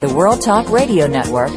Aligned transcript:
The 0.00 0.14
World 0.14 0.40
Talk 0.40 0.70
Radio 0.70 1.08
Network. 1.08 1.50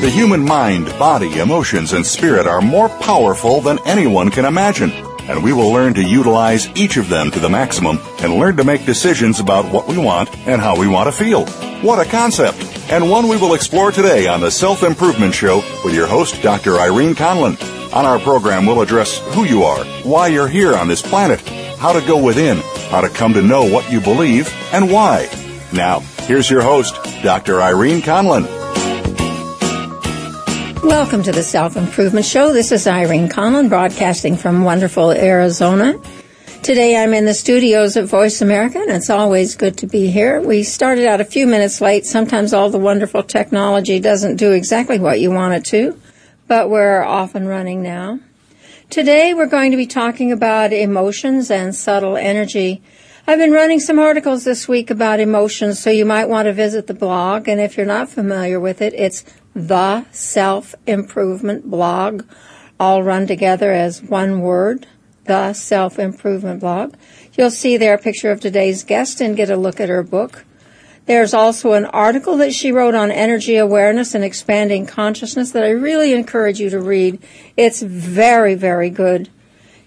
The 0.00 0.10
human 0.10 0.44
mind, 0.44 0.86
body, 0.98 1.38
emotions, 1.38 1.92
and 1.92 2.04
spirit 2.04 2.48
are 2.48 2.60
more 2.60 2.88
powerful 2.88 3.60
than 3.60 3.78
anyone 3.86 4.32
can 4.32 4.44
imagine. 4.44 4.90
And 5.28 5.44
we 5.44 5.52
will 5.52 5.72
learn 5.72 5.94
to 5.94 6.02
utilize 6.02 6.68
each 6.76 6.96
of 6.96 7.08
them 7.08 7.30
to 7.30 7.38
the 7.38 7.48
maximum 7.48 7.98
and 8.24 8.40
learn 8.40 8.56
to 8.56 8.64
make 8.64 8.86
decisions 8.86 9.38
about 9.38 9.70
what 9.70 9.86
we 9.86 9.98
want 9.98 10.34
and 10.48 10.58
how 10.58 10.78
we 10.78 10.88
want 10.88 11.06
to 11.06 11.12
feel. 11.12 11.44
What 11.82 12.04
a 12.04 12.10
concept! 12.10 12.58
And 12.90 13.10
one 13.10 13.28
we 13.28 13.36
will 13.36 13.52
explore 13.52 13.92
today 13.92 14.26
on 14.26 14.40
the 14.40 14.50
Self 14.50 14.82
Improvement 14.82 15.34
Show 15.34 15.62
with 15.84 15.94
your 15.94 16.06
host, 16.06 16.40
Dr. 16.40 16.78
Irene 16.78 17.14
Conlon. 17.14 17.60
On 17.94 18.06
our 18.06 18.18
program, 18.18 18.64
we'll 18.64 18.80
address 18.80 19.18
who 19.34 19.44
you 19.44 19.62
are, 19.62 19.84
why 20.04 20.28
you're 20.28 20.48
here 20.48 20.74
on 20.74 20.88
this 20.88 21.02
planet, 21.02 21.40
how 21.78 21.92
to 21.92 22.06
go 22.06 22.20
within, 22.22 22.56
how 22.88 23.02
to 23.02 23.10
come 23.10 23.34
to 23.34 23.42
know 23.42 23.70
what 23.70 23.92
you 23.92 24.00
believe, 24.00 24.50
and 24.72 24.90
why. 24.90 25.28
Now, 25.72 26.00
here's 26.22 26.50
your 26.50 26.62
host, 26.62 26.94
Dr. 27.22 27.60
Irene 27.60 28.00
Conlon. 28.00 28.46
Welcome 30.82 31.22
to 31.24 31.32
the 31.32 31.42
Self 31.42 31.76
Improvement 31.76 32.24
Show. 32.24 32.54
This 32.54 32.72
is 32.72 32.86
Irene 32.86 33.28
Conlon 33.28 33.68
broadcasting 33.68 34.36
from 34.36 34.64
wonderful 34.64 35.10
Arizona. 35.10 36.00
Today 36.64 36.96
I'm 36.96 37.12
in 37.12 37.26
the 37.26 37.34
studios 37.34 37.94
at 37.98 38.06
Voice 38.06 38.40
America 38.40 38.78
and 38.78 38.90
it's 38.90 39.10
always 39.10 39.54
good 39.54 39.76
to 39.76 39.86
be 39.86 40.10
here. 40.10 40.40
We 40.40 40.62
started 40.62 41.04
out 41.04 41.20
a 41.20 41.24
few 41.26 41.46
minutes 41.46 41.82
late. 41.82 42.06
Sometimes 42.06 42.54
all 42.54 42.70
the 42.70 42.78
wonderful 42.78 43.22
technology 43.22 44.00
doesn't 44.00 44.36
do 44.36 44.52
exactly 44.52 44.98
what 44.98 45.20
you 45.20 45.30
want 45.30 45.52
it 45.52 45.66
to, 45.66 46.00
but 46.48 46.70
we're 46.70 47.02
off 47.02 47.34
and 47.34 47.46
running 47.46 47.82
now. 47.82 48.18
Today 48.88 49.34
we're 49.34 49.44
going 49.44 49.72
to 49.72 49.76
be 49.76 49.86
talking 49.86 50.32
about 50.32 50.72
emotions 50.72 51.50
and 51.50 51.74
subtle 51.74 52.16
energy. 52.16 52.80
I've 53.26 53.38
been 53.38 53.52
running 53.52 53.78
some 53.78 53.98
articles 53.98 54.44
this 54.44 54.66
week 54.66 54.88
about 54.88 55.20
emotions, 55.20 55.80
so 55.80 55.90
you 55.90 56.06
might 56.06 56.30
want 56.30 56.46
to 56.46 56.54
visit 56.54 56.86
the 56.86 56.94
blog. 56.94 57.46
And 57.46 57.60
if 57.60 57.76
you're 57.76 57.84
not 57.84 58.08
familiar 58.08 58.58
with 58.58 58.80
it, 58.80 58.94
it's 58.94 59.22
the 59.54 60.06
self 60.12 60.74
improvement 60.86 61.70
blog, 61.70 62.24
all 62.80 63.02
run 63.02 63.26
together 63.26 63.70
as 63.70 64.02
one 64.02 64.40
word, 64.40 64.86
the 65.24 65.52
self 65.52 65.98
improvement 65.98 66.60
blog. 66.60 66.94
You'll 67.34 67.50
see 67.50 67.76
there 67.76 67.94
a 67.94 67.98
picture 67.98 68.30
of 68.30 68.40
today's 68.40 68.84
guest 68.84 69.20
and 69.20 69.36
get 69.36 69.50
a 69.50 69.56
look 69.56 69.80
at 69.80 69.88
her 69.88 70.02
book. 70.02 70.44
There's 71.06 71.34
also 71.34 71.72
an 71.72 71.84
article 71.86 72.38
that 72.38 72.54
she 72.54 72.72
wrote 72.72 72.94
on 72.94 73.10
energy 73.10 73.56
awareness 73.56 74.14
and 74.14 74.24
expanding 74.24 74.86
consciousness 74.86 75.50
that 75.50 75.64
I 75.64 75.70
really 75.70 76.14
encourage 76.14 76.60
you 76.60 76.70
to 76.70 76.80
read. 76.80 77.22
It's 77.56 77.82
very, 77.82 78.54
very 78.54 78.88
good. 78.88 79.28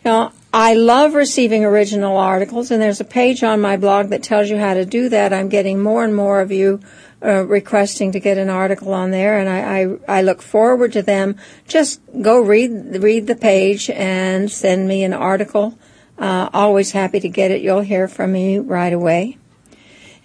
Now, 0.06 0.32
I 0.54 0.76
love 0.76 1.14
receiving 1.14 1.66
original 1.66 2.18
articles, 2.18 2.72
and 2.72 2.82
there's 2.82 3.02
a 3.02 3.06
page 3.06 3.44
on 3.44 3.60
my 3.60 3.78
blog 3.78 4.10
that 4.10 4.24
tells 4.24 4.50
you 4.50 4.58
how 4.58 4.74
to 4.74 4.86
do 4.86 5.10
that. 5.10 5.34
I'm 5.34 5.50
getting 5.50 5.80
more 5.82 6.04
and 6.04 6.16
more 6.16 6.40
of 6.40 6.52
you 6.52 6.80
uh, 7.24 7.46
requesting 7.46 8.14
to 8.14 8.20
get 8.20 8.38
an 8.38 8.50
article 8.50 8.94
on 8.94 9.12
there, 9.12 9.38
and 9.38 9.50
I, 9.50 9.82
I, 9.82 10.20
I 10.20 10.22
look 10.22 10.42
forward 10.42 10.94
to 10.94 11.02
them. 11.02 11.36
Just 11.68 12.00
go 12.22 12.40
read 12.40 13.04
read 13.04 13.28
the 13.28 13.36
page 13.36 13.90
and 13.90 14.50
send 14.50 14.88
me 14.88 15.04
an 15.04 15.14
article. 15.14 15.78
Uh, 16.18 16.50
always 16.54 16.92
happy 16.92 17.20
to 17.20 17.30
get 17.30 17.52
it. 17.52 17.62
You'll 17.62 17.82
hear 17.82 18.08
from 18.08 18.32
me 18.32 18.58
right 18.60 18.94
away. 18.94 19.38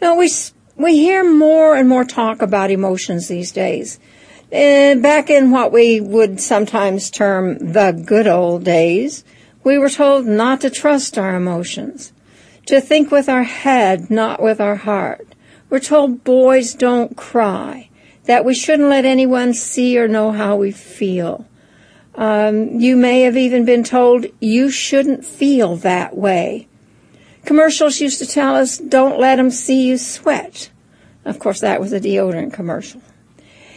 You 0.01 0.09
know, 0.09 0.17
we 0.17 0.31
we 0.77 0.97
hear 0.97 1.25
more 1.25 1.75
and 1.75 1.89
more 1.89 2.05
talk 2.05 2.43
about 2.43 2.71
emotions 2.71 3.29
these 3.29 3.53
days. 3.53 3.99
Uh, 4.53 4.95
back 4.97 5.31
in 5.31 5.51
what 5.51 5.73
we 5.73 6.01
would 6.01 6.41
sometimes 6.41 7.11
term 7.11 7.73
the 7.73 7.93
good 7.93 8.27
old 8.27 8.65
days, 8.65 9.25
we 9.65 9.79
were 9.79 9.91
told 9.91 10.27
not 10.27 10.61
to 10.61 10.71
trust 10.71 11.19
our 11.19 11.35
emotions, 11.35 12.13
to 12.67 12.81
think 12.81 13.11
with 13.11 13.29
our 13.29 13.45
head, 13.45 14.11
not 14.11 14.43
with 14.43 14.61
our 14.61 14.77
heart. 14.77 15.27
We're 15.71 15.81
told 15.81 16.25
boys 16.25 16.75
don't 16.75 17.17
cry, 17.17 17.89
that 18.25 18.45
we 18.45 18.55
shouldn't 18.55 18.89
let 18.89 19.05
anyone 19.05 19.55
see 19.55 19.99
or 19.99 20.09
know 20.09 20.33
how 20.33 20.57
we 20.57 20.71
feel. 20.71 21.47
Um, 22.15 22.81
you 22.81 22.97
may 22.97 23.23
have 23.23 23.37
even 23.37 23.65
been 23.65 23.85
told 23.85 24.27
you 24.41 24.71
shouldn't 24.71 25.25
feel 25.25 25.77
that 25.77 26.17
way. 26.17 26.69
Commercials 27.45 28.01
used 28.01 28.19
to 28.19 28.27
tell 28.27 28.55
us, 28.55 28.79
don't 28.79 29.19
let 29.19 29.37
them 29.37 29.51
see 29.51 29.87
you 29.87 29.99
sweat. 29.99 30.71
Of 31.25 31.39
course, 31.39 31.61
that 31.61 31.81
was 31.81 31.93
a 31.93 32.01
deodorant 32.01 32.53
commercial. 32.53 33.01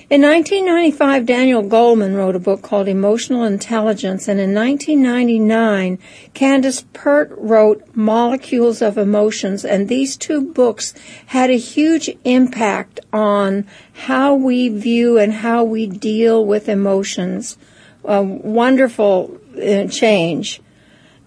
In 0.08 0.22
1995, 0.22 1.26
Daniel 1.26 1.64
Goleman 1.64 2.16
wrote 2.16 2.36
a 2.36 2.40
book 2.40 2.62
called 2.62 2.88
Emotional 2.88 3.44
Intelligence, 3.44 4.28
and 4.28 4.40
in 4.40 4.54
1999, 4.54 5.98
Candace 6.36 6.86
Pert 6.94 7.34
wrote 7.36 7.84
Molecules 7.96 8.84
of 8.84 9.00
Emotions, 9.00 9.66
and 9.66 9.90
these 9.90 10.16
two 10.16 10.42
books 10.42 10.94
had 11.26 11.50
a 11.50 11.58
huge 11.58 12.08
impact 12.24 13.00
on 13.12 13.66
how 13.94 14.36
we 14.36 14.70
view 14.70 15.18
and 15.18 15.34
how 15.34 15.64
we 15.64 15.88
deal 15.88 16.46
with 16.46 16.70
emotions. 16.70 17.58
A 18.04 18.22
wonderful 18.22 19.40
uh, 19.58 19.88
change. 19.88 20.62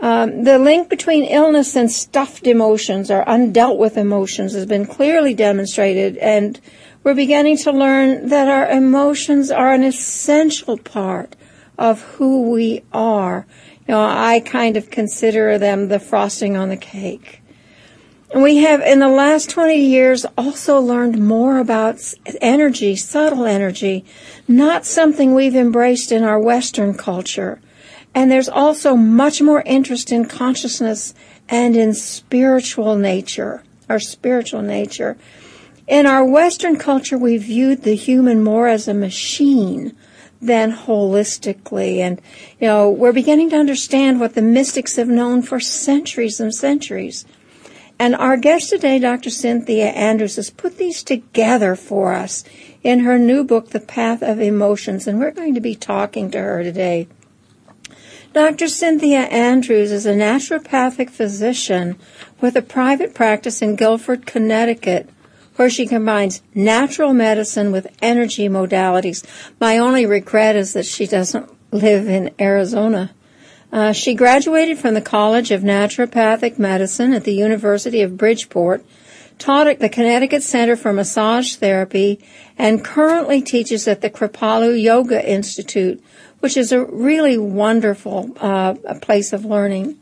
Um, 0.01 0.45
the 0.45 0.61
link 0.61 0.89
between 0.89 1.25
illness 1.25 1.75
and 1.75 1.91
stuffed 1.91 2.47
emotions 2.47 3.11
or 3.11 3.25
undealt 3.25 3.79
with 3.79 3.97
emotions 3.97 4.53
has 4.53 4.67
been 4.67 4.87
clearly 4.87 5.35
demonstrated, 5.35 6.17
and 6.19 6.61
we're 7.09 7.15
beginning 7.15 7.57
to 7.57 7.73
learn 7.73 8.29
that 8.29 8.49
our 8.49 8.69
emotions 8.69 9.51
are 9.51 9.73
an 9.73 9.83
essential 9.83 10.77
part 10.77 11.35
of 11.79 12.03
who 12.03 12.51
we 12.51 12.83
are. 12.93 13.47
You 13.87 13.95
know, 13.95 14.05
I 14.05 14.41
kind 14.41 14.77
of 14.77 14.91
consider 14.91 15.57
them 15.57 15.89
the 15.89 16.01
frosting 16.01 16.55
on 16.55 16.69
the 16.69 16.77
cake. 16.77 17.41
And 18.31 18.43
we 18.43 18.59
have, 18.59 18.83
in 18.83 18.99
the 18.99 19.09
last 19.09 19.49
20 19.49 19.75
years, 19.75 20.27
also 20.37 20.79
learned 20.81 21.19
more 21.19 21.57
about 21.57 21.99
energy, 22.43 22.95
subtle 22.95 23.47
energy, 23.47 24.05
not 24.47 24.85
something 24.85 25.35
we've 25.35 25.57
embraced 25.57 26.13
in 26.13 26.25
our 26.25 26.39
Western 26.39 26.93
culture. 26.93 27.59
And 28.15 28.31
there's 28.31 28.51
also 28.51 28.97
much 28.97 29.41
more 29.41 29.63
interest 29.65 30.13
in 30.13 30.27
consciousness 30.27 31.15
and 31.49 31.75
in 31.75 31.95
spiritual 31.95 32.97
nature, 32.97 33.63
our 33.89 33.99
spiritual 33.99 34.61
nature. 34.61 35.17
In 35.89 36.05
our 36.05 36.23
Western 36.23 36.77
culture, 36.77 37.17
we 37.17 37.39
viewed 37.39 37.83
the 37.83 37.97
human 37.97 38.45
more 38.45 38.69
as 38.69 38.87
a 38.87 38.93
machine 38.93 39.97
than 40.39 40.71
holistically. 40.71 41.97
And, 41.97 42.21
you 42.61 42.67
know, 42.67 42.91
we're 42.91 43.15
beginning 43.15 43.49
to 43.51 43.57
understand 43.57 44.21
what 44.21 44.35
the 44.35 44.43
mystics 44.43 44.97
have 44.97 45.09
known 45.09 45.41
for 45.41 45.59
centuries 45.59 46.41
and 46.41 46.55
centuries. 46.55 47.25
And 47.99 48.15
our 48.15 48.37
guest 48.37 48.69
today, 48.69 48.99
Dr. 48.99 49.31
Synthia 49.31 49.97
Andrews, 49.97 50.37
has 50.37 50.51
put 50.51 50.77
these 50.77 51.03
together 51.03 51.75
for 51.75 52.13
us 52.13 52.45
in 52.83 53.01
her 53.01 53.19
new 53.19 53.43
book, 53.43 53.71
The 53.71 53.81
Path 53.81 54.23
of 54.23 54.41
Emotions. 54.41 55.07
And 55.07 55.19
we're 55.19 55.31
going 55.31 55.55
to 55.55 55.61
be 55.61 55.75
talking 55.75 56.31
to 56.33 56.39
her 56.39 56.63
today. 56.63 57.09
Dr. 58.35 58.67
Synthia 58.67 59.33
Andrews 59.33 59.91
is 59.91 60.05
a 60.05 60.13
naturopathic 60.13 61.09
physician 61.09 61.99
with 62.43 62.57
a 62.57 62.63
private 62.63 63.15
practice 63.15 63.63
in 63.63 63.75
Guilford, 63.75 64.27
Connecticut 64.27 65.09
where 65.59 65.69
she 65.69 65.87
combines 65.87 66.41
natural 66.55 67.13
medicine 67.13 67.73
with 67.73 67.89
energy 68.01 68.49
modalities. 68.49 69.25
My 69.59 69.77
only 69.77 70.07
regret 70.07 70.55
is 70.55 70.73
that 70.75 70.87
she 70.87 71.05
doesn't 71.05 71.51
live 71.73 72.09
in 72.09 72.31
Arizona. 72.41 73.11
Uh, 73.73 73.91
she 73.91 74.15
graduated 74.15 74.79
from 74.79 74.95
the 74.95 75.01
College 75.01 75.51
of 75.51 75.63
Naturopathic 75.63 76.61
Medicine 76.61 77.13
at 77.13 77.25
the 77.25 77.35
University 77.35 78.03
of 78.03 78.17
Bridgeport, 78.17 78.85
taught 79.41 79.67
at 79.67 79.81
the 79.81 79.89
Connecticut 79.89 80.45
Center 80.45 80.77
for 80.77 80.93
Massage 80.93 81.57
Therapy, 81.57 82.21
and 82.57 82.85
currently 82.85 83.43
teaches 83.43 83.89
at 83.89 84.01
the 84.01 84.11
Kripalu 84.11 84.81
Yoga 84.81 85.29
Institute, 85.29 86.01
which 86.39 86.57
is 86.57 86.71
a 86.71 86.85
really 86.85 87.37
wonderful 87.37 88.31
uh, 88.41 88.75
place 89.03 89.33
of 89.33 89.45
learning. 89.45 89.99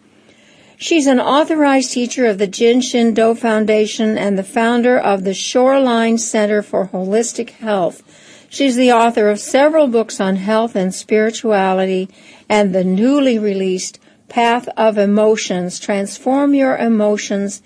She's 0.79 1.07
an 1.07 1.21
authorized 1.21 1.93
teacher 1.93 2.27
of 2.27 2.37
the 2.37 2.47
Jin 2.47 2.83
Shin 2.83 3.15
Do 3.15 3.35
Foundation 3.35 4.19
and 4.19 4.39
the 4.39 4.45
founder 4.45 4.99
of 4.99 5.25
the 5.25 5.33
Shoreline 5.33 6.19
Center 6.19 6.63
for 6.63 6.89
Holistic 6.89 7.51
Health. 7.51 8.03
She's 8.51 8.77
the 8.77 8.93
author 8.93 9.31
of 9.31 9.41
several 9.41 9.87
books 9.87 10.21
on 10.21 10.37
health 10.37 10.77
and 10.77 10.95
spirituality 10.95 12.11
and 12.49 12.75
the 12.75 12.85
newly 12.85 13.39
released 13.39 13.99
Path 14.29 14.69
of 14.77 14.99
Emotions, 14.99 15.81
Transform 15.81 16.53
Your 16.53 16.77
Emotions 16.77 17.63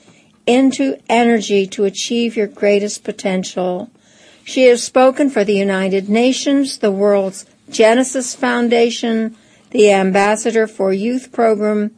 into 0.46 0.96
Energy 1.08 1.66
to 1.66 1.84
Achieve 1.84 2.36
Your 2.36 2.46
Greatest 2.46 3.02
Potential. 3.02 3.90
She 4.44 4.66
has 4.66 4.84
spoken 4.84 5.30
for 5.30 5.42
the 5.42 5.56
United 5.56 6.08
Nations, 6.08 6.78
the 6.78 6.92
World's 6.92 7.44
Genesis 7.68 8.36
Foundation, 8.36 9.36
the 9.70 9.92
Ambassador 9.92 10.66
for 10.66 10.92
Youth 10.92 11.32
Program, 11.32 11.90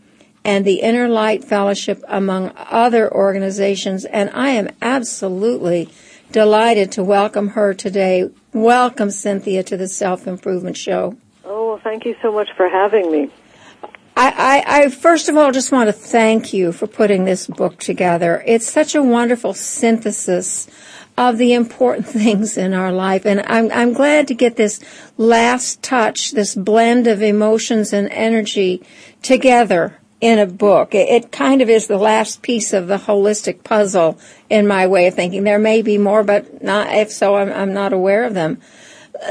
and 0.44 0.64
the 0.64 0.80
Inner 0.80 1.08
Light 1.08 1.44
Fellowship, 1.44 2.02
among 2.08 2.52
other 2.56 3.12
organizations. 3.12 4.04
And 4.04 4.30
I 4.30 4.50
am 4.50 4.70
absolutely 4.80 5.88
delighted 6.30 6.90
to 6.92 7.04
welcome 7.04 7.48
her 7.48 7.74
today. 7.74 8.30
Welcome, 8.52 9.08
Synthia, 9.08 9.64
to 9.66 9.76
the 9.76 9.88
Self 9.88 10.26
Improvement 10.26 10.76
Show. 10.76 11.16
Oh, 11.44 11.68
well, 11.68 11.80
thank 11.82 12.04
you 12.04 12.16
so 12.22 12.32
much 12.32 12.48
for 12.56 12.68
having 12.68 13.10
me. 13.10 13.30
I, 14.14 14.64
I, 14.66 14.82
I, 14.82 14.88
first 14.90 15.28
of 15.28 15.36
all 15.36 15.52
just 15.52 15.72
want 15.72 15.88
to 15.88 15.92
thank 15.92 16.52
you 16.52 16.72
for 16.72 16.86
putting 16.86 17.24
this 17.24 17.46
book 17.46 17.78
together. 17.78 18.42
It's 18.46 18.70
such 18.70 18.94
a 18.94 19.02
wonderful 19.02 19.54
synthesis 19.54 20.68
of 21.16 21.38
the 21.38 21.54
important 21.54 22.06
things 22.08 22.58
in 22.58 22.74
our 22.74 22.92
life. 22.92 23.24
And 23.24 23.40
I'm, 23.46 23.70
I'm 23.72 23.92
glad 23.92 24.28
to 24.28 24.34
get 24.34 24.56
this 24.56 24.80
last 25.16 25.82
touch, 25.82 26.32
this 26.32 26.54
blend 26.54 27.06
of 27.06 27.22
emotions 27.22 27.92
and 27.92 28.08
energy 28.10 28.82
together 29.22 29.98
in 30.22 30.38
a 30.38 30.46
book. 30.46 30.94
It, 30.94 31.32
kind 31.32 31.60
of 31.60 31.68
is 31.68 31.88
the 31.88 31.98
last 31.98 32.40
piece 32.40 32.72
of 32.72 32.86
the 32.86 32.96
holistic 32.96 33.64
puzzle 33.64 34.18
in 34.48 34.66
my 34.66 34.86
way 34.86 35.08
of 35.08 35.14
thinking. 35.14 35.42
There 35.42 35.58
may 35.58 35.82
be 35.82 35.98
more, 35.98 36.22
but 36.22 36.62
not, 36.62 36.94
if 36.94 37.10
so, 37.10 37.34
I'm, 37.34 37.52
I'm 37.52 37.74
not 37.74 37.92
aware 37.92 38.24
of 38.24 38.32
them 38.32 38.62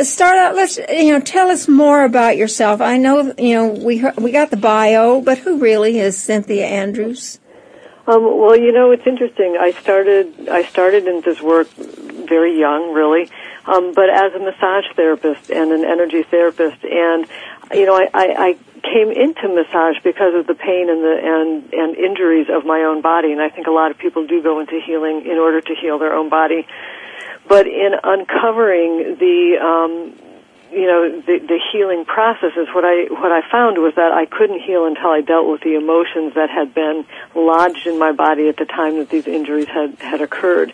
start 0.03 0.37
out. 0.37 0.55
Let's 0.55 0.77
you 0.77 1.13
know 1.13 1.19
tell 1.19 1.49
us 1.49 1.67
more 1.67 2.03
about 2.03 2.37
yourself. 2.37 2.81
I 2.81 2.97
know 2.97 3.33
you 3.37 3.55
know 3.55 3.67
we 3.67 4.03
we 4.17 4.31
got 4.31 4.49
the 4.49 4.57
bio, 4.57 5.21
but 5.21 5.39
who 5.39 5.59
really 5.59 5.99
is 5.99 6.17
Synthia 6.17 6.63
Andrews? 6.63 7.39
Um, 8.07 8.23
well, 8.23 8.57
you 8.57 8.71
know 8.71 8.91
it's 8.91 9.05
interesting. 9.05 9.57
I 9.59 9.71
started 9.71 10.49
I 10.49 10.63
started 10.63 11.07
in 11.07 11.21
this 11.21 11.41
work 11.41 11.67
very 11.69 12.57
young, 12.57 12.93
really, 12.93 13.29
um, 13.65 13.93
but 13.93 14.09
as 14.09 14.33
a 14.33 14.39
massage 14.39 14.85
therapist 14.95 15.49
and 15.49 15.71
an 15.71 15.83
energy 15.83 16.23
therapist, 16.23 16.83
and 16.83 17.27
you 17.73 17.85
know 17.85 17.95
I, 17.95 18.09
I, 18.13 18.25
I 18.37 18.57
came 18.81 19.11
into 19.11 19.47
massage 19.47 20.01
because 20.03 20.33
of 20.35 20.47
the 20.47 20.55
pain 20.55 20.89
and 20.89 21.03
the 21.03 21.15
and 21.21 21.73
and 21.73 21.95
injuries 21.95 22.47
of 22.49 22.65
my 22.65 22.81
own 22.81 23.01
body, 23.01 23.31
and 23.31 23.41
I 23.41 23.49
think 23.49 23.67
a 23.67 23.71
lot 23.71 23.91
of 23.91 23.97
people 23.97 24.27
do 24.27 24.41
go 24.41 24.59
into 24.59 24.79
healing 24.85 25.25
in 25.25 25.37
order 25.37 25.61
to 25.61 25.75
heal 25.75 25.99
their 25.99 26.13
own 26.13 26.29
body. 26.29 26.67
But 27.47 27.67
in 27.67 27.93
uncovering 28.03 29.17
the 29.19 29.57
um, 29.61 30.13
you 30.71 30.87
know 30.87 31.21
the, 31.21 31.39
the 31.39 31.59
healing 31.71 32.05
processes 32.05 32.67
what 32.73 32.85
i 32.85 33.03
what 33.11 33.31
i 33.31 33.41
found 33.51 33.77
was 33.77 33.93
that 33.95 34.13
i 34.13 34.25
couldn't 34.25 34.61
heal 34.61 34.85
until 34.85 35.09
i 35.09 35.19
dealt 35.19 35.45
with 35.51 35.61
the 35.61 35.75
emotions 35.75 36.33
that 36.35 36.49
had 36.49 36.73
been 36.73 37.05
lodged 37.35 37.85
in 37.87 37.99
my 37.99 38.13
body 38.13 38.47
at 38.47 38.55
the 38.55 38.65
time 38.65 38.97
that 38.97 39.09
these 39.09 39.27
injuries 39.27 39.67
had 39.67 39.93
had 39.99 40.21
occurred 40.21 40.73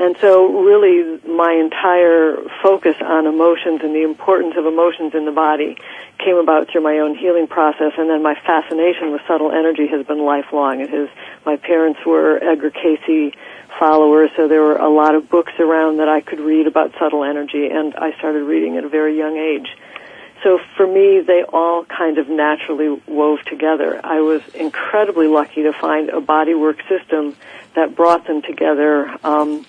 and 0.00 0.16
so 0.20 0.62
really 0.62 1.20
my 1.28 1.52
entire 1.52 2.36
focus 2.62 2.96
on 3.00 3.26
emotions 3.26 3.80
and 3.82 3.94
the 3.94 4.02
importance 4.02 4.54
of 4.56 4.66
emotions 4.66 5.14
in 5.14 5.26
the 5.26 5.32
body 5.32 5.76
came 6.18 6.36
about 6.36 6.70
through 6.70 6.82
my 6.82 6.98
own 6.98 7.16
healing 7.16 7.46
process 7.46 7.92
and 7.96 8.10
then 8.10 8.22
my 8.22 8.34
fascination 8.46 9.12
with 9.12 9.20
subtle 9.28 9.52
energy 9.52 9.86
has 9.86 10.04
been 10.06 10.24
lifelong 10.24 10.80
it 10.80 10.90
has 10.90 11.08
my 11.44 11.56
parents 11.56 12.00
were 12.04 12.42
edgar 12.42 12.70
Cayce 12.70 13.32
followers, 13.78 14.30
so 14.36 14.48
there 14.48 14.62
were 14.62 14.76
a 14.76 14.88
lot 14.88 15.14
of 15.14 15.28
books 15.28 15.52
around 15.58 15.98
that 15.98 16.08
I 16.08 16.20
could 16.20 16.40
read 16.40 16.66
about 16.66 16.92
subtle 16.98 17.24
energy, 17.24 17.66
and 17.66 17.94
I 17.94 18.16
started 18.18 18.44
reading 18.44 18.76
at 18.76 18.84
a 18.84 18.88
very 18.88 19.16
young 19.16 19.36
age. 19.36 19.76
So 20.42 20.58
for 20.76 20.86
me, 20.86 21.20
they 21.20 21.42
all 21.42 21.84
kind 21.84 22.18
of 22.18 22.28
naturally 22.28 23.00
wove 23.06 23.40
together. 23.44 24.00
I 24.02 24.20
was 24.20 24.42
incredibly 24.54 25.28
lucky 25.28 25.62
to 25.64 25.72
find 25.72 26.08
a 26.08 26.20
bodywork 26.20 26.86
system 26.88 27.36
that 27.74 27.94
brought 27.94 28.26
them 28.26 28.42
together 28.42 29.14
um, 29.22 29.66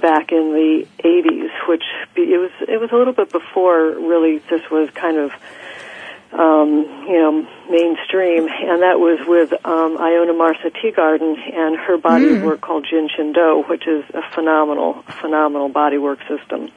back 0.00 0.32
in 0.32 0.52
the 0.52 0.86
80s, 1.04 1.50
which 1.68 1.84
it 2.16 2.38
was 2.38 2.50
it 2.68 2.80
was 2.80 2.90
a 2.92 2.96
little 2.96 3.12
bit 3.12 3.30
before 3.30 3.90
really 3.90 4.38
this 4.50 4.62
was 4.70 4.90
kind 4.90 5.18
of 5.18 5.32
um, 6.32 6.84
you 7.08 7.18
know, 7.18 7.48
mainstream, 7.70 8.48
and 8.48 8.82
that 8.82 9.00
was 9.00 9.18
with 9.26 9.52
um, 9.64 9.96
Iona 9.96 10.34
Marsaa 10.34 10.70
Teeguarden 10.76 11.36
and 11.54 11.76
her 11.76 11.96
body 11.96 12.26
mm. 12.26 12.44
work 12.44 12.60
called 12.60 12.86
Jin 12.88 13.08
Shin 13.14 13.32
Do, 13.32 13.64
which 13.66 13.86
is 13.86 14.04
a 14.12 14.20
phenomenal, 14.34 15.02
phenomenal 15.20 15.70
bodywork 15.70 16.18
system. 16.28 16.70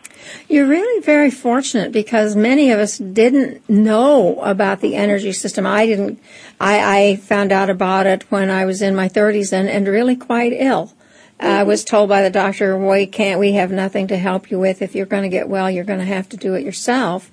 You're 0.48 0.68
really 0.68 1.02
very 1.02 1.32
fortunate 1.32 1.92
because 1.92 2.36
many 2.36 2.72
of 2.72 2.80
us 2.80 2.98
didn't 2.98 3.68
know 3.70 4.40
about 4.42 4.80
the 4.80 4.96
energy 4.96 5.34
system. 5.34 5.66
I 5.66 5.86
didn't. 5.86 6.20
I, 6.60 7.10
I 7.10 7.16
found 7.18 7.52
out 7.52 7.70
about 7.70 8.06
it 8.06 8.24
when 8.32 8.50
I 8.50 8.66
was 8.66 8.82
in 8.82 8.96
my 8.96 9.10
30s 9.10 9.52
and, 9.52 9.68
and 9.68 9.86
really 9.88 10.16
quite 10.16 10.54
ill. 10.54 10.94
Mm-hmm. 11.42 11.50
I 11.50 11.64
was 11.64 11.84
told 11.84 12.10
by 12.10 12.22
the 12.22 12.30
doctor, 12.30 12.78
"We 12.78 13.08
can't. 13.08 13.40
We 13.40 13.54
have 13.54 13.72
nothing 13.72 14.08
to 14.08 14.18
help 14.18 14.52
you 14.52 14.60
with. 14.60 14.82
If 14.82 14.94
you're 14.94 15.08
going 15.08 15.24
to 15.24 15.30
get 15.30 15.50
well, 15.50 15.72
you're 15.72 15.84
going 15.84 16.00
to 16.00 16.06
have 16.06 16.30
to 16.30 16.38
do 16.38 16.54
it 16.54 16.64
yourself." 16.64 17.32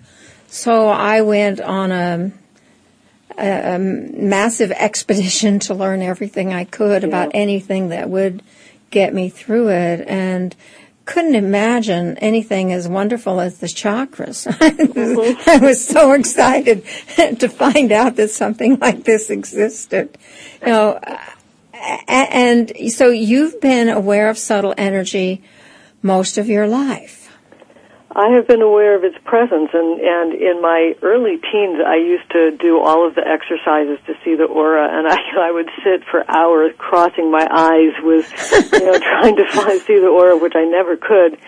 So 0.48 0.88
I 0.88 1.20
went 1.20 1.60
on 1.60 1.92
a, 1.92 2.32
a, 3.36 3.74
a 3.74 3.78
massive 3.78 4.72
expedition 4.76 5.58
to 5.60 5.74
learn 5.74 6.00
everything 6.00 6.54
I 6.54 6.64
could 6.64 7.02
yeah. 7.02 7.08
about 7.08 7.32
anything 7.34 7.90
that 7.90 8.08
would 8.08 8.42
get 8.90 9.12
me 9.12 9.28
through 9.28 9.68
it 9.68 10.08
and 10.08 10.56
couldn't 11.04 11.34
imagine 11.34 12.18
anything 12.18 12.70
as 12.72 12.86
wonderful 12.86 13.40
as 13.40 13.58
the 13.58 13.66
chakras. 13.66 14.46
mm-hmm. 14.58 15.50
I 15.50 15.58
was 15.58 15.84
so 15.84 16.12
excited 16.12 16.84
to 17.16 17.48
find 17.48 17.92
out 17.92 18.16
that 18.16 18.30
something 18.30 18.78
like 18.78 19.04
this 19.04 19.30
existed. 19.30 20.16
You 20.62 20.68
know, 20.68 21.00
and 22.08 22.72
so 22.90 23.08
you've 23.10 23.60
been 23.60 23.88
aware 23.88 24.28
of 24.28 24.38
subtle 24.38 24.74
energy 24.76 25.42
most 26.02 26.38
of 26.38 26.48
your 26.48 26.66
life. 26.66 27.18
I 28.18 28.30
have 28.30 28.48
been 28.48 28.62
aware 28.62 28.96
of 28.96 29.04
its 29.04 29.16
presence, 29.24 29.70
and 29.72 30.00
and 30.00 30.34
in 30.34 30.60
my 30.60 30.94
early 31.02 31.36
teens, 31.36 31.78
I 31.86 31.96
used 31.96 32.28
to 32.32 32.50
do 32.56 32.80
all 32.80 33.06
of 33.06 33.14
the 33.14 33.22
exercises 33.22 33.98
to 34.06 34.14
see 34.24 34.34
the 34.34 34.44
aura, 34.44 34.88
and 34.90 35.06
I 35.06 35.18
I 35.40 35.52
would 35.52 35.70
sit 35.84 36.02
for 36.10 36.28
hours 36.28 36.72
crossing 36.78 37.30
my 37.30 37.46
eyes 37.50 37.94
with, 38.02 38.26
you 38.72 38.86
know, 38.86 38.98
trying 39.20 39.36
to 39.36 39.46
find, 39.46 39.80
see 39.82 40.00
the 40.00 40.08
aura, 40.08 40.36
which 40.36 40.54
I 40.56 40.64
never 40.64 40.96
could. 40.96 41.38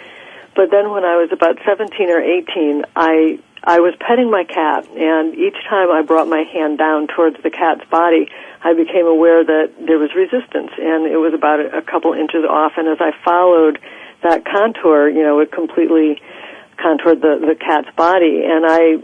But 0.55 0.71
then 0.71 0.91
when 0.91 1.05
I 1.05 1.17
was 1.17 1.31
about 1.33 1.59
17 1.67 2.11
or 2.11 2.21
18, 2.21 2.85
I 2.95 3.39
I 3.65 3.81
was 3.81 3.95
petting 3.99 4.31
my 4.31 4.45
cat, 4.45 4.87
and 4.89 5.35
each 5.35 5.57
time 5.69 5.91
I 5.91 6.03
brought 6.03 6.29
my 6.29 6.45
hand 6.53 6.79
down 6.79 7.09
towards 7.09 7.43
the 7.43 7.51
cat's 7.51 7.85
body, 7.91 8.29
I 8.63 8.75
became 8.75 9.07
aware 9.07 9.45
that 9.45 9.73
there 9.81 9.99
was 9.99 10.11
resistance, 10.15 10.71
and 10.77 11.09
it 11.09 11.17
was 11.17 11.33
about 11.33 11.61
a, 11.61 11.81
couple 11.81 12.13
inches 12.13 12.45
off. 12.45 12.73
And 12.77 12.89
as 12.89 12.99
I 13.01 13.13
followed 13.25 13.81
that 14.23 14.45
contour, 14.45 15.09
you 15.09 15.23
know, 15.23 15.41
it 15.41 15.51
completely 15.51 16.21
contoured 16.77 17.21
the, 17.23 17.41
the 17.41 17.57
cat's 17.57 17.89
body, 17.97 18.45
and 18.45 18.67
I 18.69 19.01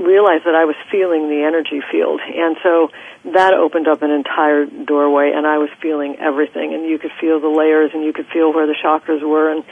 realized 0.00 0.44
that 0.44 0.54
I 0.54 0.64
was 0.64 0.76
feeling 0.90 1.28
the 1.28 1.44
energy 1.46 1.80
field. 1.90 2.20
And 2.20 2.56
so 2.62 2.90
that 3.32 3.54
opened 3.54 3.88
up 3.88 4.02
an 4.02 4.10
entire 4.10 4.66
doorway, 4.66 5.32
and 5.34 5.46
I 5.46 5.58
was 5.58 5.70
feeling 5.80 6.16
everything. 6.18 6.74
And 6.74 6.84
you 6.84 6.98
could 6.98 7.12
feel 7.20 7.40
the 7.40 7.48
layers, 7.48 7.92
and 7.94 8.04
you 8.04 8.12
could 8.12 8.26
feel 8.26 8.52
where 8.52 8.66
the 8.66 8.74
chakras 8.74 9.22
were. 9.22 9.50
And 9.50 9.64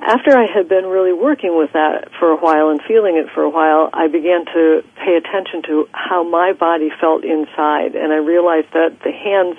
after 0.00 0.36
I 0.36 0.46
had 0.46 0.68
been 0.68 0.86
really 0.86 1.12
working 1.12 1.56
with 1.56 1.72
that 1.72 2.10
for 2.18 2.30
a 2.30 2.36
while 2.36 2.68
and 2.68 2.80
feeling 2.86 3.16
it 3.16 3.26
for 3.34 3.42
a 3.42 3.50
while, 3.50 3.90
I 3.92 4.08
began 4.08 4.44
to 4.46 4.82
pay 4.96 5.16
attention 5.16 5.62
to 5.68 5.88
how 5.92 6.22
my 6.22 6.52
body 6.52 6.90
felt 7.00 7.24
inside. 7.24 7.94
And 7.94 8.12
I 8.12 8.16
realized 8.16 8.68
that 8.72 8.98
the 9.02 9.12
hands, 9.12 9.56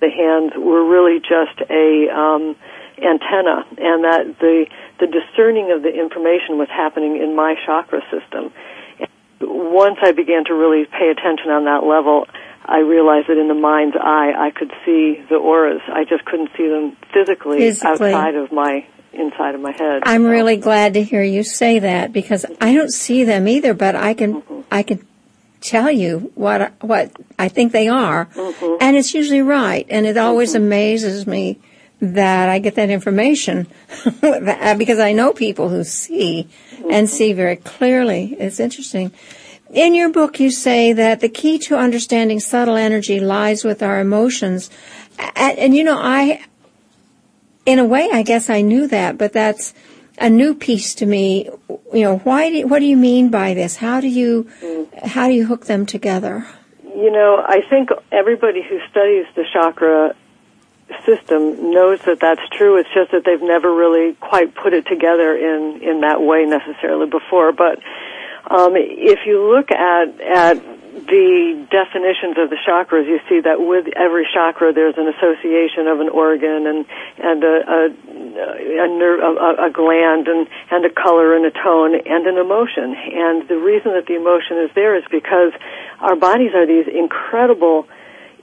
the 0.00 0.10
hands 0.10 0.52
were 0.56 0.84
really 0.84 1.20
just 1.20 1.60
a 1.70 2.08
um, 2.08 2.56
antenna, 2.96 3.66
and 3.78 4.04
that 4.04 4.36
the 4.40 4.66
the 5.00 5.06
discerning 5.06 5.70
of 5.70 5.82
the 5.82 5.94
information 5.94 6.58
was 6.58 6.68
happening 6.68 7.22
in 7.22 7.36
my 7.36 7.54
chakra 7.64 8.02
system. 8.10 8.52
And 8.98 9.08
once 9.40 9.98
I 10.02 10.12
began 10.12 10.44
to 10.46 10.54
really 10.54 10.86
pay 10.86 11.10
attention 11.10 11.50
on 11.50 11.64
that 11.66 11.84
level, 11.86 12.26
I 12.68 12.80
realized 12.80 13.28
that 13.28 13.38
in 13.38 13.48
the 13.48 13.54
mind's 13.54 13.96
eye, 13.96 14.32
I 14.36 14.50
could 14.50 14.70
see 14.84 15.24
the 15.30 15.36
auras. 15.36 15.80
I 15.88 16.04
just 16.04 16.26
couldn't 16.26 16.50
see 16.54 16.68
them 16.68 16.96
physically, 17.14 17.58
physically. 17.58 18.12
outside 18.12 18.34
of 18.34 18.52
my 18.52 18.86
inside 19.14 19.54
of 19.54 19.62
my 19.62 19.72
head. 19.72 20.02
I'm 20.04 20.24
so. 20.24 20.28
really 20.28 20.58
glad 20.58 20.92
to 20.94 21.02
hear 21.02 21.22
you 21.22 21.42
say 21.42 21.78
that 21.78 22.12
because 22.12 22.44
I 22.60 22.74
don't 22.74 22.92
see 22.92 23.24
them 23.24 23.48
either, 23.48 23.72
but 23.72 23.96
I 23.96 24.12
can 24.12 24.42
mm-hmm. 24.42 24.60
I 24.70 24.82
can 24.82 25.06
tell 25.62 25.90
you 25.90 26.30
what 26.34 26.72
what 26.82 27.10
I 27.38 27.48
think 27.48 27.72
they 27.72 27.88
are, 27.88 28.26
mm-hmm. 28.26 28.76
and 28.82 28.96
it's 28.98 29.14
usually 29.14 29.42
right. 29.42 29.86
And 29.88 30.06
it 30.06 30.18
always 30.18 30.50
mm-hmm. 30.50 30.64
amazes 30.64 31.26
me 31.26 31.58
that 32.00 32.50
I 32.50 32.58
get 32.58 32.74
that 32.74 32.90
information 32.90 33.66
because 34.20 34.98
I 34.98 35.12
know 35.12 35.32
people 35.32 35.68
who 35.70 35.84
see 35.84 36.48
and 36.90 37.08
see 37.08 37.32
very 37.32 37.56
clearly. 37.56 38.36
It's 38.38 38.60
interesting. 38.60 39.10
In 39.70 39.94
your 39.94 40.08
book, 40.10 40.40
you 40.40 40.50
say 40.50 40.92
that 40.94 41.20
the 41.20 41.28
key 41.28 41.58
to 41.60 41.76
understanding 41.76 42.40
subtle 42.40 42.76
energy 42.76 43.20
lies 43.20 43.64
with 43.64 43.82
our 43.82 44.00
emotions. 44.00 44.70
And, 45.36 45.58
and, 45.58 45.76
you 45.76 45.84
know, 45.84 45.98
I, 45.98 46.44
in 47.66 47.78
a 47.78 47.84
way, 47.84 48.08
I 48.10 48.22
guess 48.22 48.48
I 48.48 48.62
knew 48.62 48.86
that, 48.86 49.18
but 49.18 49.32
that's 49.32 49.74
a 50.18 50.30
new 50.30 50.54
piece 50.54 50.94
to 50.96 51.06
me. 51.06 51.50
You 51.92 52.02
know, 52.02 52.18
why 52.18 52.50
do, 52.50 52.66
what 52.66 52.78
do 52.78 52.86
you 52.86 52.96
mean 52.96 53.28
by 53.28 53.52
this? 53.52 53.76
How 53.76 54.00
do 54.00 54.08
you, 54.08 54.48
how 55.04 55.28
do 55.28 55.34
you 55.34 55.46
hook 55.46 55.66
them 55.66 55.84
together? 55.84 56.46
You 56.82 57.12
know, 57.12 57.44
I 57.46 57.60
think 57.68 57.90
everybody 58.10 58.62
who 58.62 58.80
studies 58.90 59.26
the 59.36 59.44
chakra 59.52 60.16
system 61.04 61.70
knows 61.72 62.00
that 62.06 62.20
that's 62.20 62.40
true. 62.52 62.78
It's 62.78 62.88
just 62.94 63.12
that 63.12 63.24
they've 63.24 63.42
never 63.42 63.72
really 63.72 64.14
quite 64.14 64.54
put 64.54 64.72
it 64.72 64.86
together 64.86 65.36
in 65.36 65.80
in 65.82 66.00
that 66.00 66.20
way 66.22 66.44
necessarily 66.44 67.06
before. 67.06 67.52
But 67.52 67.78
um, 68.50 68.72
if 68.76 69.20
you 69.26 69.54
look 69.54 69.70
at 69.70 70.20
at 70.20 70.56
the 71.06 71.66
definitions 71.70 72.36
of 72.38 72.50
the 72.50 72.58
chakras, 72.66 73.06
you 73.06 73.20
see 73.28 73.40
that 73.40 73.60
with 73.60 73.86
every 73.94 74.26
chakra 74.32 74.72
there's 74.72 74.96
an 74.96 75.06
association 75.06 75.86
of 75.86 76.00
an 76.00 76.08
organ 76.08 76.66
and 76.66 76.86
and 77.18 77.44
a 77.44 77.56
a, 77.68 77.80
a, 77.86 78.88
nerve, 78.88 79.20
a, 79.20 79.66
a 79.66 79.70
gland 79.70 80.28
and 80.28 80.48
and 80.70 80.84
a 80.84 80.90
color 80.90 81.36
and 81.36 81.46
a 81.46 81.50
tone 81.50 81.94
and 81.94 82.26
an 82.26 82.36
emotion. 82.36 82.96
And 82.96 83.46
the 83.48 83.58
reason 83.58 83.92
that 83.92 84.06
the 84.06 84.16
emotion 84.16 84.58
is 84.58 84.70
there 84.74 84.96
is 84.96 85.04
because 85.10 85.52
our 86.00 86.16
bodies 86.16 86.52
are 86.54 86.66
these 86.66 86.88
incredible 86.88 87.86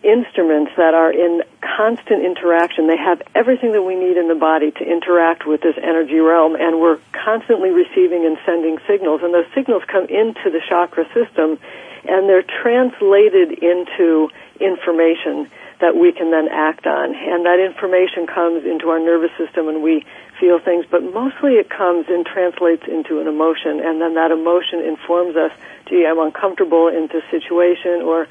instruments 0.06 0.72
that 0.78 0.94
are 0.94 1.12
in 1.12 1.42
constant 1.60 2.24
interaction. 2.24 2.86
They 2.88 2.98
have 2.98 3.22
everything 3.34 3.74
that 3.74 3.82
we 3.82 3.96
need 3.96 4.18
in 4.18 4.30
the 4.30 4.38
body 4.38 4.70
to 4.72 4.84
interact 4.86 5.46
with 5.46 5.62
this 5.62 5.76
energy 5.82 6.22
realm, 6.22 6.56
and 6.56 6.80
we're 6.80 7.00
constantly 7.12 7.72
receiving 7.72 8.24
and 8.24 8.38
sending 8.46 8.78
signals. 8.88 9.22
And 9.24 9.34
those 9.34 9.50
signals 9.58 9.84
come 9.90 10.06
into 10.06 10.54
the 10.54 10.62
chakra 10.70 11.06
system, 11.10 11.58
and 12.06 12.30
they're 12.30 12.46
translated 12.46 13.58
into 13.66 14.30
information 14.62 15.50
that 15.82 15.98
we 15.98 16.14
can 16.14 16.32
then 16.32 16.48
act 16.48 16.86
on. 16.88 17.12
And 17.16 17.44
that 17.46 17.60
information 17.60 18.28
comes 18.28 18.64
into 18.64 18.88
our 18.94 19.00
nervous 19.00 19.32
system, 19.36 19.68
and 19.68 19.84
we 19.84 20.06
feel 20.40 20.60
things, 20.60 20.86
but 20.90 21.04
mostly 21.04 21.58
it 21.58 21.70
comes 21.70 22.06
and 22.08 22.26
translates 22.26 22.84
into 22.88 23.20
an 23.20 23.28
emotion, 23.28 23.82
and 23.82 24.00
then 24.00 24.14
that 24.16 24.32
emotion 24.32 24.80
informs 24.86 25.36
us, 25.36 25.52
gee, 25.90 26.06
I'm 26.06 26.20
uncomfortable 26.20 26.88
in 26.88 27.10
this 27.12 27.24
situation, 27.32 28.06
or 28.06 28.28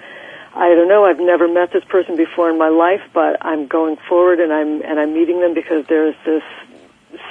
I 0.54 0.68
don't 0.75 0.88
know. 0.88 1.04
I've 1.04 1.18
never 1.18 1.49
met 1.49 1.73
this 1.73 1.84
person 1.84 2.16
before 2.16 2.49
in 2.49 2.58
my 2.58 2.68
life, 2.68 3.02
but 3.12 3.44
I'm 3.44 3.66
going 3.66 3.96
forward 4.08 4.38
and 4.38 4.52
I'm 4.52 4.82
and 4.82 5.00
I'm 5.00 5.12
meeting 5.12 5.40
them 5.40 5.52
because 5.52 5.84
there's 5.88 6.14
this 6.25 6.42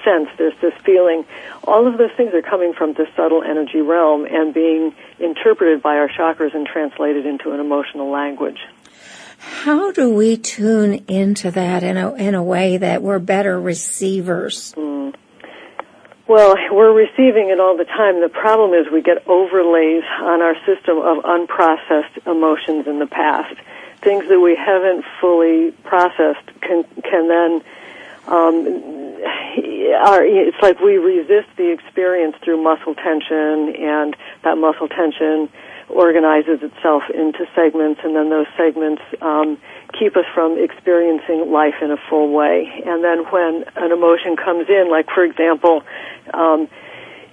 sense, 0.04 0.30
there's 0.38 0.60
this 0.62 0.74
feeling. 0.84 1.26
All 1.64 1.88
of 1.88 1.98
those 1.98 2.12
things 2.18 2.34
are 2.34 2.42
coming 2.42 2.74
from 2.74 2.94
the 2.94 3.08
subtle 3.16 3.42
energy 3.42 3.82
realm 3.82 4.26
and 4.26 4.54
being 4.54 4.94
interpreted 5.20 5.82
by 5.82 5.98
our 5.98 6.10
chakras 6.10 6.54
and 6.54 6.68
translated 6.68 7.26
into 7.26 7.52
an 7.52 7.60
emotional 7.60 8.10
language. 8.10 8.60
How 9.40 9.92
do 9.92 10.10
we 10.10 10.38
tune 10.38 11.06
into 11.08 11.52
that 11.52 11.84
in 11.84 11.98
a 11.98 12.14
in 12.16 12.36
a 12.36 12.44
way 12.44 12.78
that 12.78 13.02
we're 13.02 13.20
better 13.20 13.60
receivers? 13.60 14.74
Mm. 14.78 15.16
Well, 16.26 16.56
we're 16.72 16.94
receiving 16.94 17.50
it 17.50 17.60
all 17.60 17.76
the 17.76 17.84
time. 17.84 18.22
The 18.22 18.30
problem 18.30 18.74
is 18.74 18.90
we 18.90 19.02
get 19.02 19.28
overlays 19.28 20.04
on 20.22 20.42
our 20.42 20.56
system 20.66 20.98
of 21.00 21.18
unprocessed 21.24 22.26
emotions 22.26 22.88
in 22.88 23.00
the 23.00 23.08
past. 23.08 23.60
Things 24.02 24.30
that 24.30 24.40
we 24.40 24.56
haven't 24.56 25.04
fully 25.20 25.72
processed 25.84 26.48
can 26.62 26.86
can 27.04 27.28
then 27.28 27.62
um, 28.28 28.66
are, 30.00 30.24
it's 30.24 30.58
like 30.62 30.80
we 30.80 30.98
resist 30.98 31.50
the 31.58 31.72
experience 31.72 32.38
through 32.42 32.64
muscle 32.64 32.96
tension, 32.96 33.76
and 33.76 34.16
that 34.44 34.58
muscle 34.58 34.88
tension 34.88 35.50
organizes 35.90 36.64
itself 36.64 37.04
into 37.10 37.46
segments, 37.54 38.00
and 38.04 38.16
then 38.16 38.30
those 38.30 38.48
segments 38.56 39.02
um, 39.22 39.58
keep 39.98 40.18
us 40.18 40.26
from 40.34 40.58
experiencing 40.58 41.52
life 41.52 41.76
in 41.82 41.92
a 41.92 41.98
full 42.10 42.32
way. 42.32 42.84
And 42.86 43.04
then 43.04 43.26
when 43.32 43.66
an 43.76 43.92
emotion 43.92 44.36
comes 44.36 44.68
in, 44.70 44.90
like 44.90 45.08
for 45.14 45.24
example, 45.24 45.84
um, 46.34 46.68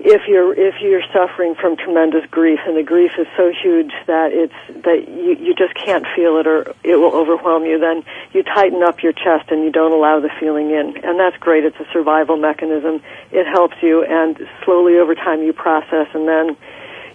if 0.03 0.23
you're 0.27 0.55
if 0.55 0.77
you're 0.81 1.03
suffering 1.13 1.55
from 1.55 1.77
tremendous 1.77 2.25
grief 2.31 2.61
and 2.67 2.75
the 2.75 2.83
grief 2.83 3.13
is 3.19 3.27
so 3.37 3.53
huge 3.53 3.93
that 4.07 4.33
it's 4.33 4.55
that 4.85 5.09
you 5.09 5.37
you 5.37 5.55
just 5.55 5.75
can't 5.75 6.07
feel 6.17 6.39
it 6.39 6.47
or 6.47 6.73
it 6.83 6.97
will 6.97 7.13
overwhelm 7.15 7.67
you 7.67 7.79
then 7.79 8.03
you 8.33 8.43
tighten 8.43 8.83
up 8.83 9.03
your 9.03 9.13
chest 9.13 9.51
and 9.51 9.63
you 9.63 9.71
don't 9.71 9.93
allow 9.93 10.19
the 10.19 10.31
feeling 10.41 10.71
in. 10.71 10.97
And 11.05 11.21
that's 11.21 11.37
great. 11.37 11.65
It's 11.65 11.79
a 11.79 11.87
survival 11.93 12.39
mechanism. 12.39 13.03
It 13.31 13.47
helps 13.47 13.77
you 13.83 14.03
and 14.03 14.39
slowly 14.65 14.97
over 14.97 15.15
time 15.15 15.43
you 15.43 15.53
process 15.53 16.09
and 16.15 16.27
then 16.27 16.57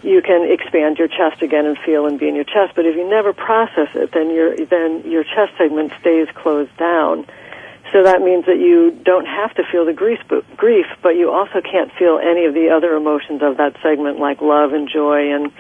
you 0.05 0.21
can 0.21 0.49
expand 0.49 0.97
your 0.97 1.07
chest 1.07 1.41
again 1.41 1.65
and 1.65 1.77
feel 1.79 2.05
and 2.05 2.19
be 2.19 2.27
in 2.27 2.35
your 2.35 2.43
chest. 2.43 2.73
But 2.75 2.85
if 2.85 2.95
you 2.95 3.09
never 3.09 3.33
process 3.33 3.89
it, 3.95 4.11
then 4.11 4.29
your 4.29 4.55
then 4.55 5.09
your 5.09 5.23
chest 5.23 5.53
segment 5.57 5.93
stays 5.99 6.27
closed 6.35 6.75
down. 6.77 7.25
So 7.91 8.03
that 8.03 8.21
means 8.21 8.45
that 8.45 8.59
you 8.59 8.91
don't 8.91 9.25
have 9.25 9.53
to 9.55 9.63
feel 9.63 9.85
the 9.85 9.93
grief, 9.93 10.19
but, 10.27 10.57
grief, 10.57 10.85
but 11.01 11.15
you 11.15 11.31
also 11.31 11.61
can't 11.61 11.91
feel 11.93 12.19
any 12.19 12.45
of 12.45 12.53
the 12.53 12.69
other 12.69 12.95
emotions 12.95 13.41
of 13.41 13.57
that 13.57 13.77
segment, 13.81 14.19
like 14.19 14.41
love 14.41 14.73
and 14.73 14.89
joy 14.89 15.33
and 15.33 15.51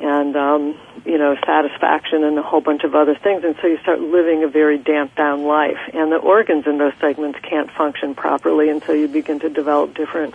and 0.00 0.36
um, 0.36 0.78
you 1.04 1.18
know 1.18 1.36
satisfaction 1.46 2.24
and 2.24 2.36
a 2.36 2.42
whole 2.42 2.60
bunch 2.60 2.82
of 2.82 2.94
other 2.96 3.14
things. 3.14 3.44
And 3.44 3.54
so 3.60 3.68
you 3.68 3.78
start 3.78 4.00
living 4.00 4.42
a 4.42 4.48
very 4.48 4.78
damped 4.78 5.14
down 5.14 5.44
life, 5.44 5.78
and 5.92 6.10
the 6.10 6.16
organs 6.16 6.66
in 6.66 6.78
those 6.78 6.94
segments 7.00 7.38
can't 7.42 7.70
function 7.70 8.14
properly, 8.14 8.70
and 8.70 8.82
so 8.82 8.92
you 8.92 9.06
begin 9.06 9.38
to 9.40 9.48
develop 9.48 9.94
different 9.94 10.34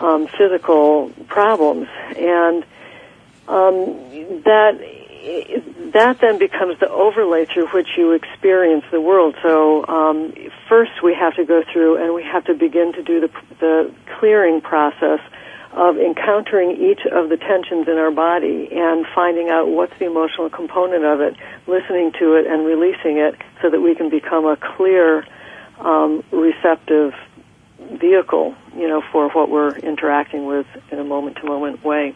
um, 0.00 0.26
physical 0.26 1.10
problems, 1.26 1.88
and 2.16 2.64
um, 3.48 4.42
that 4.44 4.78
that 5.92 6.20
then 6.20 6.38
becomes 6.38 6.78
the 6.80 6.88
overlay 6.88 7.44
through 7.46 7.66
which 7.68 7.88
you 7.96 8.12
experience 8.12 8.84
the 8.90 9.00
world. 9.00 9.34
So 9.42 9.86
um, 9.86 10.32
first, 10.68 11.02
we 11.02 11.14
have 11.14 11.34
to 11.36 11.44
go 11.44 11.62
through 11.72 12.02
and 12.02 12.14
we 12.14 12.22
have 12.22 12.44
to 12.44 12.54
begin 12.54 12.92
to 12.94 13.02
do 13.02 13.20
the, 13.20 13.30
the 13.58 13.94
clearing 14.18 14.60
process 14.60 15.20
of 15.72 15.98
encountering 15.98 16.72
each 16.72 17.04
of 17.06 17.28
the 17.28 17.36
tensions 17.36 17.88
in 17.88 17.98
our 17.98 18.10
body 18.10 18.68
and 18.72 19.06
finding 19.14 19.48
out 19.48 19.68
what's 19.68 19.96
the 19.98 20.06
emotional 20.06 20.48
component 20.50 21.04
of 21.04 21.20
it, 21.20 21.36
listening 21.66 22.12
to 22.18 22.34
it 22.34 22.46
and 22.46 22.64
releasing 22.64 23.18
it, 23.18 23.34
so 23.60 23.70
that 23.70 23.80
we 23.80 23.94
can 23.94 24.08
become 24.08 24.46
a 24.46 24.56
clear, 24.56 25.26
um, 25.78 26.24
receptive 26.32 27.14
vehicle, 27.78 28.54
you 28.76 28.88
know, 28.88 29.02
for 29.12 29.28
what 29.30 29.50
we're 29.50 29.76
interacting 29.76 30.46
with 30.46 30.66
in 30.90 30.98
a 30.98 31.04
moment 31.04 31.36
to 31.36 31.46
moment 31.46 31.84
way. 31.84 32.14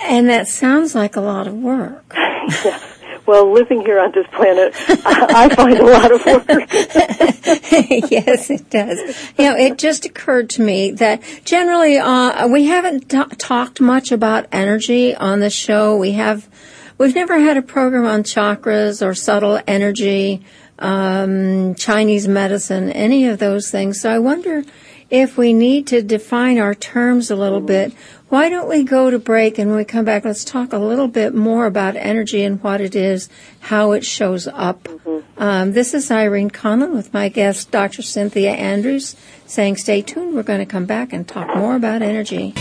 And 0.00 0.28
that 0.28 0.46
sounds 0.48 0.94
like 0.94 1.16
a 1.16 1.20
lot 1.20 1.46
of 1.46 1.54
work. 1.54 2.14
Well, 3.28 3.52
living 3.52 3.82
here 3.82 4.00
on 4.00 4.10
this 4.12 4.26
planet, 4.28 4.72
I 5.04 5.54
find 5.54 5.76
a 5.76 5.84
lot 5.84 6.10
of 6.10 6.24
work. 6.24 6.48
yes, 8.10 8.48
it 8.48 8.70
does. 8.70 8.98
You 9.36 9.44
know, 9.44 9.54
it 9.54 9.76
just 9.76 10.06
occurred 10.06 10.48
to 10.50 10.62
me 10.62 10.92
that 10.92 11.22
generally 11.44 11.98
uh, 11.98 12.48
we 12.48 12.64
haven't 12.64 13.10
t- 13.10 13.36
talked 13.36 13.82
much 13.82 14.12
about 14.12 14.46
energy 14.50 15.14
on 15.14 15.40
the 15.40 15.50
show. 15.50 15.94
We 15.98 16.12
have, 16.12 16.48
we've 16.96 17.14
never 17.14 17.38
had 17.38 17.58
a 17.58 17.62
program 17.62 18.06
on 18.06 18.22
chakras 18.22 19.06
or 19.06 19.12
subtle 19.12 19.60
energy 19.66 20.42
um, 20.78 21.74
Chinese 21.74 22.28
medicine, 22.28 22.90
any 22.92 23.26
of 23.26 23.38
those 23.38 23.70
things. 23.70 24.00
So 24.00 24.10
I 24.10 24.18
wonder 24.18 24.64
if 25.10 25.38
we 25.38 25.52
need 25.52 25.86
to 25.86 26.02
define 26.02 26.58
our 26.58 26.74
terms 26.74 27.30
a 27.30 27.36
little 27.36 27.60
bit. 27.60 27.92
Why 28.28 28.50
don't 28.50 28.68
we 28.68 28.84
go 28.84 29.10
to 29.10 29.18
break 29.18 29.58
and 29.58 29.70
when 29.70 29.78
we 29.78 29.84
come 29.84 30.04
back, 30.04 30.24
let's 30.24 30.44
talk 30.44 30.74
a 30.74 30.78
little 30.78 31.08
bit 31.08 31.34
more 31.34 31.64
about 31.64 31.96
energy 31.96 32.42
and 32.42 32.62
what 32.62 32.82
it 32.82 32.94
is, 32.94 33.30
how 33.60 33.92
it 33.92 34.04
shows 34.04 34.46
up. 34.46 34.84
Mm-hmm. 34.84 35.42
Um, 35.42 35.72
this 35.72 35.94
is 35.94 36.10
Irene 36.10 36.50
Conlon 36.50 36.92
with 36.92 37.14
my 37.14 37.30
guest, 37.30 37.70
Dr. 37.70 38.02
Synthia 38.02 38.54
Andrews, 38.54 39.16
saying 39.46 39.76
stay 39.76 40.02
tuned. 40.02 40.34
We're 40.34 40.42
going 40.42 40.60
to 40.60 40.66
come 40.66 40.84
back 40.84 41.14
and 41.14 41.26
talk 41.26 41.56
more 41.56 41.74
about 41.74 42.02
energy. 42.02 42.54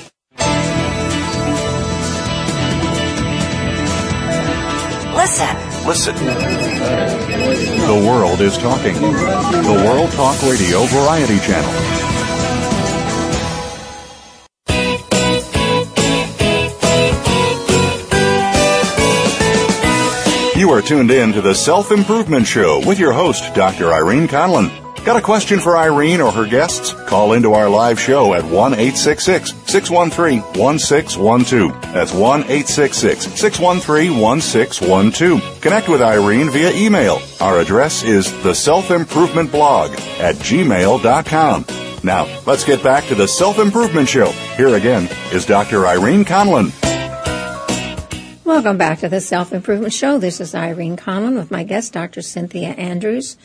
Listen. 5.24 5.56
Listen. 5.88 6.15
The 7.88 8.06
world 8.06 8.42
is 8.42 8.58
talking. 8.58 8.96
The 8.96 9.84
World 9.88 10.12
Talk 10.12 10.42
Radio 10.44 10.84
Variety 10.84 11.39
Channel. 11.39 11.72
You 20.58 20.72
are 20.72 20.82
tuned 20.82 21.10
in 21.10 21.32
to 21.32 21.39
the 21.39 21.56
Self 21.56 21.94
Improvement 21.94 22.46
Show 22.46 22.86
with 22.86 23.00
your 23.00 23.13
host, 23.13 23.56
Dr. 23.56 23.94
Irene 23.94 24.27
Conlon. 24.27 24.83
Got 25.05 25.17
a 25.17 25.22
question 25.22 25.60
for 25.60 25.75
Irene 25.77 26.22
or 26.22 26.31
her 26.31 26.48
guests? 26.48 26.93
Call 27.07 27.33
into 27.33 27.51
our 27.51 27.67
live 27.67 28.00
show 28.00 28.33
at 28.33 28.45
1 28.45 28.95
613 28.95 30.39
1612. 30.39 31.81
That's 31.93 32.13
1 32.13 32.43
613 32.48 34.17
1612. 34.17 35.62
Connect 35.62 35.89
with 35.89 36.01
Irene 36.01 36.50
via 36.50 36.72
email. 36.72 37.19
Our 37.41 37.60
address 37.60 38.03
is 38.03 38.31
the 38.43 38.55
self 38.55 38.91
improvement 38.91 39.51
blog 39.51 39.91
at 40.22 40.36
gmail.com. 40.36 41.65
Now, 42.01 42.41
let's 42.45 42.63
get 42.63 42.81
back 42.81 43.05
to 43.07 43.15
the 43.15 43.27
Self 43.27 43.60
Improvement 43.60 44.07
Show. 44.07 44.31
Here 44.55 44.75
again 44.75 45.10
is 45.33 45.45
Dr. 45.45 45.86
Irene 45.86 46.24
Conlon. 46.24 46.72
Welcome 48.45 48.77
back 48.77 49.00
to 49.00 49.10
the 49.10 49.19
Self 49.19 49.51
Improvement 49.51 49.93
Show. 49.93 50.17
This 50.17 50.39
is 50.39 50.53
Irene 50.53 50.95
Conlon 50.95 51.36
with 51.36 51.50
my 51.50 51.63
guest, 51.63 51.91
Dr. 51.91 52.22
Synthia 52.22 52.77
Andrews. 52.77 53.36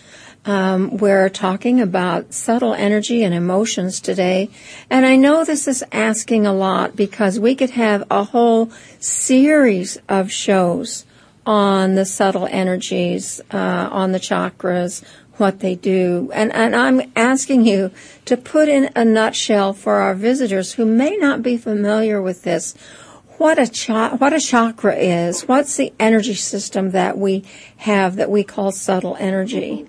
Um, 0.44 0.96
we're 0.96 1.28
talking 1.28 1.80
about 1.80 2.32
subtle 2.32 2.74
energy 2.74 3.22
and 3.22 3.34
emotions 3.34 4.00
today. 4.00 4.50
And 4.88 5.04
I 5.04 5.16
know 5.16 5.44
this 5.44 5.68
is 5.68 5.84
asking 5.92 6.46
a 6.46 6.52
lot 6.52 6.96
because 6.96 7.38
we 7.38 7.54
could 7.54 7.70
have 7.70 8.04
a 8.10 8.24
whole 8.24 8.70
series 8.98 9.98
of 10.08 10.32
shows 10.32 11.04
on 11.44 11.94
the 11.94 12.04
subtle 12.04 12.46
energies, 12.50 13.40
uh, 13.52 13.88
on 13.90 14.12
the 14.12 14.20
chakras, 14.20 15.02
what 15.36 15.60
they 15.60 15.74
do. 15.74 16.30
And, 16.34 16.52
and 16.52 16.74
I'm 16.74 17.12
asking 17.16 17.66
you 17.66 17.90
to 18.24 18.36
put 18.36 18.68
in 18.68 18.90
a 18.94 19.04
nutshell 19.04 19.72
for 19.72 19.94
our 19.94 20.14
visitors 20.14 20.74
who 20.74 20.84
may 20.84 21.16
not 21.16 21.42
be 21.42 21.56
familiar 21.56 22.20
with 22.20 22.42
this 22.42 22.74
what 23.38 23.56
a 23.56 23.68
cha- 23.68 24.16
what 24.16 24.32
a 24.32 24.40
chakra 24.40 24.96
is. 24.96 25.42
What's 25.42 25.76
the 25.76 25.92
energy 26.00 26.34
system 26.34 26.90
that 26.90 27.16
we 27.16 27.44
have 27.78 28.16
that 28.16 28.30
we 28.30 28.42
call 28.42 28.72
subtle 28.72 29.16
energy? 29.20 29.86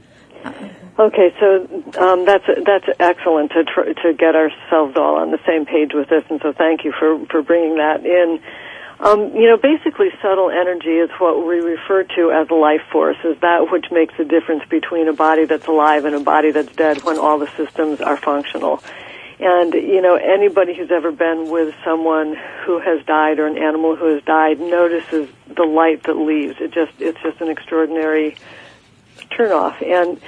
Okay, 0.97 1.33
so 1.39 1.65
um, 1.97 2.25
that's 2.25 2.43
that's 2.65 2.85
excellent 2.99 3.51
to 3.51 3.63
tr- 3.63 3.93
to 4.03 4.13
get 4.13 4.35
ourselves 4.35 4.97
all 4.97 5.15
on 5.15 5.31
the 5.31 5.39
same 5.47 5.65
page 5.65 5.93
with 5.93 6.09
this, 6.09 6.23
and 6.29 6.41
so 6.41 6.51
thank 6.51 6.83
you 6.83 6.91
for 6.91 7.25
for 7.27 7.41
bringing 7.41 7.77
that 7.77 8.05
in. 8.05 8.41
Um, 8.99 9.33
you 9.33 9.47
know, 9.47 9.55
basically, 9.55 10.09
subtle 10.21 10.49
energy 10.49 10.97
is 10.97 11.09
what 11.19 11.47
we 11.47 11.61
refer 11.61 12.03
to 12.03 12.31
as 12.31 12.51
life 12.51 12.81
force, 12.91 13.15
is 13.23 13.39
that 13.39 13.71
which 13.71 13.85
makes 13.91 14.13
the 14.17 14.25
difference 14.25 14.63
between 14.69 15.07
a 15.07 15.13
body 15.13 15.45
that's 15.45 15.67
alive 15.67 16.03
and 16.03 16.15
a 16.15 16.19
body 16.19 16.51
that's 16.51 16.75
dead 16.75 17.03
when 17.03 17.17
all 17.17 17.39
the 17.39 17.49
systems 17.55 18.01
are 18.01 18.17
functional. 18.17 18.83
And, 19.39 19.73
you 19.73 20.01
know, 20.01 20.15
anybody 20.15 20.75
who's 20.75 20.91
ever 20.91 21.13
been 21.13 21.49
with 21.49 21.73
someone 21.85 22.35
who 22.65 22.79
has 22.79 23.05
died 23.05 23.39
or 23.39 23.47
an 23.47 23.57
animal 23.57 23.95
who 23.95 24.13
has 24.15 24.23
died 24.23 24.59
notices 24.59 25.29
the 25.47 25.63
light 25.63 26.03
that 26.03 26.15
leaves. 26.15 26.57
It 26.59 26.71
just, 26.71 26.91
it's 26.99 27.21
just 27.21 27.39
an 27.39 27.47
extraordinary 27.47 28.35
turnoff. 29.31 29.81
And 29.81 30.19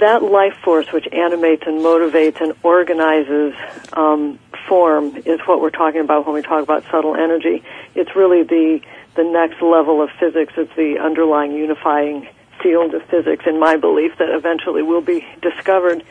that 0.00 0.22
life 0.22 0.56
force 0.62 0.92
which 0.92 1.08
animates 1.12 1.62
and 1.66 1.80
motivates 1.80 2.40
and 2.40 2.52
organizes 2.62 3.54
um, 3.94 4.38
form 4.68 5.16
is 5.24 5.40
what 5.46 5.60
we're 5.60 5.70
talking 5.70 6.00
about 6.00 6.26
when 6.26 6.34
we 6.34 6.42
talk 6.42 6.62
about 6.62 6.84
subtle 6.90 7.14
energy. 7.14 7.62
It's 7.94 8.14
really 8.14 8.42
the 8.42 8.80
the 9.16 9.24
next 9.24 9.60
level 9.60 10.00
of 10.02 10.10
physics. 10.20 10.52
It's 10.56 10.74
the 10.76 10.98
underlying 10.98 11.52
unifying 11.52 12.28
field 12.62 12.94
of 12.94 13.02
physics, 13.04 13.44
in 13.46 13.58
my 13.58 13.76
belief, 13.76 14.16
that 14.18 14.28
eventually 14.30 14.82
will 14.82 15.00
be 15.00 15.26
discovered. 15.42 16.04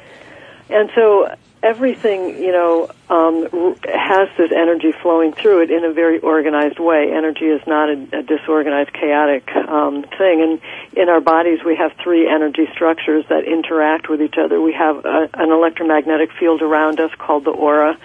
And 0.70 0.90
so 0.96 1.34
everything, 1.62 2.42
you 2.42 2.52
know, 2.52 2.90
um, 3.10 3.76
has 3.84 4.30
this 4.38 4.52
energy 4.52 4.92
flowing 4.92 5.34
through 5.34 5.64
it 5.64 5.72
in 5.72 5.84
a 5.84 5.92
very 5.92 6.20
organized 6.20 6.80
way. 6.80 7.12
Energy 7.12 7.46
is 7.46 7.62
not 7.68 7.90
a, 7.90 8.20
a 8.20 8.24
disorganized, 8.24 8.94
chaotic 8.94 9.50
um, 9.56 10.04
thing. 10.04 10.42
And 10.42 10.62
in 10.96 11.10
our 11.10 11.20
bodies, 11.20 11.60
we 11.66 11.76
have 11.76 11.92
three 12.02 12.28
energy 12.28 12.68
structures 12.74 13.26
that 13.30 13.44
interact 13.46 14.10
with 14.10 14.22
each 14.22 14.38
other. 14.38 14.62
We 14.62 14.74
have 14.74 15.06
a, 15.06 15.30
an 15.34 15.52
electromagnetic 15.52 16.32
field 16.40 16.62
around 16.62 17.00
us 17.00 17.12
called 17.18 17.46
the 17.46 17.52
aura, 17.52 17.98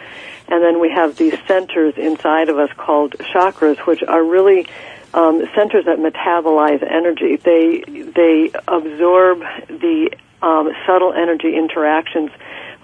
and 0.49 0.63
then 0.63 0.81
we 0.81 0.91
have 0.91 1.17
these 1.17 1.35
centers 1.47 1.95
inside 1.97 2.49
of 2.49 2.59
us 2.59 2.71
called 2.77 3.13
chakras, 3.13 3.79
which 3.87 4.03
are 4.03 4.23
really 4.23 4.67
um, 5.15 5.43
centers 5.55 5.85
that 5.85 5.99
metabolize 5.99 6.83
energy. 6.83 7.37
They 7.37 7.85
they 7.87 8.51
absorb 8.67 9.41
the 9.69 10.11
um, 10.43 10.73
subtle 10.87 11.13
energy 11.13 11.57
interactions 11.57 12.31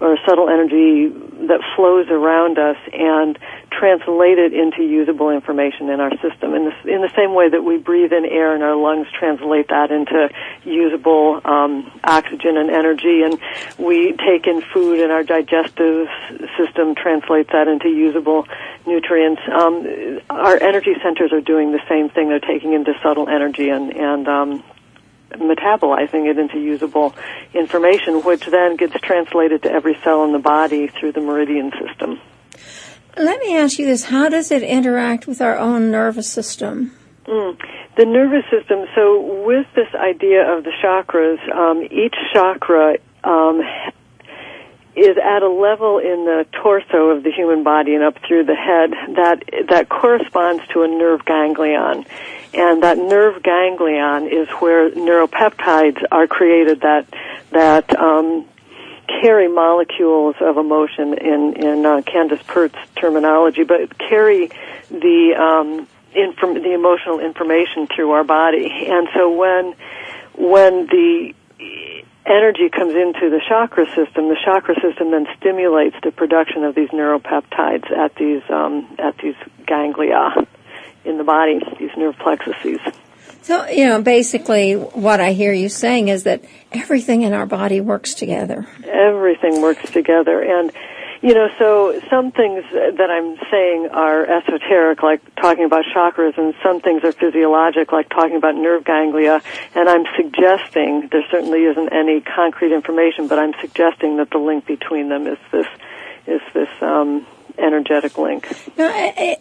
or 0.01 0.17
subtle 0.25 0.49
energy 0.49 1.07
that 1.47 1.61
flows 1.75 2.07
around 2.09 2.57
us 2.57 2.77
and 2.91 3.37
translate 3.71 4.37
it 4.37 4.53
into 4.53 4.83
usable 4.83 5.29
information 5.29 5.89
in 5.89 5.99
our 5.99 6.11
system. 6.17 6.53
In 6.53 6.65
the, 6.65 6.93
in 6.93 7.01
the 7.01 7.11
same 7.15 7.33
way 7.33 7.49
that 7.49 7.63
we 7.63 7.77
breathe 7.77 8.11
in 8.11 8.25
air 8.25 8.53
and 8.53 8.63
our 8.63 8.75
lungs 8.75 9.07
translate 9.17 9.69
that 9.69 9.91
into 9.91 10.29
usable 10.63 11.39
um, 11.45 11.91
oxygen 12.03 12.57
and 12.57 12.69
energy, 12.69 13.21
and 13.21 13.39
we 13.77 14.13
take 14.13 14.47
in 14.47 14.61
food 14.61 14.99
and 14.99 15.11
our 15.11 15.23
digestive 15.23 16.07
system 16.57 16.95
translates 16.95 17.51
that 17.51 17.67
into 17.67 17.89
usable 17.89 18.47
nutrients. 18.85 19.41
Um, 19.51 20.19
our 20.29 20.61
energy 20.61 20.95
centers 21.01 21.31
are 21.31 21.41
doing 21.41 21.71
the 21.71 21.81
same 21.87 22.09
thing. 22.09 22.29
They're 22.29 22.39
taking 22.39 22.73
into 22.73 22.93
subtle 23.01 23.29
energy 23.29 23.69
and, 23.69 23.95
and 23.95 24.27
um, 24.27 24.63
metabolizing 25.33 26.29
it 26.29 26.37
into 26.37 26.59
usable 26.59 27.15
information, 27.53 28.23
which 28.23 28.45
then 28.45 28.75
gets 28.75 28.93
translated 29.01 29.63
to 29.63 29.71
every 29.71 29.97
cell 30.03 30.23
in 30.23 30.31
the 30.31 30.39
body 30.39 30.87
through 30.87 31.11
the 31.11 31.21
meridian 31.21 31.71
system. 31.71 32.19
Let 33.17 33.39
me 33.39 33.57
ask 33.57 33.77
you 33.77 33.85
this. 33.85 34.05
How 34.05 34.29
does 34.29 34.51
it 34.51 34.63
interact 34.63 35.27
with 35.27 35.41
our 35.41 35.57
own 35.57 35.91
nervous 35.91 36.29
system? 36.29 36.91
Mm. 37.25 37.57
The 37.97 38.05
nervous 38.05 38.45
system, 38.49 38.85
so 38.95 39.43
with 39.45 39.67
this 39.75 39.93
idea 39.93 40.49
of 40.49 40.63
the 40.63 40.71
chakras, 40.81 41.39
um, 41.53 41.83
each 41.83 42.15
chakra 42.33 42.97
um, 43.23 43.61
is 44.95 45.17
at 45.17 45.41
a 45.41 45.49
level 45.49 45.99
in 45.99 46.25
the 46.25 46.45
torso 46.61 47.09
of 47.09 47.23
the 47.23 47.31
human 47.31 47.63
body 47.63 47.95
and 47.95 48.03
up 48.03 48.17
through 48.27 48.45
the 48.45 48.55
head 48.55 48.91
that 49.15 49.43
that 49.69 49.89
corresponds 49.89 50.61
to 50.73 50.83
a 50.83 50.87
nerve 50.87 51.23
ganglion 51.25 52.05
and 52.53 52.83
that 52.83 52.97
nerve 52.97 53.41
ganglion 53.43 54.27
is 54.27 54.47
where 54.59 54.91
neuropeptides 54.91 56.03
are 56.11 56.27
created 56.27 56.81
that 56.81 57.07
that 57.51 57.97
um, 57.97 58.45
carry 59.21 59.47
molecules 59.47 60.35
of 60.39 60.57
emotion 60.57 61.13
in 61.13 61.53
in 61.53 61.85
uh, 61.85 62.01
Candace 62.01 62.41
Pert's 62.47 62.77
terminology, 62.95 63.63
but 63.63 63.97
carry 63.97 64.49
the 64.89 65.35
um, 65.37 65.87
inform- 66.13 66.61
the 66.61 66.73
emotional 66.73 67.19
information 67.19 67.87
through 67.87 68.11
our 68.11 68.23
body. 68.23 68.69
And 68.87 69.07
so 69.13 69.31
when 69.31 69.75
when 70.35 70.87
the 70.87 71.33
energy 72.25 72.69
comes 72.69 72.95
into 72.95 73.29
the 73.29 73.41
chakra 73.47 73.85
system, 73.87 74.29
the 74.29 74.37
chakra 74.43 74.75
system 74.81 75.11
then 75.11 75.27
stimulates 75.37 75.95
the 76.03 76.11
production 76.11 76.63
of 76.63 76.75
these 76.75 76.89
neuropeptides 76.89 77.91
at 77.91 78.15
these 78.15 78.43
um, 78.49 78.87
at 78.99 79.17
these 79.17 79.35
ganglia 79.65 80.47
in 81.05 81.17
the 81.17 81.23
body, 81.23 81.59
these 81.79 81.91
nerve 81.97 82.15
plexuses. 82.17 82.79
So, 83.41 83.67
you 83.67 83.85
know, 83.85 84.01
basically 84.01 84.75
what 84.75 85.19
I 85.19 85.33
hear 85.33 85.51
you 85.51 85.67
saying 85.69 86.09
is 86.09 86.23
that 86.23 86.43
everything 86.71 87.23
in 87.23 87.33
our 87.33 87.45
body 87.47 87.81
works 87.81 88.13
together. 88.13 88.67
Everything 88.85 89.61
works 89.61 89.89
together. 89.91 90.41
And, 90.41 90.71
You 91.23 91.35
know, 91.35 91.49
so 91.59 92.01
some 92.09 92.31
things 92.31 92.63
that 92.71 93.09
I'm 93.11 93.37
saying 93.51 93.89
are 93.93 94.25
esoteric, 94.25 95.03
like 95.03 95.21
talking 95.35 95.65
about 95.65 95.85
chakras, 95.85 96.35
and 96.35 96.55
some 96.63 96.81
things 96.81 97.03
are 97.03 97.11
physiologic, 97.11 97.91
like 97.91 98.09
talking 98.09 98.37
about 98.37 98.55
nerve 98.55 98.83
ganglia. 98.85 99.39
And 99.75 99.87
I'm 99.87 100.05
suggesting 100.17 101.09
there 101.11 101.23
certainly 101.29 101.65
isn't 101.65 101.93
any 101.93 102.21
concrete 102.21 102.73
information, 102.73 103.27
but 103.27 103.37
I'm 103.37 103.53
suggesting 103.61 104.17
that 104.17 104.31
the 104.31 104.39
link 104.39 104.65
between 104.65 105.09
them 105.09 105.27
is 105.27 105.37
this 105.51 105.67
is 106.25 106.41
this 106.55 106.69
um, 106.81 107.27
energetic 107.57 108.17
link. 108.17 108.47
Now, 108.75 108.87
I, 108.87 109.13
I, 109.15 109.37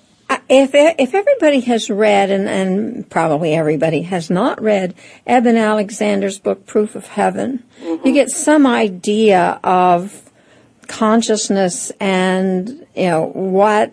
if 0.49 0.71
if 0.75 1.15
everybody 1.15 1.61
has 1.61 1.91
read, 1.91 2.31
and, 2.31 2.49
and 2.49 3.09
probably 3.11 3.55
everybody 3.55 4.03
has 4.03 4.31
not 4.31 4.61
read, 4.63 4.95
Eben 5.27 5.57
Alexander's 5.57 6.39
book 6.39 6.67
Proof 6.67 6.95
of 6.95 7.07
Heaven, 7.07 7.65
Mm-hmm. 7.83 8.07
you 8.07 8.13
get 8.13 8.31
some 8.31 8.67
idea 8.67 9.59
of 9.65 10.31
consciousness 10.87 11.91
and 11.99 12.87
you 12.95 13.05
know 13.07 13.27
what 13.27 13.93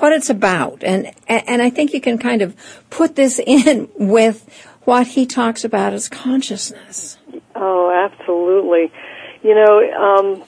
what 0.00 0.12
it's 0.12 0.28
about, 0.28 0.82
and 0.84 1.10
and 1.28 1.62
I 1.62 1.70
think 1.70 1.94
you 1.94 2.00
can 2.00 2.18
kind 2.18 2.42
of 2.42 2.54
put 2.90 3.16
this 3.16 3.38
in 3.46 3.88
with 3.96 4.48
what 4.84 5.06
he 5.08 5.24
talks 5.26 5.64
about 5.64 5.92
as 5.94 6.08
consciousness. 6.08 7.18
Oh, 7.54 7.90
absolutely. 7.90 8.92
You 9.42 9.54
know, 9.54 9.80
um, 9.94 10.44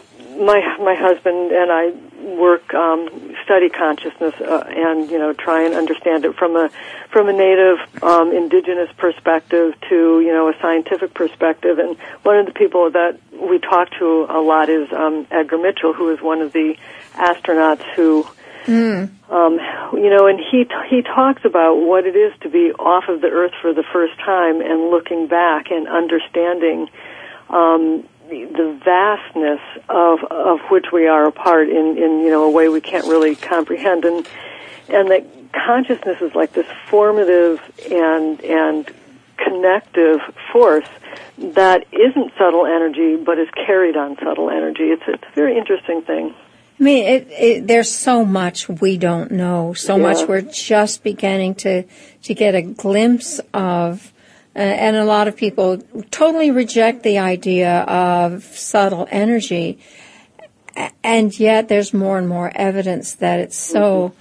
my 0.47 0.77
my 0.79 0.95
husband 0.95 1.53
and 1.53 1.73
I 1.73 1.91
work 2.37 2.75
um, 2.75 3.30
study 3.51 3.69
consciousness 3.69 4.33
uh, 4.41 4.63
and 4.69 5.11
you 5.11 5.19
know 5.19 5.33
try 5.33 5.65
and 5.65 5.75
understand 5.75 6.25
it 6.25 6.37
from 6.37 6.55
a 6.55 6.71
from 7.11 7.29
a 7.29 7.33
native 7.33 7.79
um, 8.01 8.31
indigenous 8.31 8.89
perspective 8.97 9.75
to 9.89 10.21
you 10.21 10.33
know 10.33 10.49
a 10.49 10.55
scientific 10.63 11.13
perspective. 11.15 11.81
And 11.81 11.99
one 12.23 12.39
of 12.39 12.47
the 12.47 12.53
people 12.53 12.93
that 12.93 13.19
we 13.33 13.59
talk 13.59 13.91
to 13.99 14.27
a 14.31 14.39
lot 14.41 14.71
is 14.71 14.93
um, 14.93 15.27
Edgar 15.33 15.59
Mitchell, 15.59 15.93
who 15.93 16.11
is 16.15 16.23
one 16.23 16.43
of 16.43 16.53
the 16.53 16.77
astronauts 17.15 17.83
who. 17.97 18.25
Um, 19.31 19.59
you 19.95 20.11
know, 20.11 20.27
and 20.27 20.39
he 20.39 20.67
he 20.91 21.03
talks 21.03 21.45
about 21.45 21.77
what 21.77 22.05
it 22.05 22.15
is 22.15 22.33
to 22.43 22.51
be 22.51 22.73
off 22.79 23.09
of 23.09 23.23
the 23.23 23.29
Earth 23.29 23.55
for 23.63 23.73
the 23.73 23.83
first 23.91 24.17
time 24.19 24.61
and 24.61 24.91
looking 24.91 25.29
back 25.29 25.71
and 25.71 25.89
understanding 25.89 26.89
um, 27.49 28.07
the, 28.31 28.81
vastness 28.85 29.61
of 29.89 30.21
of 30.31 30.61
which 30.71 30.87
we 30.93 31.07
are 31.07 31.27
a 31.27 31.33
part 31.33 31.69
in 31.69 31.99
in 31.99 32.21
you 32.21 32.31
know 32.31 32.45
a 32.45 32.51
way 32.51 32.69
we 32.69 32.81
can't 32.81 33.07
really 33.07 33.35
comprehend, 33.37 34.05
and 34.05 34.27
and 34.89 35.11
that 35.11 35.27
consciousness 35.53 36.21
is 36.23 36.35
like 36.35 36.53
this 36.53 36.67
formative 36.89 37.61
and 37.91 38.41
and 38.43 38.91
connective 39.37 40.21
force 40.53 40.89
that 41.39 41.87
isn't 41.93 42.33
subtle 42.39 42.67
energy 42.67 43.17
but 43.17 43.39
is 43.39 43.49
carried 43.67 43.97
on 43.97 44.17
subtle 44.19 44.51
energy. 44.51 44.85
It's 44.85 45.03
it's 45.07 45.25
a 45.25 45.35
very 45.35 45.57
interesting 45.59 46.03
thing. 46.03 46.35
I 46.79 46.83
mean, 46.83 47.05
it, 47.05 47.29
it, 47.31 47.67
there's 47.67 47.93
so 47.93 48.25
much 48.25 48.67
we 48.67 48.97
don't 48.97 49.33
know, 49.33 49.75
so 49.75 49.97
Yeah. 49.97 50.03
much 50.03 50.27
we're 50.27 50.41
just 50.41 51.03
beginning 51.05 51.55
to 51.57 51.83
to 52.23 52.35
get 52.35 52.55
a 52.55 52.63
glimpse 52.63 53.39
of, 53.53 54.13
and 54.55 54.97
a 54.97 55.05
lot 55.05 55.29
of 55.29 55.37
people 55.37 55.79
totally 56.11 56.51
reject 56.51 57.03
the 57.03 57.19
idea 57.19 57.81
of 57.83 58.43
subtle 58.45 59.07
energy, 59.11 59.79
and 61.03 61.39
yet 61.39 61.69
there's 61.69 61.93
more 61.93 62.19
and 62.19 62.29
more 62.29 62.51
evidence 62.55 63.15
that 63.15 63.41
it's 63.41 63.57
so. 63.59 64.13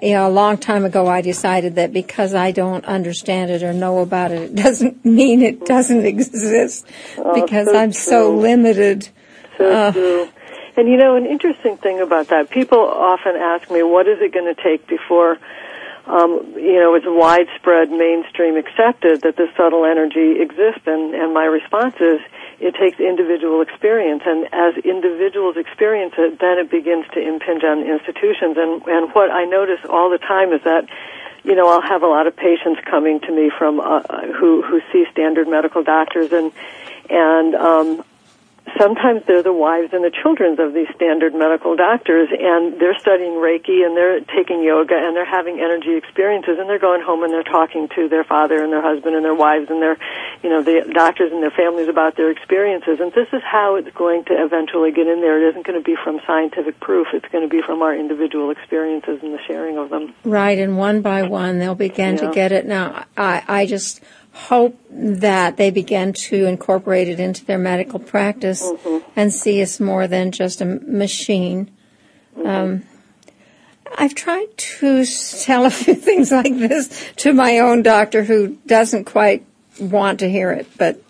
You 0.00 0.12
know, 0.12 0.28
a 0.28 0.30
long 0.30 0.58
time 0.58 0.84
ago, 0.84 1.08
I 1.08 1.22
decided 1.22 1.74
that 1.74 1.92
because 1.92 2.32
I 2.32 2.52
don't 2.52 2.84
understand 2.84 3.50
it 3.50 3.64
or 3.64 3.72
know 3.72 3.98
about 3.98 4.30
it, 4.30 4.42
it 4.42 4.54
doesn't 4.54 5.04
mean 5.18 5.42
it 5.42 5.66
doesn't 5.66 6.06
exist. 6.06 6.86
because 7.34 7.66
so 7.66 7.76
I'm 7.76 7.92
so 7.92 8.32
limited. 8.36 9.08
So 9.56 9.68
Uh. 9.72 9.92
true. 9.92 10.28
And 10.76 10.88
you 10.88 10.96
know, 10.98 11.16
an 11.16 11.26
interesting 11.26 11.78
thing 11.78 11.98
about 12.00 12.28
that, 12.28 12.48
people 12.50 12.78
often 12.78 13.34
ask 13.34 13.68
me, 13.72 13.82
what 13.82 14.06
is 14.06 14.18
it 14.20 14.32
going 14.32 14.54
to 14.54 14.62
take 14.62 14.86
before, 14.86 15.36
um, 16.08 16.54
you 16.56 16.80
know, 16.80 16.94
it's 16.94 17.06
widespread, 17.06 17.90
mainstream 17.90 18.56
accepted 18.56 19.22
that 19.22 19.36
this 19.36 19.50
subtle 19.56 19.84
energy 19.84 20.40
exists? 20.40 20.86
And, 20.86 21.14
and 21.14 21.34
my 21.34 21.44
response 21.44 21.94
is, 22.00 22.20
it 22.60 22.74
takes 22.74 22.98
individual 22.98 23.62
experience, 23.62 24.22
and 24.26 24.48
as 24.52 24.74
individuals 24.84 25.56
experience 25.56 26.14
it, 26.18 26.40
then 26.40 26.58
it 26.58 26.70
begins 26.70 27.06
to 27.14 27.20
impinge 27.20 27.62
on 27.62 27.86
institutions. 27.86 28.56
And, 28.58 28.82
and 28.86 29.14
what 29.14 29.30
I 29.30 29.44
notice 29.44 29.80
all 29.88 30.10
the 30.10 30.18
time 30.18 30.52
is 30.52 30.62
that 30.64 30.88
you 31.44 31.54
know, 31.54 31.68
I'll 31.68 31.80
have 31.80 32.02
a 32.02 32.06
lot 32.06 32.26
of 32.26 32.36
patients 32.36 32.80
coming 32.84 33.20
to 33.20 33.32
me 33.32 33.50
from 33.56 33.80
uh, 33.80 34.02
who 34.38 34.60
who 34.60 34.80
see 34.92 35.06
standard 35.12 35.48
medical 35.48 35.82
doctors, 35.82 36.32
and 36.32 36.52
and 37.08 37.54
um, 37.54 38.04
sometimes 38.78 39.22
they're 39.26 39.42
the 39.42 39.52
wives 39.52 39.92
and 39.92 40.02
the 40.04 40.10
children 40.10 40.58
of 40.60 40.74
these 40.74 40.88
standard 40.94 41.34
medical 41.34 41.76
doctors, 41.76 42.28
and 42.32 42.80
they're 42.80 42.98
studying 42.98 43.38
Reiki 43.38 43.86
and 43.86 43.96
they're 43.96 44.20
taking 44.20 44.62
yoga 44.62 44.94
and 44.94 45.14
they're 45.16 45.24
having 45.28 45.60
energy 45.60 45.94
experiences, 45.96 46.58
and 46.58 46.68
they're 46.68 46.78
going 46.78 47.02
home 47.02 47.22
and 47.22 47.32
they're 47.32 47.42
talking 47.46 47.88
to 47.94 48.08
their 48.08 48.24
father 48.24 48.62
and 48.62 48.72
their 48.72 48.82
husband 48.82 49.14
and 49.16 49.24
their 49.24 49.34
wives 49.34 49.70
and 49.70 49.80
their, 49.80 49.96
you 50.42 50.50
know, 50.50 50.62
the 50.62 50.90
doctors 50.92 51.32
and 51.32 51.42
their 51.42 51.50
families 51.54 51.88
about 51.88 52.16
their 52.16 52.30
experiences. 52.30 53.00
And 53.00 53.12
this 53.12 53.28
is 53.32 53.42
how 53.44 53.76
it's 53.76 53.94
going 53.94 54.24
to 54.24 54.34
eventually 54.34 54.92
get 54.92 55.06
in 55.06 55.20
there. 55.20 55.40
It 55.42 55.50
isn't 55.50 55.66
going 55.66 55.78
to 55.78 55.84
be 55.84 55.96
from 56.02 56.20
scientific 56.26 56.80
proof. 56.80 57.08
It's 57.12 57.28
going 57.32 57.48
to 57.48 57.50
be 57.50 57.62
from 57.62 57.82
our 57.82 57.94
individual 57.94 58.50
experiences 58.50 59.20
and 59.22 59.32
the 59.32 59.40
sharing 59.46 59.78
of 59.78 59.90
them. 59.90 60.14
Right, 60.24 60.58
and 60.58 60.76
one 60.76 61.02
by 61.02 61.22
one 61.22 61.58
they'll 61.58 61.74
begin 61.74 62.16
Yeah. 62.16 62.28
to 62.28 62.34
get 62.34 62.52
it. 62.52 62.66
Now, 62.66 63.04
I, 63.16 63.42
I 63.46 63.66
just 63.66 64.02
hope 64.38 64.78
that 64.90 65.56
they 65.56 65.70
begin 65.70 66.12
to 66.12 66.46
incorporate 66.46 67.08
it 67.08 67.18
into 67.18 67.44
their 67.44 67.58
medical 67.58 67.98
practice 67.98 68.64
and 69.16 69.34
see 69.34 69.60
us 69.62 69.80
more 69.80 70.06
than 70.06 70.30
just 70.30 70.60
a 70.60 70.64
machine. 70.64 71.70
Um, 72.44 72.84
I've 73.96 74.14
tried 74.14 74.56
to 74.56 75.04
tell 75.42 75.64
a 75.64 75.70
few 75.70 75.94
things 76.08 76.30
like 76.30 76.56
this 76.56 77.04
to 77.16 77.32
my 77.32 77.58
own 77.58 77.82
doctor 77.82 78.22
who 78.22 78.58
doesn't 78.64 79.04
quite 79.04 79.44
want 79.80 80.20
to 80.20 80.30
hear 80.30 80.52
it, 80.52 80.66
but 80.78 81.02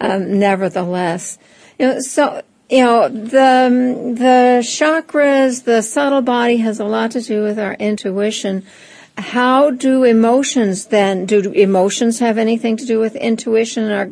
um, 0.00 0.38
nevertheless, 0.38 1.38
you 1.78 1.86
know, 1.86 2.00
so 2.00 2.42
you 2.70 2.82
know 2.82 3.08
the 3.08 4.14
the 4.16 4.60
chakras, 4.62 5.64
the 5.64 5.82
subtle 5.82 6.22
body 6.22 6.56
has 6.56 6.80
a 6.80 6.84
lot 6.84 7.10
to 7.12 7.20
do 7.20 7.42
with 7.42 7.58
our 7.58 7.74
intuition. 7.74 8.64
How 9.18 9.70
do 9.70 10.04
emotions 10.04 10.86
then? 10.86 11.24
Do 11.26 11.50
emotions 11.52 12.18
have 12.18 12.36
anything 12.36 12.76
to 12.76 12.86
do 12.86 12.98
with 12.98 13.16
intuition? 13.16 13.90
Our 13.90 14.10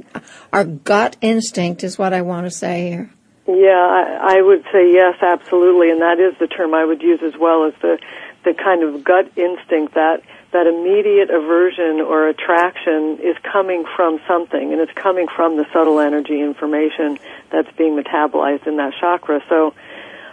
our 0.52 0.64
gut 0.64 1.16
instinct 1.20 1.84
is 1.84 1.98
what 1.98 2.14
I 2.14 2.22
want 2.22 2.46
to 2.46 2.50
say 2.50 2.88
here. 2.90 3.10
Yeah, 3.46 3.76
I, 3.76 4.38
I 4.38 4.42
would 4.42 4.64
say 4.72 4.90
yes, 4.90 5.16
absolutely, 5.20 5.90
and 5.90 6.00
that 6.00 6.18
is 6.18 6.34
the 6.38 6.46
term 6.46 6.72
I 6.72 6.84
would 6.84 7.02
use 7.02 7.20
as 7.22 7.38
well 7.38 7.64
as 7.66 7.74
the 7.82 7.98
the 8.44 8.54
kind 8.54 8.82
of 8.82 9.04
gut 9.04 9.30
instinct 9.36 9.94
that 9.94 10.22
that 10.52 10.66
immediate 10.66 11.30
aversion 11.30 12.00
or 12.00 12.28
attraction 12.28 13.18
is 13.20 13.36
coming 13.42 13.84
from 13.96 14.20
something, 14.26 14.72
and 14.72 14.80
it's 14.80 14.92
coming 14.92 15.26
from 15.34 15.56
the 15.56 15.66
subtle 15.72 16.00
energy 16.00 16.40
information 16.40 17.18
that's 17.50 17.70
being 17.76 18.00
metabolized 18.00 18.66
in 18.66 18.76
that 18.76 18.94
chakra. 19.00 19.42
So, 19.48 19.74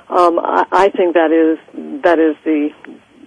um, 0.07 0.39
I, 0.39 0.65
I 0.71 0.89
think 0.89 1.15
that 1.15 1.31
is 1.31 1.57
that 2.03 2.19
is 2.19 2.37
the 2.45 2.69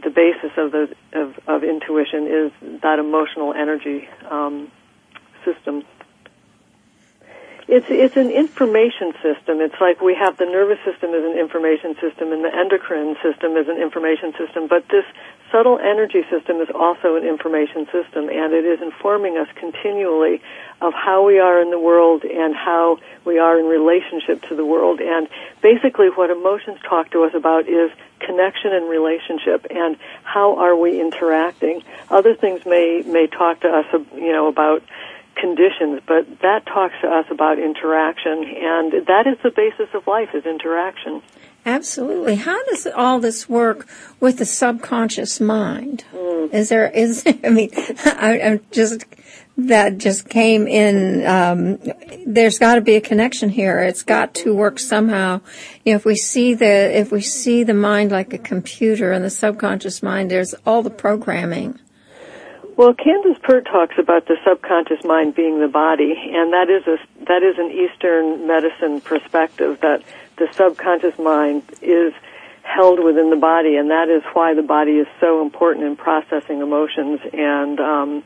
the 0.05 0.11
basis 0.11 0.53
of 0.57 0.71
the 0.73 0.95
of, 1.13 1.39
of 1.49 1.65
intuition 1.65 2.27
is 2.27 2.81
that 2.83 2.99
emotional 2.99 3.53
energy 3.53 4.09
um, 4.31 4.71
system. 5.45 5.83
It's 7.67 7.87
it's 7.89 8.17
an 8.17 8.31
information 8.31 9.13
system. 9.25 9.61
It's 9.61 9.81
like 9.81 10.01
we 10.01 10.15
have 10.15 10.37
the 10.37 10.45
nervous 10.45 10.79
system 10.85 11.15
as 11.15 11.25
an 11.25 11.39
information 11.39 11.97
system 11.97 12.33
and 12.33 12.45
the 12.45 12.55
endocrine 12.55 13.17
system 13.23 13.57
as 13.57 13.67
an 13.69 13.81
information 13.81 14.33
system, 14.37 14.69
but 14.69 14.85
this 14.89 15.07
subtle 15.55 15.79
energy 15.79 16.23
system 16.29 16.61
is 16.61 16.69
also 16.75 17.15
an 17.15 17.23
information 17.23 17.87
system 17.87 18.29
and 18.29 18.53
it 18.53 18.65
is 18.67 18.83
informing 18.83 19.39
us 19.39 19.47
continually 19.55 20.43
of 20.83 20.93
how 20.93 21.25
we 21.25 21.39
are 21.39 21.63
in 21.63 21.71
the 21.71 21.79
world 21.79 22.25
and 22.25 22.57
how 22.57 22.99
we 23.25 23.39
are 23.39 23.61
in 23.61 23.67
relationship 23.67 24.43
to 24.43 24.57
the 24.57 24.65
world. 24.65 25.01
And 25.01 25.29
basically 25.63 26.09
what 26.09 26.31
emotions 26.31 26.79
talk 26.83 27.13
to 27.13 27.23
us 27.23 27.35
about 27.35 27.69
is 27.69 27.93
connection 28.19 28.73
and 28.73 28.91
relationship 28.91 29.65
and 29.71 29.97
how 30.25 30.57
are 30.59 30.75
we 30.75 31.01
interacting. 31.01 31.85
Other 32.11 32.35
things 32.35 32.67
may 32.67 33.05
may 33.07 33.29
talk 33.29 33.61
to 33.61 33.69
us 33.69 33.87
you 34.17 34.33
know 34.33 34.49
about 34.49 34.83
conditions, 35.37 36.01
but 36.07 36.41
that 36.41 36.67
talks 36.67 36.95
to 37.03 37.09
us 37.09 37.27
about 37.31 37.59
interaction, 37.59 38.45
and 38.45 39.07
that 39.07 39.27
is 39.27 39.37
the 39.43 39.51
basis 39.51 39.89
of 39.95 40.07
life 40.07 40.31
is 40.35 40.47
interaction. 40.47 41.23
Absolutely. 41.67 42.35
How 42.37 42.63
does 42.65 42.87
all 42.87 43.21
this 43.21 43.49
work 43.49 43.87
with 44.21 44.39
the 44.39 44.45
subconscious 44.45 45.41
mind? 45.41 46.05
Is 46.53 46.69
there 46.69 46.91
is 46.91 47.25
I 47.45 47.49
mean 47.49 47.71
I, 48.05 48.41
I'm 48.41 48.61
just 48.71 49.05
that 49.57 49.99
just 49.99 50.29
came 50.29 50.67
in. 50.67 51.25
Um, 51.27 51.79
there's 52.27 52.59
got 52.59 52.75
to 52.75 52.81
be 52.81 52.97
a 52.97 53.01
connection 53.01 53.49
here. 53.49 53.81
It's 53.81 54.03
got 54.03 54.35
to 54.37 54.55
work 54.55 54.79
somehow. 54.79 55.41
You 55.85 55.93
know, 55.93 55.97
if 55.97 56.05
we 56.05 56.17
see 56.17 56.55
the 56.55 56.99
if 56.99 57.13
we 57.13 57.21
see 57.21 57.63
the 57.63 57.75
mind 57.75 58.11
like 58.11 58.33
a 58.33 58.39
computer 58.39 59.13
and 59.13 59.25
the 59.25 59.31
subconscious 59.31 60.03
mind, 60.03 60.31
there's 60.31 60.55
all 60.67 60.83
the 60.83 60.91
programming. 60.91 61.79
Well, 62.77 62.93
Candace 62.93 63.39
Pert 63.41 63.67
talks 63.67 63.95
about 63.99 64.27
the 64.27 64.37
subconscious 64.45 65.05
mind 65.05 65.37
being 65.37 65.61
the 65.61 65.69
body, 65.69 66.15
and 66.33 66.53
that 66.53 66.69
is 66.69 66.85
a 66.89 66.99
that 67.27 67.45
is 67.45 67.57
an 67.57 67.71
Eastern 67.71 68.49
medicine 68.49 69.01
perspective 69.01 69.79
that 69.81 70.03
the 70.37 70.49
subconscious 70.53 71.19
mind 71.19 71.63
is 71.83 72.13
held 72.63 73.03
within 73.03 73.31
the 73.31 73.37
body, 73.37 73.77
and 73.77 73.91
that 73.91 74.09
is 74.09 74.23
why 74.33 74.55
the 74.55 74.63
body 74.63 74.93
is 74.93 75.07
so 75.21 75.43
important 75.43 75.85
in 75.87 75.97
processing 75.97 76.61
emotions 76.61 77.21
and, 77.33 77.79
um, 77.79 78.23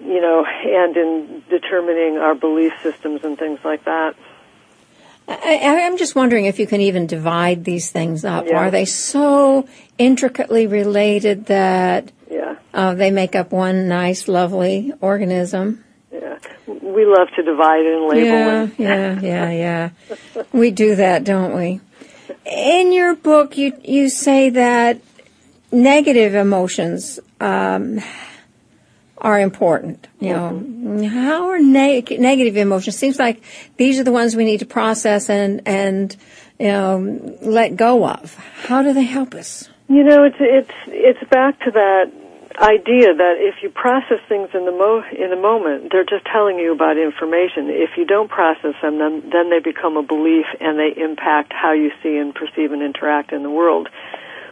you 0.00 0.20
know, 0.20 0.44
and 0.46 0.96
in 0.96 1.42
determining 1.50 2.18
our 2.18 2.34
belief 2.34 2.72
systems 2.82 3.24
and 3.24 3.38
things 3.38 3.58
like 3.64 3.84
that. 3.84 4.14
I, 5.26 5.82
I'm 5.86 5.96
just 5.96 6.14
wondering 6.14 6.44
if 6.44 6.58
you 6.58 6.66
can 6.66 6.80
even 6.80 7.06
divide 7.06 7.64
these 7.64 7.90
things 7.90 8.24
up. 8.24 8.46
Yeah. 8.46 8.58
Are 8.58 8.70
they 8.70 8.84
so 8.84 9.66
intricately 9.96 10.66
related 10.66 11.46
that 11.46 12.12
Yeah, 12.30 12.56
uh, 12.74 12.94
they 12.94 13.10
make 13.10 13.34
up 13.34 13.50
one 13.50 13.88
nice, 13.88 14.28
lovely 14.28 14.92
organism? 15.00 15.83
Yeah. 16.14 16.38
We 16.66 17.04
love 17.04 17.28
to 17.36 17.42
divide 17.42 17.84
and 17.84 18.06
label 18.06 18.24
Yeah, 18.24 18.68
yeah, 18.78 19.20
yeah, 19.20 19.50
yeah. 19.50 19.90
We 20.52 20.70
do 20.70 20.94
that, 20.96 21.24
don't 21.24 21.56
we? 21.56 21.80
In 22.46 22.92
your 22.92 23.14
book, 23.16 23.56
you 23.56 23.72
you 23.82 24.08
say 24.08 24.50
that 24.50 25.00
negative 25.72 26.34
emotions 26.34 27.18
um, 27.40 28.00
are 29.18 29.40
important. 29.40 30.06
You 30.20 30.34
know, 30.34 31.08
how 31.08 31.48
are 31.48 31.58
neg- 31.58 32.20
negative 32.20 32.56
emotions? 32.56 32.96
Seems 32.96 33.18
like 33.18 33.42
these 33.76 33.98
are 33.98 34.04
the 34.04 34.12
ones 34.12 34.36
we 34.36 34.44
need 34.44 34.60
to 34.60 34.66
process 34.66 35.28
and 35.28 35.62
and 35.66 36.16
you 36.58 36.68
know 36.68 37.36
let 37.42 37.76
go 37.76 38.06
of. 38.06 38.34
How 38.34 38.82
do 38.82 38.92
they 38.92 39.04
help 39.04 39.34
us? 39.34 39.68
You 39.88 40.04
know, 40.04 40.24
it's 40.24 40.36
it's 40.38 40.70
it's 40.86 41.30
back 41.30 41.58
to 41.64 41.70
that 41.72 42.12
idea 42.58 43.14
that 43.14 43.34
if 43.38 43.62
you 43.62 43.70
process 43.70 44.20
things 44.28 44.50
in 44.54 44.64
the 44.64 44.72
mo 44.72 45.02
in 45.10 45.30
the 45.30 45.36
moment, 45.40 45.90
they're 45.92 46.04
just 46.04 46.24
telling 46.26 46.58
you 46.58 46.72
about 46.72 46.96
information. 46.98 47.68
If 47.70 47.96
you 47.96 48.04
don't 48.04 48.28
process 48.30 48.74
them, 48.82 48.98
then 48.98 49.28
then 49.30 49.50
they 49.50 49.58
become 49.60 49.96
a 49.96 50.02
belief 50.02 50.46
and 50.60 50.78
they 50.78 50.94
impact 50.96 51.52
how 51.52 51.72
you 51.72 51.90
see 52.02 52.16
and 52.16 52.34
perceive 52.34 52.72
and 52.72 52.82
interact 52.82 53.32
in 53.32 53.42
the 53.42 53.50
world. 53.50 53.88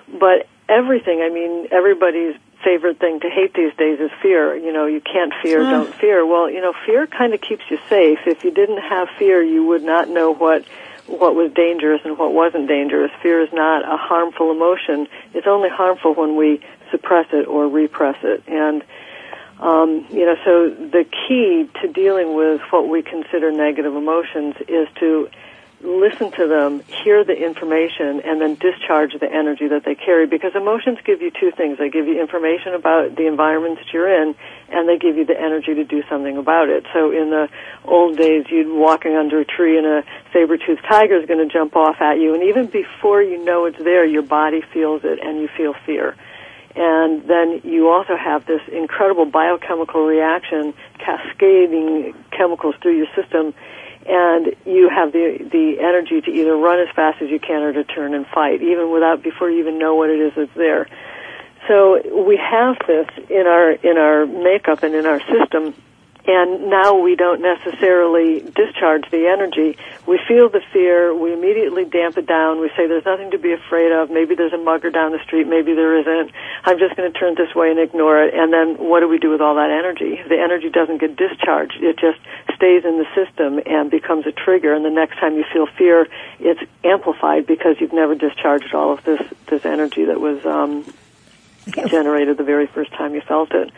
But 0.08 0.46
everything, 0.68 1.22
I 1.22 1.28
mean, 1.28 1.68
everybody's 1.70 2.34
favorite 2.64 2.98
thing 2.98 3.20
to 3.20 3.28
hate 3.28 3.54
these 3.54 3.74
days 3.76 3.98
is 3.98 4.10
fear. 4.20 4.56
You 4.56 4.72
know, 4.72 4.86
you 4.86 5.00
can't 5.00 5.32
fear, 5.42 5.62
Ah. 5.62 5.70
don't 5.70 5.94
fear. 5.94 6.24
Well, 6.24 6.48
you 6.48 6.60
know, 6.60 6.72
fear 6.86 7.06
kind 7.06 7.34
of 7.34 7.40
keeps 7.40 7.64
you 7.70 7.78
safe. 7.88 8.20
If 8.26 8.44
you 8.44 8.50
didn't 8.50 8.78
have 8.82 9.08
fear, 9.18 9.42
you 9.42 9.64
would 9.64 9.82
not 9.82 10.08
know 10.08 10.32
what 10.32 10.64
what 11.08 11.34
was 11.34 11.52
dangerous 11.52 12.00
and 12.04 12.16
what 12.16 12.32
wasn't 12.32 12.68
dangerous. 12.68 13.10
Fear 13.22 13.42
is 13.42 13.52
not 13.52 13.84
a 13.84 13.96
harmful 13.96 14.50
emotion. 14.52 15.08
It's 15.34 15.48
only 15.48 15.68
harmful 15.68 16.14
when 16.14 16.36
we 16.36 16.60
suppress 16.92 17.26
it 17.32 17.48
or 17.48 17.66
repress 17.66 18.18
it. 18.22 18.44
And 18.46 18.84
um, 19.58 20.06
you 20.10 20.26
know, 20.26 20.36
so 20.44 20.70
the 20.70 21.04
key 21.04 21.70
to 21.80 21.88
dealing 21.88 22.34
with 22.34 22.60
what 22.70 22.88
we 22.88 23.02
consider 23.02 23.52
negative 23.52 23.94
emotions 23.94 24.56
is 24.66 24.88
to 24.98 25.28
listen 25.82 26.30
to 26.32 26.46
them, 26.46 26.80
hear 27.04 27.24
the 27.24 27.34
information, 27.34 28.20
and 28.24 28.40
then 28.40 28.54
discharge 28.54 29.12
the 29.18 29.30
energy 29.30 29.68
that 29.68 29.84
they 29.84 29.94
carry. 29.94 30.26
Because 30.26 30.54
emotions 30.54 30.98
give 31.04 31.22
you 31.22 31.30
two 31.30 31.50
things. 31.56 31.78
They 31.78 31.90
give 31.90 32.06
you 32.06 32.20
information 32.20 32.74
about 32.74 33.16
the 33.16 33.26
environment 33.26 33.78
that 33.78 33.92
you're 33.92 34.08
in, 34.22 34.34
and 34.68 34.88
they 34.88 34.98
give 34.98 35.16
you 35.16 35.24
the 35.24 35.38
energy 35.38 35.74
to 35.74 35.84
do 35.84 36.02
something 36.08 36.36
about 36.36 36.68
it. 36.68 36.86
So 36.92 37.10
in 37.10 37.30
the 37.30 37.48
old 37.84 38.16
days, 38.16 38.46
you'd 38.48 38.68
walking 38.68 39.16
under 39.16 39.40
a 39.40 39.44
tree 39.44 39.76
and 39.78 39.86
a 39.86 40.04
saber-toothed 40.32 40.84
tiger 40.88 41.16
is 41.16 41.26
going 41.26 41.46
to 41.46 41.52
jump 41.52 41.76
off 41.76 42.00
at 42.00 42.18
you, 42.18 42.34
and 42.34 42.42
even 42.44 42.66
before 42.66 43.22
you 43.22 43.44
know 43.44 43.66
it's 43.66 43.78
there, 43.78 44.04
your 44.04 44.22
body 44.22 44.62
feels 44.72 45.02
it 45.04 45.18
and 45.22 45.40
you 45.40 45.48
feel 45.56 45.74
fear. 45.86 46.16
And 46.74 47.28
then 47.28 47.60
you 47.64 47.90
also 47.90 48.16
have 48.16 48.46
this 48.46 48.62
incredible 48.72 49.26
biochemical 49.26 50.06
reaction 50.06 50.74
cascading 50.98 52.14
chemicals 52.30 52.74
through 52.80 52.96
your 52.96 53.08
system 53.14 53.54
and 54.06 54.54
you 54.66 54.88
have 54.88 55.12
the 55.12 55.38
the 55.52 55.78
energy 55.80 56.20
to 56.20 56.30
either 56.30 56.56
run 56.56 56.80
as 56.80 56.88
fast 56.94 57.22
as 57.22 57.30
you 57.30 57.38
can 57.38 57.62
or 57.62 57.72
to 57.72 57.84
turn 57.84 58.14
and 58.14 58.26
fight, 58.26 58.62
even 58.62 58.90
without 58.90 59.22
before 59.22 59.50
you 59.50 59.60
even 59.60 59.78
know 59.78 59.94
what 59.94 60.10
it 60.10 60.18
is 60.18 60.32
that's 60.36 60.54
there. 60.56 60.88
So 61.68 62.24
we 62.26 62.36
have 62.36 62.76
this 62.86 63.06
in 63.30 63.46
our 63.46 63.70
in 63.70 63.98
our 63.98 64.26
makeup 64.26 64.82
and 64.82 64.94
in 64.94 65.06
our 65.06 65.20
system, 65.20 65.74
and 66.24 66.70
now 66.70 67.00
we 67.00 67.16
don't 67.16 67.42
necessarily 67.42 68.40
discharge 68.40 69.10
the 69.10 69.26
energy. 69.26 69.76
We 70.06 70.20
feel 70.28 70.48
the 70.48 70.62
fear, 70.72 71.12
we 71.14 71.32
immediately 71.32 71.84
damp 71.84 72.16
it 72.16 72.26
down. 72.26 72.60
We 72.60 72.68
say 72.76 72.86
there's 72.86 73.04
nothing 73.04 73.32
to 73.32 73.38
be 73.38 73.52
afraid 73.52 73.90
of. 73.90 74.10
Maybe 74.10 74.36
there's 74.36 74.52
a 74.52 74.58
mugger 74.58 74.90
down 74.90 75.10
the 75.10 75.22
street, 75.24 75.48
maybe 75.48 75.74
there 75.74 75.98
isn't. 75.98 76.32
I'm 76.64 76.78
just 76.78 76.94
going 76.96 77.12
to 77.12 77.18
turn 77.18 77.34
this 77.34 77.54
way 77.54 77.70
and 77.70 77.80
ignore 77.80 78.22
it. 78.22 78.34
And 78.34 78.52
then 78.52 78.76
what 78.78 79.00
do 79.00 79.08
we 79.08 79.18
do 79.18 79.30
with 79.30 79.40
all 79.40 79.56
that 79.56 79.70
energy? 79.70 80.22
The 80.28 80.38
energy 80.38 80.70
doesn't 80.70 80.98
get 80.98 81.16
discharged. 81.16 81.82
It 81.82 81.98
just 81.98 82.20
stays 82.54 82.84
in 82.84 82.98
the 82.98 83.06
system 83.14 83.60
and 83.66 83.90
becomes 83.90 84.26
a 84.26 84.32
trigger. 84.32 84.74
And 84.74 84.84
the 84.84 84.90
next 84.90 85.18
time 85.18 85.36
you 85.36 85.44
feel 85.52 85.66
fear, 85.66 86.06
it's 86.38 86.60
amplified 86.84 87.46
because 87.46 87.76
you've 87.80 87.92
never 87.92 88.14
discharged 88.14 88.74
all 88.74 88.92
of 88.92 89.02
this 89.04 89.20
this 89.46 89.66
energy 89.66 90.04
that 90.04 90.20
was 90.20 90.44
um, 90.46 90.84
generated 91.88 92.36
the 92.36 92.44
very 92.44 92.66
first 92.66 92.92
time 92.92 93.14
you 93.14 93.20
felt 93.22 93.52
it. 93.52 93.72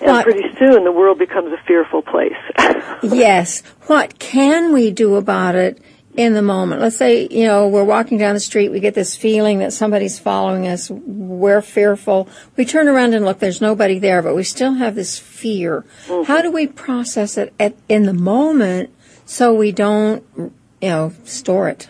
And 0.00 0.10
What- 0.12 0.24
pretty 0.24 0.48
soon, 0.58 0.84
the 0.84 0.92
world 0.92 1.18
becomes 1.18 1.52
a 1.52 1.58
fearful 1.66 2.02
place. 2.02 2.32
Yes. 3.02 3.62
What 3.86 4.18
can 4.18 4.72
we 4.74 4.90
do 4.90 5.16
about 5.16 5.54
it 5.54 5.78
in 6.14 6.34
the 6.34 6.42
moment? 6.42 6.82
Let's 6.82 6.98
say, 6.98 7.26
you 7.30 7.46
know, 7.46 7.66
we're 7.66 7.84
walking 7.84 8.18
down 8.18 8.34
the 8.34 8.40
street, 8.40 8.68
we 8.70 8.78
get 8.80 8.94
this 8.94 9.16
feeling 9.16 9.58
that 9.60 9.72
somebody's 9.72 10.18
following 10.18 10.66
us, 10.68 10.90
we're 10.90 11.62
fearful. 11.62 12.28
We 12.56 12.66
turn 12.66 12.88
around 12.88 13.14
and 13.14 13.24
look, 13.24 13.38
there's 13.38 13.60
nobody 13.62 13.98
there, 13.98 14.20
but 14.20 14.34
we 14.34 14.44
still 14.44 14.74
have 14.74 14.94
this 14.94 15.18
fear. 15.18 15.84
Mm-hmm. 16.06 16.24
How 16.24 16.42
do 16.42 16.50
we 16.50 16.66
process 16.66 17.38
it 17.38 17.54
at, 17.58 17.74
in 17.88 18.04
the 18.04 18.12
moment 18.12 18.90
so 19.24 19.54
we 19.54 19.72
don't, 19.72 20.22
you 20.36 20.52
know, 20.82 21.12
store 21.24 21.68
it? 21.70 21.88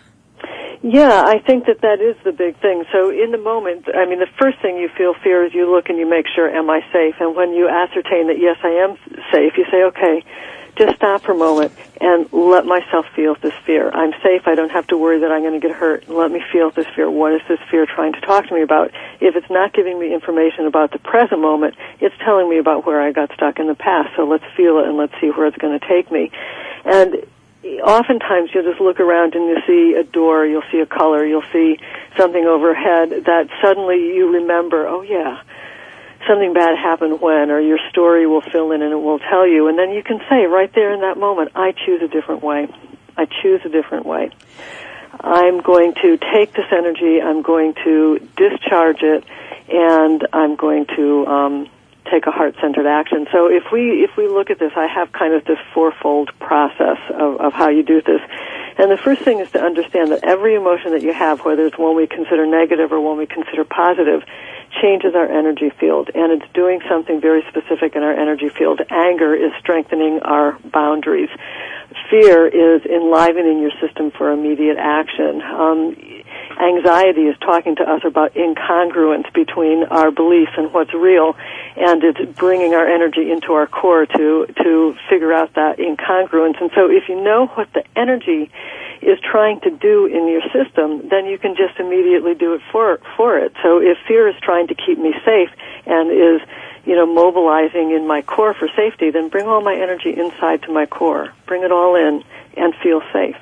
Yeah, 0.82 1.24
I 1.26 1.38
think 1.38 1.66
that 1.66 1.82
that 1.82 2.00
is 2.00 2.16
the 2.24 2.32
big 2.32 2.56
thing. 2.60 2.84
So 2.90 3.10
in 3.10 3.32
the 3.32 3.38
moment, 3.38 3.86
I 3.94 4.06
mean, 4.06 4.18
the 4.18 4.30
first 4.38 4.60
thing 4.60 4.78
you 4.78 4.88
feel 4.88 5.12
fear 5.12 5.44
is 5.44 5.52
you 5.52 5.70
look 5.70 5.90
and 5.90 5.98
you 5.98 6.08
make 6.08 6.26
sure, 6.34 6.48
am 6.48 6.70
I 6.70 6.80
safe? 6.90 7.16
And 7.20 7.36
when 7.36 7.52
you 7.52 7.68
ascertain 7.68 8.28
that 8.28 8.38
yes, 8.38 8.56
I 8.62 8.88
am 8.88 8.96
safe, 9.30 9.58
you 9.58 9.66
say, 9.70 9.84
okay, 9.84 10.24
just 10.76 10.96
stop 10.96 11.20
for 11.20 11.32
a 11.32 11.36
moment 11.36 11.72
and 12.00 12.32
let 12.32 12.64
myself 12.64 13.04
feel 13.14 13.34
this 13.42 13.52
fear. 13.66 13.90
I'm 13.90 14.12
safe. 14.22 14.46
I 14.46 14.54
don't 14.54 14.70
have 14.70 14.86
to 14.86 14.96
worry 14.96 15.20
that 15.20 15.30
I'm 15.30 15.42
going 15.42 15.60
to 15.60 15.66
get 15.66 15.76
hurt. 15.76 16.08
Let 16.08 16.30
me 16.30 16.42
feel 16.50 16.70
this 16.70 16.86
fear. 16.96 17.10
What 17.10 17.34
is 17.34 17.42
this 17.46 17.58
fear 17.70 17.84
trying 17.84 18.14
to 18.14 18.20
talk 18.22 18.46
to 18.48 18.54
me 18.54 18.62
about? 18.62 18.90
If 19.20 19.36
it's 19.36 19.50
not 19.50 19.74
giving 19.74 19.98
me 20.00 20.14
information 20.14 20.64
about 20.64 20.92
the 20.92 20.98
present 20.98 21.42
moment, 21.42 21.74
it's 22.00 22.14
telling 22.24 22.48
me 22.48 22.56
about 22.56 22.86
where 22.86 23.02
I 23.02 23.12
got 23.12 23.30
stuck 23.34 23.58
in 23.58 23.66
the 23.66 23.74
past. 23.74 24.16
So 24.16 24.24
let's 24.24 24.44
feel 24.56 24.78
it 24.78 24.88
and 24.88 24.96
let's 24.96 25.12
see 25.20 25.28
where 25.28 25.46
it's 25.46 25.58
going 25.58 25.78
to 25.78 25.86
take 25.86 26.10
me. 26.10 26.30
And 26.86 27.26
oftentimes 27.80 28.50
you'll 28.54 28.64
just 28.64 28.80
look 28.80 29.00
around 29.00 29.34
and 29.34 29.44
you 29.46 29.58
see 29.66 29.98
a 29.98 30.04
door, 30.04 30.46
you'll 30.46 30.64
see 30.70 30.80
a 30.80 30.86
color, 30.86 31.24
you'll 31.24 31.44
see 31.52 31.78
something 32.16 32.44
overhead 32.44 33.10
that 33.26 33.48
suddenly 33.62 34.14
you 34.14 34.32
remember, 34.34 34.86
oh 34.86 35.02
yeah, 35.02 35.42
something 36.26 36.52
bad 36.52 36.76
happened 36.76 37.20
when, 37.20 37.50
or 37.50 37.60
your 37.60 37.78
story 37.90 38.26
will 38.26 38.40
fill 38.40 38.72
in 38.72 38.82
and 38.82 38.92
it 38.92 39.00
will 39.00 39.18
tell 39.18 39.46
you. 39.46 39.68
And 39.68 39.78
then 39.78 39.90
you 39.90 40.02
can 40.02 40.20
say 40.28 40.46
right 40.46 40.72
there 40.74 40.92
in 40.92 41.00
that 41.00 41.18
moment, 41.18 41.52
I 41.54 41.72
choose 41.72 42.02
a 42.02 42.08
different 42.08 42.42
way. 42.42 42.68
I 43.16 43.26
choose 43.26 43.60
a 43.64 43.68
different 43.68 44.06
way. 44.06 44.30
I'm 45.18 45.60
going 45.60 45.94
to 45.94 46.16
take 46.16 46.52
this 46.54 46.66
energy, 46.70 47.20
I'm 47.20 47.42
going 47.42 47.74
to 47.84 48.18
discharge 48.36 49.02
it, 49.02 49.24
and 49.68 50.26
I'm 50.32 50.56
going 50.56 50.86
to 50.96 51.26
um, 51.26 51.70
take 52.10 52.26
a 52.26 52.30
heart-centered 52.30 52.86
action. 52.86 53.26
So 53.32 53.46
if 53.46 53.64
we 53.72 54.02
if 54.02 54.16
we 54.16 54.28
look 54.28 54.50
at 54.50 54.58
this, 54.58 54.72
I 54.76 54.86
have 54.86 55.12
kind 55.12 55.34
of 55.34 55.44
this 55.44 55.58
fourfold 55.72 56.30
process 56.38 56.98
of, 57.14 57.40
of 57.40 57.52
how 57.52 57.68
you 57.68 57.82
do 57.82 58.02
this. 58.02 58.20
And 58.78 58.90
the 58.90 58.96
first 58.96 59.22
thing 59.22 59.40
is 59.40 59.50
to 59.52 59.60
understand 59.60 60.10
that 60.12 60.24
every 60.24 60.54
emotion 60.54 60.92
that 60.92 61.02
you 61.02 61.12
have, 61.12 61.44
whether 61.44 61.66
it's 61.66 61.78
one 61.78 61.96
we 61.96 62.06
consider 62.06 62.46
negative 62.46 62.92
or 62.92 63.00
one 63.00 63.18
we 63.18 63.26
consider 63.26 63.64
positive, 63.64 64.22
changes 64.80 65.14
our 65.14 65.26
energy 65.26 65.70
field. 65.78 66.10
And 66.14 66.32
it's 66.32 66.50
doing 66.54 66.80
something 66.88 67.20
very 67.20 67.44
specific 67.48 67.94
in 67.94 68.02
our 68.02 68.12
energy 68.12 68.48
field. 68.48 68.80
Anger 68.88 69.34
is 69.34 69.52
strengthening 69.58 70.20
our 70.22 70.58
boundaries. 70.64 71.28
Fear 72.08 72.46
is 72.48 72.86
enlivening 72.86 73.60
your 73.60 73.72
system 73.80 74.12
for 74.12 74.30
immediate 74.30 74.78
action. 74.78 75.42
Um, 75.42 75.96
anxiety 76.60 77.22
is 77.22 77.36
talking 77.38 77.76
to 77.76 77.82
us 77.82 78.02
about 78.04 78.34
incongruence 78.34 79.32
between 79.32 79.84
our 79.84 80.10
beliefs 80.10 80.52
and 80.56 80.72
what's 80.72 80.92
real, 80.94 81.36
and 81.76 82.02
it's 82.04 82.20
bringing 82.38 82.74
our 82.74 82.86
energy 82.86 83.30
into 83.30 83.52
our 83.52 83.66
core 83.66 84.06
to 84.06 84.46
to 84.62 84.96
figure 85.08 85.32
out 85.32 85.54
that 85.54 85.78
incongruence. 85.78 86.60
And 86.60 86.70
so, 86.74 86.90
if 86.90 87.08
you 87.08 87.20
know 87.20 87.46
what 87.46 87.72
the 87.72 87.84
energy 87.96 88.50
is 89.00 89.18
trying 89.20 89.60
to 89.60 89.70
do 89.70 90.06
in 90.06 90.28
your 90.28 90.42
system, 90.52 91.08
then 91.08 91.26
you 91.26 91.38
can 91.38 91.56
just 91.56 91.78
immediately 91.80 92.34
do 92.34 92.54
it 92.54 92.60
for 92.70 93.00
for 93.16 93.38
it. 93.38 93.52
So, 93.62 93.80
if 93.80 93.98
fear 94.06 94.28
is 94.28 94.36
trying 94.42 94.68
to 94.68 94.74
keep 94.74 94.98
me 94.98 95.14
safe 95.24 95.50
and 95.86 96.10
is 96.10 96.46
you 96.84 96.94
know, 96.94 97.06
mobilizing 97.06 97.90
in 97.90 98.06
my 98.06 98.22
core 98.22 98.54
for 98.54 98.68
safety, 98.74 99.10
then 99.10 99.28
bring 99.28 99.46
all 99.46 99.60
my 99.60 99.74
energy 99.74 100.16
inside 100.16 100.62
to 100.62 100.72
my 100.72 100.86
core. 100.86 101.32
Bring 101.46 101.62
it 101.62 101.72
all 101.72 101.94
in 101.94 102.24
and 102.56 102.74
feel 102.82 103.02
safe. 103.12 103.36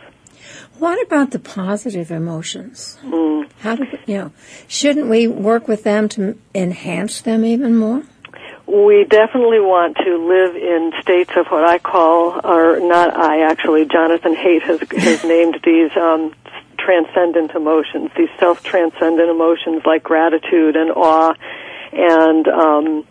What 0.78 1.04
about 1.04 1.32
the 1.32 1.38
positive 1.38 2.10
emotions? 2.10 2.98
Mm. 3.02 3.50
How 3.60 3.74
do 3.74 3.86
we, 3.90 3.98
you 4.06 4.18
know? 4.18 4.32
Shouldn't 4.68 5.08
we 5.08 5.26
work 5.26 5.66
with 5.66 5.82
them 5.82 6.08
to 6.10 6.38
enhance 6.54 7.20
them 7.20 7.44
even 7.44 7.76
more? 7.76 8.04
We 8.66 9.04
definitely 9.08 9.60
want 9.60 9.96
to 9.96 10.16
live 10.28 10.54
in 10.54 10.92
states 11.00 11.32
of 11.36 11.46
what 11.46 11.64
I 11.64 11.78
call, 11.78 12.40
or 12.44 12.78
not 12.80 13.16
I 13.16 13.50
actually, 13.50 13.86
Jonathan 13.86 14.36
Haidt 14.36 14.62
has, 14.62 14.80
has 14.90 15.24
named 15.24 15.58
these 15.64 15.90
um, 15.96 16.34
transcendent 16.76 17.52
emotions, 17.52 18.10
these 18.16 18.28
self-transcendent 18.38 19.28
emotions 19.28 19.82
like 19.84 20.02
gratitude 20.02 20.76
and 20.76 20.90
awe 20.90 21.34
and 21.92 22.46
um, 22.46 23.06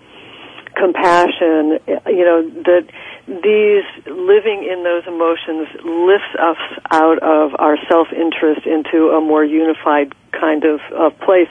compassion. 0.75 1.79
You 2.05 2.23
know 2.23 2.49
that 2.63 2.87
these 3.27 3.83
living 4.05 4.63
in 4.63 4.83
those 4.83 5.05
emotions 5.05 5.67
lifts 5.83 6.33
us 6.39 6.57
out 6.89 7.19
of 7.19 7.55
our 7.59 7.77
self-interest 7.89 8.65
into 8.65 9.09
a 9.09 9.19
more 9.19 9.43
unified 9.43 10.13
kind 10.31 10.63
of, 10.63 10.79
place. 11.19 11.49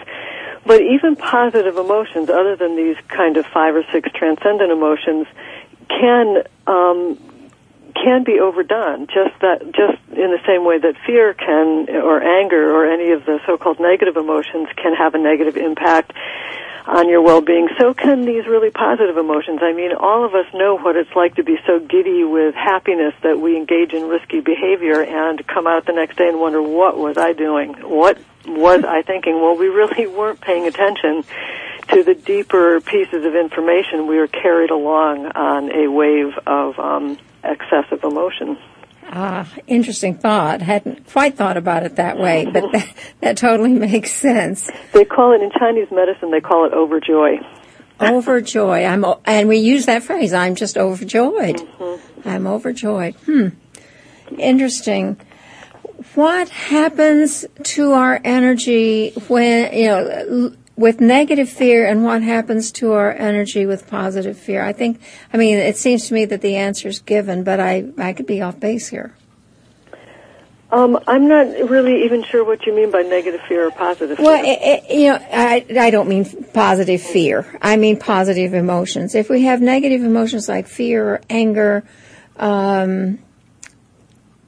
But 0.65 0.81
even 0.81 1.17
positive 1.17 1.77
emotions, 1.77 2.31
other 2.31 2.57
than 2.57 2.77
these 2.77 2.97
kind 3.09 3.37
of 3.37 3.47
five 3.47 3.77
or 3.77 3.85
six 3.93 4.11
transcendent 4.12 4.73
emotions, 4.73 5.27
can 5.89 6.43
um, 6.67 7.19
can 7.95 8.25
be 8.25 8.41
overdone. 8.41 9.07
Just 9.07 9.39
that, 9.41 9.62
just 9.73 10.01
in 10.11 10.31
the 10.33 10.41
same 10.47 10.65
way 10.65 10.79
that 10.79 10.97
fear 11.07 11.35
can, 11.35 11.89
or 11.91 12.23
anger, 12.23 12.75
or 12.75 12.91
any 12.91 13.12
of 13.12 13.25
the 13.25 13.39
so-called 13.47 13.79
negative 13.79 14.17
emotions 14.17 14.69
can 14.77 14.95
have 14.95 15.15
a 15.15 15.19
negative 15.19 15.57
impact 15.57 16.12
on 16.87 17.09
your 17.09 17.20
well-being, 17.20 17.68
so 17.81 17.92
can 17.92 18.25
these 18.25 18.46
really 18.46 18.70
positive 18.70 19.16
emotions. 19.16 19.59
I 19.62 19.72
mean, 19.72 19.92
all 19.92 20.25
of 20.25 20.35
us 20.35 20.46
know 20.55 20.79
what 20.79 20.96
it's 20.96 21.14
like 21.16 21.35
to 21.35 21.42
be 21.42 21.57
so 21.66 21.81
giddy 21.81 22.22
with 22.22 22.55
happiness 22.55 23.12
that 23.22 23.40
we 23.40 23.57
engage 23.57 23.92
in 23.92 24.09
risky 24.09 24.40
behavior 24.40 25.03
and 25.03 25.44
come 25.46 25.66
out 25.66 25.87
the 25.87 25.92
next 25.92 26.16
day 26.16 26.29
and 26.29 26.38
wonder, 26.38 26.62
what 26.62 26.96
was 26.96 27.18
I 27.18 27.33
doing? 27.33 27.72
What 27.75 28.18
was 28.46 28.85
I 28.85 29.03
thinking? 29.03 29.40
Well, 29.40 29.57
we 29.57 29.66
really 29.66 30.07
weren't 30.16 30.40
paying 30.40 30.66
attention 30.66 31.25
to 31.88 32.05
the 32.05 32.14
deeper 32.14 32.81
pieces 32.81 33.25
of 33.25 33.35
information. 33.35 34.07
We 34.07 34.18
were 34.18 34.29
carried 34.29 34.70
along 34.70 35.27
on 35.27 35.72
a 35.72 35.88
wave 35.88 36.38
of 36.46 36.79
um, 36.79 37.18
excessive 37.42 38.05
emotion. 38.05 38.59
Ah, 39.09 39.49
interesting 39.66 40.14
thought. 40.14 40.61
Hadn't 40.62 41.07
quite 41.09 41.37
thought 41.37 41.57
about 41.57 41.85
it 41.85 41.97
that 41.97 42.19
way, 42.19 42.45
but 42.45 42.64
that, 42.73 42.95
that 43.21 43.37
totally 43.37 43.73
makes 43.88 44.12
sense. 44.12 44.71
They 44.92 45.05
call 45.05 45.33
it 45.33 45.42
in 45.42 45.51
Chinese 45.59 45.88
medicine. 45.90 46.31
They 46.31 46.40
call 46.40 46.66
it 46.66 46.73
overjoy. 46.73 47.38
Overjoy. 48.01 48.87
I'm, 48.87 49.05
and 49.25 49.49
we 49.49 49.59
use 49.59 49.87
that 49.87 50.03
phrase. 50.03 50.33
I'm 50.33 50.55
just 50.55 50.77
overjoyed. 50.77 51.57
Mm-hmm. 51.57 52.29
I'm 52.29 52.47
overjoyed. 52.47 53.14
Hmm. 53.25 53.49
Interesting. 54.38 55.19
What 56.14 56.49
happens 56.51 57.47
to 57.62 57.92
our 57.92 58.21
energy 58.23 59.11
when 59.29 59.73
you 59.73 59.87
know? 59.88 60.53
With 60.77 61.01
negative 61.01 61.49
fear 61.49 61.87
and 61.87 62.05
what 62.05 62.23
happens 62.23 62.71
to 62.71 62.93
our 62.93 63.12
energy 63.12 63.67
with 63.67 63.89
positive 63.89 64.39
fear? 64.39 64.62
I 64.62 64.73
think, 64.73 65.01
I 65.33 65.37
mean, 65.37 65.57
it 65.57 65.77
seems 65.77 66.09
to 66.09 66.15
me 66.15 66.25
that 66.27 66.43
the 66.43 66.57
answer 66.57 66.89
is 66.89 67.01
given, 67.01 67.45
but 67.45 67.61
I, 67.61 67.87
I 67.99 68.12
could 68.12 68.27
be 68.27 68.43
off 68.43 68.61
base 68.61 68.89
here. 68.89 69.15
Um, 70.71 70.99
I'm 71.07 71.29
not 71.29 71.47
really 71.71 72.05
even 72.05 72.25
sure 72.25 72.45
what 72.45 72.67
you 72.67 72.75
mean 72.75 72.91
by 72.91 73.03
negative 73.03 73.41
fear 73.49 73.69
or 73.69 73.71
positive 73.71 74.17
fear. 74.17 74.27
Well, 74.27 74.45
it, 74.45 74.59
it, 74.61 74.99
you 74.99 75.12
know, 75.12 75.19
I, 75.33 75.65
I 75.79 75.91
don't 75.91 76.09
mean 76.09 76.25
positive 76.53 77.01
fear. 77.01 77.59
I 77.62 77.77
mean 77.77 77.99
positive 77.99 78.53
emotions. 78.53 79.15
If 79.15 79.31
we 79.31 79.43
have 79.43 79.62
negative 79.62 80.03
emotions 80.03 80.49
like 80.49 80.67
fear 80.67 81.09
or 81.09 81.21
anger, 81.31 81.85
um, 82.37 83.21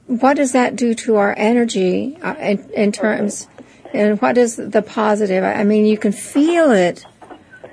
what 0.07 0.35
does 0.35 0.51
that 0.51 0.75
do 0.75 0.93
to 0.95 1.15
our 1.15 1.33
energy 1.37 2.17
uh, 2.21 2.35
in, 2.35 2.69
in 2.71 2.91
terms? 2.91 3.47
And 3.93 4.21
what 4.21 4.37
is 4.37 4.55
the 4.55 4.81
positive? 4.81 5.43
I 5.43 5.63
mean, 5.63 5.85
you 5.85 5.97
can 5.97 6.11
feel 6.11 6.71
it, 6.71 7.05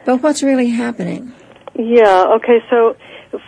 but 0.05 0.23
what's 0.23 0.43
really 0.43 0.71
happening? 0.71 1.33
Yeah, 1.75 2.27
okay, 2.37 2.61
so 2.71 2.97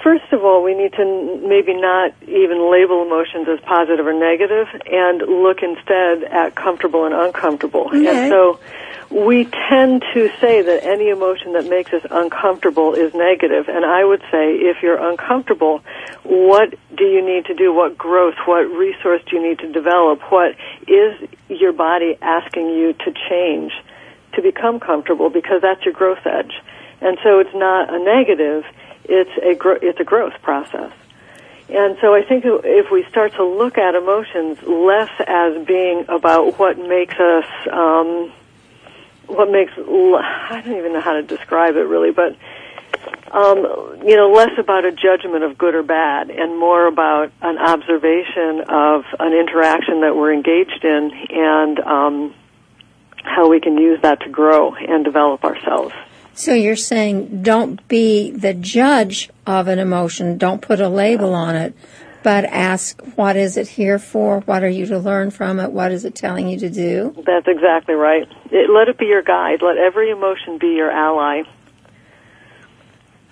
first 0.03 0.33
of 0.33 0.45
all, 0.45 0.63
we 0.63 0.75
need 0.75 0.93
to 0.93 1.41
maybe 1.47 1.75
not 1.75 2.13
even 2.23 2.71
label 2.71 3.03
emotions 3.05 3.49
as 3.49 3.61
positive 3.61 4.07
or 4.07 4.13
negative 4.13 4.67
and 4.91 5.23
look 5.23 5.63
instead 5.63 6.25
at 6.25 6.55
comfortable 6.55 7.05
and 7.05 7.15
uncomfortable. 7.15 7.89
Okay. 7.89 8.07
And 8.07 8.31
so 8.31 8.61
we 9.11 9.45
tend 9.71 10.05
to 10.13 10.29
say 10.41 10.61
that 10.61 10.85
any 10.85 11.09
emotion 11.09 11.55
that 11.55 11.67
makes 11.69 11.93
us 11.93 12.05
uncomfortable 12.11 12.95
is 12.95 13.15
negative. 13.15 13.69
And 13.69 13.85
I 13.85 14.05
would 14.05 14.21
say 14.31 14.55
if 14.57 14.83
you're 14.83 15.03
uncomfortable, 15.11 15.83
what 16.25 16.75
do 16.95 17.05
you 17.05 17.25
need 17.25 17.47
to 17.47 17.55
do? 17.55 17.73
What 17.73 17.97
growth, 17.97 18.35
what 18.45 18.65
resource 18.65 19.23
do 19.29 19.37
you 19.37 19.43
need 19.43 19.61
to 19.61 19.73
develop? 19.73 20.21
What 20.31 20.57
is 20.87 21.29
your 21.49 21.73
body 21.73 22.19
asking 22.21 22.69
you 22.69 22.93
to 22.93 23.15
change 23.31 23.73
to 24.35 24.43
become 24.43 24.79
comfortable? 24.79 25.31
Because 25.31 25.63
that's 25.63 25.85
your 25.85 25.95
growth 25.95 26.27
edge. 26.27 26.53
And 27.01 27.17
so 27.23 27.39
it's 27.39 27.55
not 27.55 27.93
a 27.93 27.99
negative, 27.99 28.65
it's 29.05 29.31
a, 29.43 29.55
gro- 29.55 29.79
it's 29.81 30.01
a 30.01 30.05
growth 30.05 30.35
process. 30.43 30.93
And 31.71 31.97
so 32.01 32.15
I 32.15 32.23
think 32.23 32.45
if 32.47 32.91
we 32.91 33.05
start 33.11 33.35
to 33.35 33.45
look 33.45 33.79
at 33.79 33.95
emotions 33.95 34.63
less 34.63 35.11
as 35.27 35.67
being 35.67 36.07
about 36.09 36.59
what 36.59 36.79
makes 36.79 37.15
us, 37.15 37.45
um, 37.71 38.33
what 39.29 39.51
makes 39.51 39.73
I 39.77 40.63
don't 40.65 40.77
even 40.77 40.93
know 40.93 41.01
how 41.01 41.13
to 41.13 41.23
describe 41.23 41.77
it 41.77 41.85
really, 41.85 42.11
but 42.11 42.37
um, 43.31 43.59
you 44.07 44.17
know, 44.17 44.31
less 44.33 44.59
about 44.59 44.85
a 44.85 44.93
judgment 44.93 45.45
of 45.45 45.59
good 45.59 45.75
or 45.75 45.83
bad, 45.83 46.31
and 46.31 46.59
more 46.59 46.87
about 46.87 47.31
an 47.43 47.59
observation 47.59 48.63
of 48.69 49.05
an 49.21 49.35
interaction 49.35 50.01
that 50.01 50.17
we're 50.17 50.33
engaged 50.33 50.83
in, 50.83 51.11
and 51.31 51.79
um, 51.81 52.35
how 53.23 53.49
we 53.49 53.61
can 53.61 53.77
use 53.77 54.01
that 54.03 54.21
to 54.21 54.31
grow 54.31 54.75
and 54.75 55.05
develop 55.05 55.45
ourselves. 55.45 55.95
So 56.33 56.55
you're 56.55 56.77
saying 56.77 57.43
don't 57.43 57.87
be 57.89 58.31
the 58.31 58.55
judge 58.55 59.29
of 59.47 59.69
an 59.69 59.79
emotion, 59.79 60.39
don't 60.39 60.63
put 60.63 60.81
a 60.81 60.89
label 60.89 61.35
on 61.35 61.57
it, 61.57 61.75
but 62.23 62.45
ask 62.45 63.01
what 63.17 63.37
is 63.37 63.57
it 63.57 63.69
here 63.69 63.99
for? 63.99 64.41
What 64.41 64.63
are 64.63 64.69
you 64.69 64.87
to 64.87 64.99
learn 64.99 65.31
from 65.31 65.61
it? 65.61 65.73
What 65.73 65.93
is 65.93 66.05
it 66.05 66.15
telling 66.15 66.49
you 66.49 66.59
to 66.59 66.71
do? 66.71 67.15
That's 67.25 67.47
exactly 67.47 67.95
right. 67.95 68.29
It, 68.51 68.71
let 68.71 68.89
it 68.89 68.99
be 68.99 69.07
your 69.07 69.23
guide. 69.23 69.63
Let 69.63 69.77
every 69.77 70.11
emotion 70.11 70.59
be 70.59 70.69
your 70.69 70.91
ally. 70.91 71.43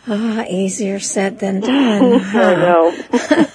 Ah, 0.09 0.45
easier 0.49 1.01
said 1.01 1.41
than 1.41 1.61
done. 1.63 2.21
I 2.21 2.55
know. 2.55 2.95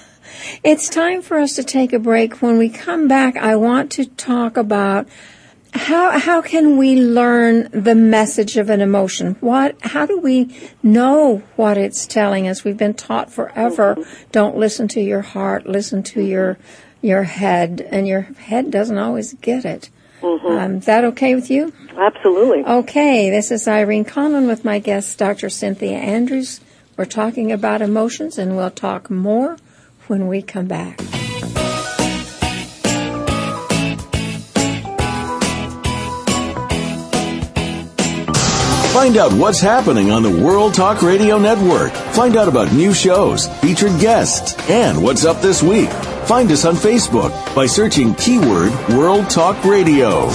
it's 0.64 0.88
time 0.88 1.22
for 1.22 1.38
us 1.38 1.54
to 1.54 1.64
take 1.64 1.92
a 1.92 1.98
break. 1.98 2.42
When 2.42 2.58
we 2.58 2.68
come 2.68 3.08
back, 3.08 3.36
I 3.36 3.56
want 3.56 3.90
to 3.92 4.04
talk 4.04 4.56
about 4.56 5.08
how 5.72 6.18
how 6.18 6.42
can 6.42 6.76
we 6.76 7.00
learn 7.00 7.68
the 7.72 7.94
message 7.94 8.56
of 8.56 8.68
an 8.68 8.80
emotion? 8.80 9.36
What 9.40 9.76
how 9.80 10.06
do 10.06 10.18
we 10.18 10.54
know 10.82 11.42
what 11.56 11.78
it's 11.78 12.06
telling 12.06 12.46
us? 12.46 12.64
We've 12.64 12.76
been 12.76 12.94
taught 12.94 13.32
forever, 13.32 13.96
don't 14.32 14.56
listen 14.56 14.88
to 14.88 15.00
your 15.00 15.22
heart, 15.22 15.66
listen 15.66 16.02
to 16.04 16.22
your 16.22 16.58
your 17.00 17.24
head, 17.24 17.86
and 17.90 18.06
your 18.06 18.22
head 18.22 18.70
doesn't 18.70 18.98
always 18.98 19.32
get 19.34 19.64
it. 19.64 19.90
Mm-hmm. 20.20 20.46
Um, 20.46 20.76
is 20.76 20.84
that 20.86 21.04
okay 21.04 21.34
with 21.34 21.50
you? 21.50 21.72
Absolutely. 21.96 22.64
Okay, 22.64 23.30
this 23.30 23.50
is 23.50 23.66
Irene 23.66 24.04
Conlon 24.04 24.46
with 24.46 24.64
my 24.64 24.78
guest, 24.78 25.18
Dr. 25.18 25.48
Synthia 25.48 25.94
Andrews. 25.94 26.60
We're 26.96 27.06
talking 27.06 27.50
about 27.50 27.82
emotions, 27.82 28.38
and 28.38 28.56
we'll 28.56 28.70
talk 28.70 29.10
more 29.10 29.56
when 30.06 30.28
we 30.28 30.42
come 30.42 30.66
back. 30.66 31.00
Find 38.92 39.16
out 39.16 39.32
what's 39.32 39.58
happening 39.58 40.10
on 40.10 40.22
the 40.22 40.30
World 40.30 40.74
Talk 40.74 41.00
Radio 41.00 41.38
Network. 41.38 41.92
Find 42.14 42.36
out 42.36 42.46
about 42.46 42.74
new 42.74 42.92
shows, 42.92 43.48
featured 43.60 43.98
guests, 43.98 44.54
and 44.68 45.02
what's 45.02 45.24
up 45.24 45.40
this 45.40 45.62
week. 45.62 45.88
Find 46.26 46.52
us 46.52 46.66
on 46.66 46.74
Facebook 46.74 47.32
by 47.54 47.64
searching 47.64 48.14
keyword 48.16 48.70
World 48.90 49.30
Talk 49.30 49.64
Radio. 49.64 50.28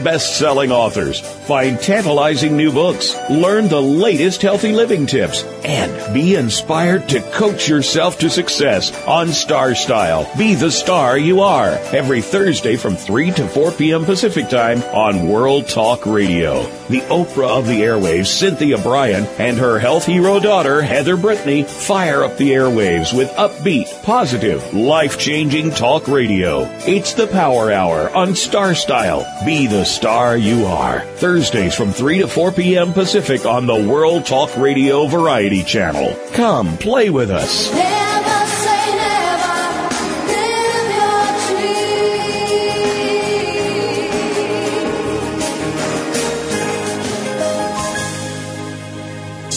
Meet 0.00 0.04
best-selling 0.04 0.72
authors, 0.72 1.20
find 1.20 1.78
tantalizing 1.78 2.56
new 2.56 2.72
books, 2.72 3.14
learn 3.28 3.68
the 3.68 3.80
latest 3.80 4.42
healthy 4.42 4.72
living 4.72 5.06
tips, 5.06 5.42
and 5.64 6.14
be 6.14 6.36
inspired 6.36 7.08
to 7.10 7.20
coach 7.32 7.68
yourself 7.68 8.18
to 8.18 8.30
success 8.30 8.92
on 9.06 9.28
Star 9.28 9.74
Style. 9.74 10.30
Be 10.38 10.54
the 10.54 10.70
star 10.70 11.18
you 11.18 11.40
are. 11.40 11.70
Every 11.92 12.22
Thursday 12.22 12.76
from 12.76 12.96
3 12.96 13.32
to 13.32 13.48
4 13.48 13.72
p.m. 13.72 14.04
Pacific 14.04 14.48
Time 14.48 14.82
on 14.94 15.28
World 15.28 15.68
Talk 15.68 16.06
Radio. 16.06 16.62
The 16.88 17.02
Oprah 17.02 17.58
of 17.58 17.66
the 17.66 17.82
airwaves, 17.82 18.26
Cynthia 18.26 18.78
Bryan, 18.78 19.24
and 19.38 19.58
her 19.58 19.78
health 19.78 20.06
hero 20.06 20.40
daughter, 20.40 20.82
Heather 20.82 21.16
Brittany, 21.16 21.62
fire 21.62 22.24
up 22.24 22.36
the 22.36 22.50
airwaves 22.50 23.16
with 23.16 23.30
upbeat, 23.32 24.02
positive, 24.02 24.74
life-changing 24.74 25.70
talk 25.70 26.08
radio. 26.08 26.62
It's 26.86 27.14
the 27.14 27.28
Power 27.28 27.70
Hour 27.70 28.10
on 28.16 28.34
Star 28.34 28.74
Style. 28.74 29.26
Be 29.44 29.66
the 29.66 29.84
star 29.90 30.36
you 30.36 30.64
are. 30.66 31.00
Thursdays 31.16 31.74
from 31.74 31.92
3 31.92 32.18
to 32.18 32.28
4 32.28 32.52
p.m. 32.52 32.92
Pacific 32.92 33.44
on 33.44 33.66
the 33.66 33.74
World 33.74 34.24
Talk 34.24 34.56
Radio 34.56 35.06
Variety 35.06 35.62
Channel. 35.62 36.16
Come 36.32 36.78
play 36.78 37.10
with 37.10 37.30
us. 37.30 37.72
Never 37.72 38.46
say 38.46 38.96
never. 38.96 39.60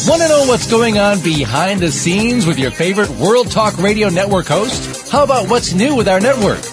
Want 0.09 0.21
to 0.21 0.27
know 0.27 0.45
what's 0.47 0.69
going 0.69 0.97
on 0.97 1.21
behind 1.21 1.79
the 1.79 1.91
scenes 1.91 2.45
with 2.45 2.59
your 2.59 2.71
favorite 2.71 3.09
World 3.11 3.51
Talk 3.51 3.77
Radio 3.77 4.09
Network 4.09 4.47
host? 4.47 5.09
How 5.11 5.23
about 5.23 5.49
what's 5.49 5.73
new 5.73 5.95
with 5.95 6.07
our 6.07 6.19
network? 6.19 6.72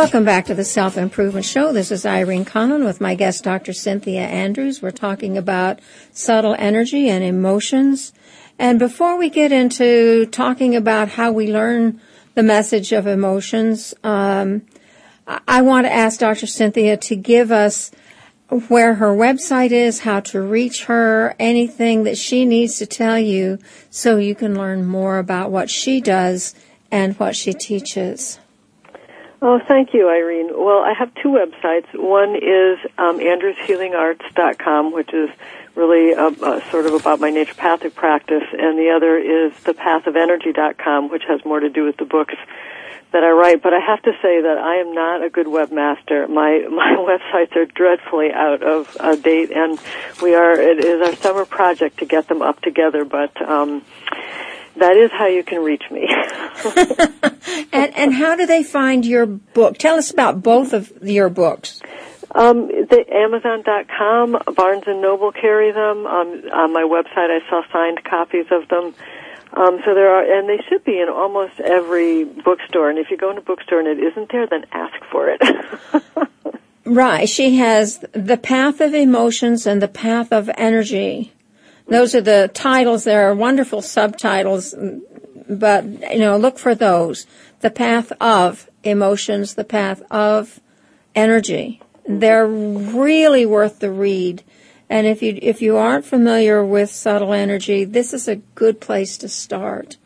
Welcome 0.00 0.24
back 0.24 0.46
to 0.46 0.54
the 0.54 0.64
Self 0.64 0.96
Improvement 0.96 1.44
Show. 1.44 1.74
This 1.74 1.92
is 1.92 2.06
Irene 2.06 2.46
Conlon 2.46 2.86
with 2.86 3.02
my 3.02 3.14
guest, 3.14 3.44
Dr. 3.44 3.72
Synthia 3.72 4.22
Andrews. 4.22 4.80
We're 4.80 4.92
talking 4.92 5.36
about 5.36 5.78
subtle 6.10 6.56
energy 6.58 7.10
and 7.10 7.22
emotions. 7.22 8.14
And 8.58 8.78
before 8.78 9.18
we 9.18 9.28
get 9.28 9.52
into 9.52 10.24
talking 10.24 10.74
about 10.74 11.10
how 11.10 11.32
we 11.32 11.52
learn 11.52 12.00
the 12.34 12.42
message 12.42 12.92
of 12.92 13.06
emotions, 13.06 13.92
um, 14.02 14.62
I 15.26 15.60
want 15.60 15.84
to 15.86 15.92
ask 15.92 16.18
Dr. 16.18 16.46
Synthia 16.46 16.98
to 17.02 17.14
give 17.14 17.52
us 17.52 17.90
where 18.68 18.94
her 18.94 19.14
website 19.14 19.70
is, 19.70 20.00
how 20.00 20.20
to 20.20 20.40
reach 20.40 20.86
her, 20.86 21.36
anything 21.38 22.04
that 22.04 22.16
she 22.16 22.46
needs 22.46 22.78
to 22.78 22.86
tell 22.86 23.18
you 23.18 23.58
so 23.90 24.16
you 24.16 24.34
can 24.34 24.56
learn 24.56 24.86
more 24.86 25.18
about 25.18 25.50
what 25.50 25.68
she 25.68 26.00
does 26.00 26.54
and 26.90 27.18
what 27.18 27.36
she 27.36 27.52
teaches. 27.52 28.38
Oh, 29.42 29.58
thank 29.58 29.94
you, 29.94 30.10
Irene. 30.10 30.50
Well, 30.52 30.82
I 30.82 30.92
have 30.92 31.14
two 31.14 31.30
websites. 31.30 31.86
One 31.94 32.36
is 32.36 32.78
um, 32.98 33.18
andrewshealingarts.com, 33.20 34.92
which 34.92 35.14
is 35.14 35.30
really 35.74 36.14
uh, 36.14 36.30
uh, 36.42 36.70
sort 36.70 36.84
of 36.84 36.92
about 36.92 37.20
my 37.20 37.30
naturopathic 37.30 37.94
practice, 37.94 38.44
and 38.52 38.78
the 38.78 38.90
other 38.90 39.16
is 39.16 39.52
thepathofenergy.com, 39.64 41.10
which 41.10 41.22
has 41.26 41.42
more 41.46 41.58
to 41.58 41.70
do 41.70 41.84
with 41.84 41.96
the 41.96 42.04
books 42.04 42.34
that 43.12 43.24
I 43.24 43.30
write. 43.30 43.62
But 43.62 43.72
I 43.72 43.80
have 43.80 44.02
to 44.02 44.12
say 44.20 44.42
that 44.42 44.58
I 44.58 44.76
am 44.76 44.92
not 44.94 45.24
a 45.24 45.30
good 45.30 45.46
webmaster. 45.46 46.28
My 46.28 46.66
my 46.70 46.96
websites 46.98 47.56
are 47.56 47.64
dreadfully 47.64 48.32
out 48.32 48.62
of 48.62 48.94
uh, 49.00 49.16
date, 49.16 49.52
and 49.52 49.78
we 50.20 50.34
are 50.34 50.52
it 50.52 50.84
is 50.84 51.00
our 51.00 51.16
summer 51.16 51.46
project 51.46 52.00
to 52.00 52.04
get 52.04 52.28
them 52.28 52.42
up 52.42 52.60
together. 52.60 53.06
But 53.06 53.40
um, 53.40 53.82
that 54.76 54.96
is 54.96 55.10
how 55.10 55.26
you 55.26 55.42
can 55.42 55.62
reach 55.62 55.84
me. 55.90 56.08
and 57.72 57.96
and 57.96 58.14
how 58.14 58.36
do 58.36 58.46
they 58.46 58.62
find 58.62 59.04
your 59.04 59.26
book? 59.26 59.78
Tell 59.78 59.96
us 59.96 60.10
about 60.10 60.42
both 60.42 60.72
of 60.72 60.92
your 61.02 61.28
books. 61.28 61.80
Um, 62.32 62.68
the 62.68 63.04
Amazon.com, 63.12 64.54
Barnes 64.54 64.84
and 64.86 65.02
Noble 65.02 65.32
carry 65.32 65.72
them. 65.72 66.06
Um, 66.06 66.44
on 66.52 66.72
my 66.72 66.82
website, 66.82 67.28
I 67.30 67.40
saw 67.48 67.62
signed 67.72 68.04
copies 68.04 68.46
of 68.52 68.68
them. 68.68 68.94
Um, 69.52 69.80
so 69.84 69.94
there 69.94 70.14
are, 70.14 70.38
and 70.38 70.48
they 70.48 70.62
should 70.68 70.84
be 70.84 71.00
in 71.00 71.08
almost 71.08 71.58
every 71.58 72.24
bookstore. 72.24 72.88
And 72.88 73.00
if 73.00 73.10
you 73.10 73.16
go 73.16 73.32
in 73.32 73.38
a 73.38 73.40
bookstore 73.40 73.80
and 73.80 73.88
it 73.88 73.98
isn't 73.98 74.30
there, 74.30 74.46
then 74.46 74.64
ask 74.70 74.94
for 75.10 75.28
it. 75.28 75.42
right. 76.84 77.28
She 77.28 77.56
has 77.56 77.98
the 78.12 78.36
path 78.36 78.80
of 78.80 78.94
emotions 78.94 79.66
and 79.66 79.82
the 79.82 79.88
path 79.88 80.32
of 80.32 80.48
energy. 80.54 81.32
Those 81.90 82.14
are 82.14 82.20
the 82.20 82.48
titles. 82.54 83.02
There 83.02 83.28
are 83.28 83.34
wonderful 83.34 83.82
subtitles, 83.82 84.74
but 85.48 85.84
you 85.84 86.20
know, 86.20 86.36
look 86.36 86.58
for 86.58 86.74
those. 86.74 87.26
The 87.60 87.70
path 87.70 88.12
of 88.20 88.70
emotions, 88.84 89.54
the 89.54 89.64
path 89.64 90.00
of 90.10 90.60
energy. 91.16 91.82
They're 92.06 92.46
really 92.46 93.44
worth 93.44 93.80
the 93.80 93.90
read. 93.90 94.44
And 94.88 95.06
if 95.06 95.20
you 95.20 95.38
if 95.42 95.60
you 95.60 95.76
aren't 95.76 96.04
familiar 96.04 96.64
with 96.64 96.90
subtle 96.90 97.32
energy, 97.32 97.84
this 97.84 98.14
is 98.14 98.28
a 98.28 98.36
good 98.36 98.80
place 98.80 99.18
to 99.18 99.28
start. 99.28 99.96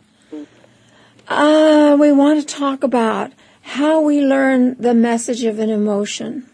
Uh, 1.29 1.97
we 2.01 2.13
want 2.13 2.41
to 2.41 2.47
talk 2.47 2.83
about 2.83 3.33
how 3.63 4.01
we 4.01 4.21
learn 4.21 4.77
the 4.79 4.95
message 4.95 5.45
of 5.45 5.59
an 5.59 5.71
emotion. 5.71 6.47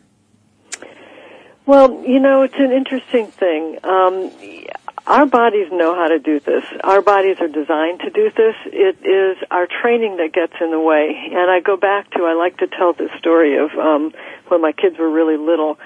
Well, 1.67 2.03
you 2.05 2.19
know, 2.19 2.43
it's 2.43 2.59
an 2.59 2.73
interesting 2.73 3.29
thing. 3.29 3.79
Um, 3.85 4.31
our 5.11 5.27
bodies 5.27 5.67
know 5.73 5.93
how 5.97 6.07
to 6.07 6.21
do 6.21 6.39
this. 6.39 6.63
Our 6.85 7.03
bodies 7.03 7.39
are 7.41 7.49
designed 7.49 7.99
to 8.01 8.11
do 8.11 8.31
this. 8.31 8.55
It 8.67 9.05
is 9.05 9.43
our 9.51 9.67
training 9.67 10.19
that 10.19 10.33
gets 10.33 10.53
in 10.61 10.71
the 10.71 10.79
way. 10.79 11.31
And 11.33 11.51
I 11.51 11.59
go 11.59 11.77
back 11.77 12.13
to, 12.13 12.23
I 12.23 12.35
like 12.35 12.59
to 12.59 12.69
tell 12.69 12.93
this 12.93 13.11
story 13.19 13.59
of 13.59 13.77
um, 13.77 14.13
when 14.47 14.63
my 14.63 14.71
kids 14.71 14.99
were 14.99 15.11
really 15.11 15.37
little. 15.37 15.81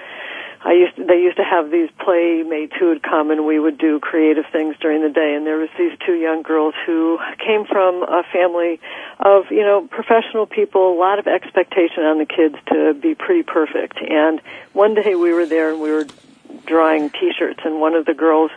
I 0.61 0.73
used 0.73 0.97
to, 0.97 1.05
they 1.05 1.23
used 1.23 1.39
to 1.39 1.43
have 1.43 1.71
these 1.71 1.89
playmates 2.05 2.75
who 2.79 2.89
would 2.89 3.03
come 3.03 3.31
and 3.31 3.47
we 3.47 3.59
would 3.59 3.79
do 3.79 3.99
creative 3.99 4.45
things 4.53 4.77
during 4.79 5.01
the 5.03 5.09
day 5.09 5.35
and 5.35 5.47
there 5.47 5.59
was 5.59 5.71
these 5.79 5.93
two 6.05 6.15
young 6.15 6.43
girls 6.43 6.75
who 6.85 7.19
came 7.39 7.65
from 7.65 8.03
a 8.03 8.25
family 8.31 8.81
of 9.21 9.45
you 9.51 9.61
know 9.61 9.87
professional 9.87 10.47
people 10.47 10.97
a 10.97 10.99
lot 10.99 11.19
of 11.19 11.27
expectation 11.27 12.05
on 12.05 12.17
the 12.17 12.25
kids 12.25 12.57
to 12.73 12.95
be 12.95 13.15
pretty 13.15 13.43
perfect 13.43 13.99
and 14.01 14.41
one 14.73 14.95
day 14.95 15.15
we 15.15 15.35
were 15.35 15.45
there 15.45 15.71
and 15.71 15.83
we 15.83 15.91
were 15.91 16.07
drawing 16.65 17.11
t-shirts 17.11 17.61
and 17.67 17.79
one 17.79 17.93
of 17.93 18.07
the 18.07 18.15
girls 18.15 18.51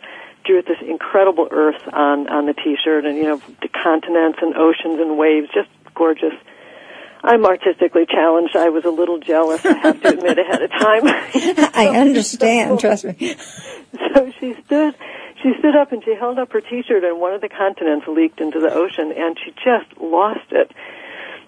drew 0.47 0.61
this 0.61 0.81
incredible 0.81 1.47
earth 1.51 1.81
on 1.93 2.27
on 2.29 2.45
the 2.45 2.53
t-shirt 2.53 3.05
and 3.05 3.17
you 3.17 3.23
know 3.23 3.41
the 3.61 3.67
continents 3.67 4.39
and 4.41 4.55
oceans 4.55 4.99
and 4.99 5.17
waves 5.17 5.49
just 5.53 5.69
gorgeous 5.93 6.33
I'm 7.23 7.45
artistically 7.45 8.05
challenged. 8.05 8.55
I 8.55 8.69
was 8.69 8.85
a 8.85 8.89
little 8.89 9.19
jealous, 9.19 9.65
I 9.65 9.73
have 9.73 10.01
to 10.03 10.09
admit, 10.09 10.37
ahead 10.37 10.61
of 10.61 10.69
time. 10.69 11.01
I 11.73 11.91
understand, 11.99 12.79
trust 12.79 13.05
me. 13.05 13.35
So 14.13 14.31
she 14.39 14.55
stood, 14.65 14.95
she 15.41 15.51
stood 15.59 15.75
up 15.75 15.91
and 15.91 16.03
she 16.03 16.15
held 16.15 16.39
up 16.39 16.53
her 16.53 16.61
t-shirt 16.61 17.03
and 17.03 17.19
one 17.19 17.33
of 17.33 17.41
the 17.41 17.49
continents 17.49 18.07
leaked 18.07 18.39
into 18.39 18.59
the 18.59 18.73
ocean 18.73 19.11
and 19.11 19.37
she 19.43 19.51
just 19.51 19.99
lost 19.99 20.51
it. 20.51 20.71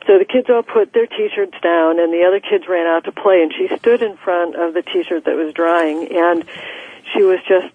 So 0.07 0.17
the 0.17 0.25
kids 0.25 0.47
all 0.49 0.63
put 0.63 0.91
their 0.93 1.07
t-shirts 1.07 1.55
down 1.61 1.99
and 1.99 2.11
the 2.11 2.25
other 2.27 2.39
kids 2.39 2.65
ran 2.67 2.87
out 2.87 3.05
to 3.05 3.11
play 3.11 3.41
and 3.41 3.53
she 3.53 3.73
stood 3.77 4.01
in 4.01 4.17
front 4.17 4.55
of 4.55 4.73
the 4.73 4.81
t-shirt 4.81 5.25
that 5.25 5.35
was 5.35 5.53
drying 5.53 6.09
and 6.11 6.43
she 7.13 7.23
was 7.23 7.39
just 7.47 7.73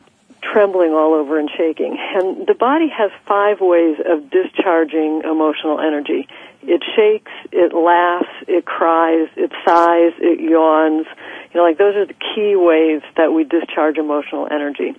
trembling 0.52 0.92
all 0.92 1.14
over 1.14 1.38
and 1.38 1.50
shaking. 1.50 1.96
And 1.98 2.46
the 2.46 2.54
body 2.54 2.88
has 2.88 3.10
five 3.26 3.58
ways 3.60 3.96
of 4.04 4.30
discharging 4.30 5.22
emotional 5.24 5.80
energy. 5.80 6.28
It 6.62 6.82
shakes, 6.96 7.32
it 7.52 7.74
laughs, 7.74 8.32
it 8.48 8.64
cries, 8.64 9.28
it 9.36 9.52
sighs, 9.64 10.12
it 10.18 10.40
yawns. 10.40 11.06
You 11.52 11.60
know, 11.60 11.66
like 11.66 11.78
those 11.78 11.96
are 11.96 12.06
the 12.06 12.16
key 12.34 12.56
ways 12.56 13.02
that 13.16 13.32
we 13.32 13.44
discharge 13.44 13.98
emotional 13.98 14.48
energy. 14.50 14.94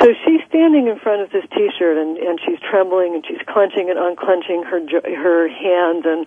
So 0.00 0.10
she's 0.24 0.40
standing 0.48 0.88
in 0.88 0.98
front 0.98 1.22
of 1.22 1.30
this 1.30 1.44
T-shirt 1.54 1.96
and, 1.96 2.18
and 2.18 2.38
she's 2.44 2.58
trembling 2.58 3.14
and 3.14 3.24
she's 3.26 3.40
clenching 3.46 3.90
and 3.90 3.98
unclenching 3.98 4.64
her 4.64 4.80
her 5.06 5.48
hands 5.48 6.04
and 6.04 6.26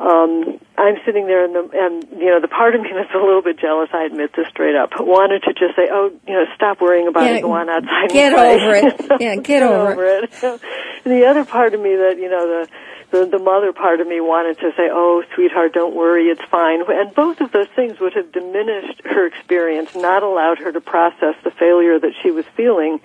um, 0.00 0.58
I'm 0.78 0.96
sitting 1.04 1.26
there 1.26 1.44
and, 1.44 1.54
the, 1.54 1.68
and 1.76 2.20
you 2.20 2.32
know 2.32 2.40
the 2.40 2.48
part 2.48 2.74
of 2.74 2.80
me 2.80 2.88
that's 2.94 3.12
a 3.14 3.18
little 3.18 3.42
bit 3.42 3.60
jealous. 3.60 3.90
I 3.92 4.04
admit 4.04 4.32
this 4.34 4.48
straight 4.48 4.74
up. 4.74 4.92
Wanted 4.98 5.42
to 5.42 5.52
just 5.52 5.76
say, 5.76 5.88
oh, 5.92 6.10
you 6.26 6.32
know, 6.32 6.44
stop 6.54 6.80
worrying 6.80 7.06
about 7.06 7.24
yeah, 7.24 7.36
it. 7.36 7.42
Go 7.42 7.52
on 7.52 7.68
outside. 7.68 8.08
Get 8.08 8.32
over 8.32 8.74
it. 8.74 9.00
yeah, 9.20 9.34
get, 9.36 9.44
get 9.44 9.62
over, 9.62 9.92
over 9.92 10.06
it. 10.06 10.30
it. 10.32 10.60
the 11.04 11.26
other 11.26 11.44
part 11.44 11.74
of 11.74 11.80
me 11.80 11.96
that 11.96 12.16
you 12.16 12.30
know 12.30 12.48
the 12.48 12.68
the, 13.10 13.26
the 13.26 13.38
mother 13.38 13.74
part 13.74 14.00
of 14.00 14.06
me 14.06 14.20
wanted 14.20 14.58
to 14.60 14.70
say, 14.74 14.88
"Oh, 14.90 15.22
sweetheart, 15.34 15.74
don't 15.74 15.94
worry, 15.94 16.26
it's 16.28 16.44
fine." 16.50 16.80
And 16.88 17.14
both 17.14 17.42
of 17.42 17.52
those 17.52 17.68
things 17.76 18.00
would 18.00 18.14
have 18.14 18.32
diminished 18.32 19.02
her 19.04 19.26
experience, 19.26 19.94
not 19.94 20.22
allowed 20.22 20.58
her 20.58 20.72
to 20.72 20.80
process 20.80 21.34
the 21.44 21.50
failure 21.50 21.98
that 21.98 22.12
she 22.22 22.30
was 22.30 22.46
feeling, 22.56 23.00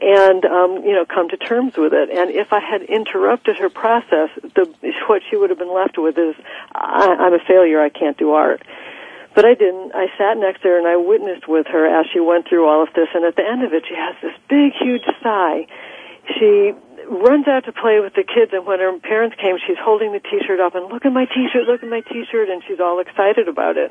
and 0.00 0.44
um, 0.44 0.84
you 0.84 0.92
know, 0.92 1.04
come 1.04 1.28
to 1.30 1.36
terms 1.36 1.76
with 1.76 1.92
it. 1.92 2.10
And 2.10 2.30
if 2.30 2.52
I 2.52 2.60
had 2.60 2.82
interrupted 2.82 3.56
her 3.58 3.70
process, 3.70 4.30
the 4.54 4.72
what 5.08 5.22
she 5.28 5.36
would 5.36 5.50
have 5.50 5.58
been 5.58 5.74
left 5.74 5.98
with 5.98 6.18
is, 6.18 6.34
I, 6.74 7.16
"I'm 7.18 7.34
a 7.34 7.42
failure. 7.46 7.80
I 7.80 7.88
can't 7.88 8.16
do 8.16 8.32
art." 8.32 8.62
But 9.34 9.44
I 9.44 9.54
didn't. 9.54 9.92
I 9.94 10.06
sat 10.18 10.36
next 10.38 10.62
to 10.62 10.68
her 10.68 10.78
and 10.78 10.88
I 10.88 10.96
witnessed 10.96 11.46
with 11.46 11.66
her 11.68 11.86
as 11.86 12.06
she 12.12 12.18
went 12.18 12.48
through 12.48 12.66
all 12.66 12.82
of 12.82 12.88
this. 12.94 13.08
And 13.14 13.24
at 13.24 13.36
the 13.36 13.46
end 13.46 13.62
of 13.62 13.72
it, 13.72 13.84
she 13.88 13.94
has 13.94 14.16
this 14.20 14.34
big, 14.48 14.72
huge 14.74 15.06
sigh. 15.22 15.66
She 16.34 16.72
runs 17.10 17.46
out 17.48 17.64
to 17.64 17.72
play 17.72 18.00
with 18.00 18.14
the 18.14 18.22
kids 18.22 18.52
and 18.52 18.66
when 18.66 18.78
her 18.78 18.96
parents 18.98 19.34
came 19.40 19.56
she's 19.66 19.78
holding 19.82 20.12
the 20.12 20.20
t-shirt 20.20 20.60
up 20.60 20.74
and 20.76 20.86
look 20.92 21.04
at 21.04 21.12
my 21.12 21.24
t-shirt 21.24 21.66
look 21.66 21.82
at 21.82 21.88
my 21.88 22.00
t-shirt 22.00 22.48
and 22.48 22.62
she's 22.68 22.78
all 22.78 23.00
excited 23.00 23.48
about 23.48 23.76
it 23.76 23.90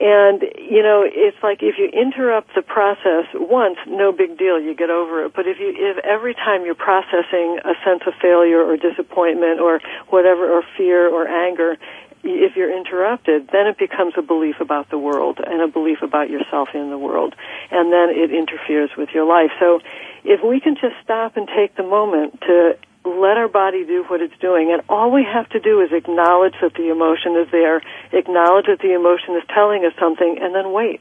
and 0.00 0.42
you 0.58 0.82
know 0.82 1.04
it's 1.06 1.36
like 1.42 1.62
if 1.62 1.76
you 1.78 1.88
interrupt 1.88 2.54
the 2.54 2.62
process 2.62 3.26
once 3.34 3.78
no 3.86 4.12
big 4.12 4.36
deal 4.36 4.60
you 4.60 4.74
get 4.74 4.90
over 4.90 5.24
it 5.24 5.32
but 5.34 5.46
if 5.46 5.58
you 5.58 5.72
if 5.74 5.98
every 6.04 6.34
time 6.34 6.64
you're 6.64 6.74
processing 6.74 7.58
a 7.64 7.74
sense 7.84 8.02
of 8.06 8.12
failure 8.20 8.62
or 8.62 8.76
disappointment 8.76 9.60
or 9.60 9.80
whatever 10.08 10.50
or 10.50 10.62
fear 10.76 11.08
or 11.08 11.28
anger 11.28 11.76
if 12.24 12.56
you're 12.56 12.74
interrupted, 12.74 13.48
then 13.52 13.66
it 13.66 13.78
becomes 13.78 14.14
a 14.16 14.22
belief 14.22 14.56
about 14.60 14.88
the 14.90 14.98
world 14.98 15.40
and 15.44 15.60
a 15.60 15.68
belief 15.68 15.98
about 16.02 16.30
yourself 16.30 16.70
in 16.74 16.90
the 16.90 16.98
world. 16.98 17.34
And 17.70 17.92
then 17.92 18.08
it 18.10 18.32
interferes 18.32 18.90
with 18.96 19.10
your 19.12 19.26
life. 19.26 19.50
So 19.60 19.80
if 20.24 20.42
we 20.42 20.58
can 20.60 20.74
just 20.74 20.94
stop 21.02 21.36
and 21.36 21.46
take 21.46 21.76
the 21.76 21.82
moment 21.82 22.40
to 22.42 22.78
let 23.04 23.36
our 23.36 23.48
body 23.48 23.84
do 23.84 24.04
what 24.08 24.20
it's 24.20 24.36
doing, 24.40 24.72
and 24.72 24.82
all 24.88 25.10
we 25.12 25.24
have 25.24 25.48
to 25.50 25.60
do 25.60 25.80
is 25.80 25.92
acknowledge 25.92 26.54
that 26.62 26.74
the 26.74 26.90
emotion 26.90 27.36
is 27.36 27.50
there, 27.50 27.82
acknowledge 28.12 28.66
that 28.66 28.78
the 28.80 28.94
emotion 28.94 29.36
is 29.36 29.42
telling 29.54 29.84
us 29.84 29.92
something, 29.98 30.38
and 30.40 30.54
then 30.54 30.72
wait. 30.72 31.00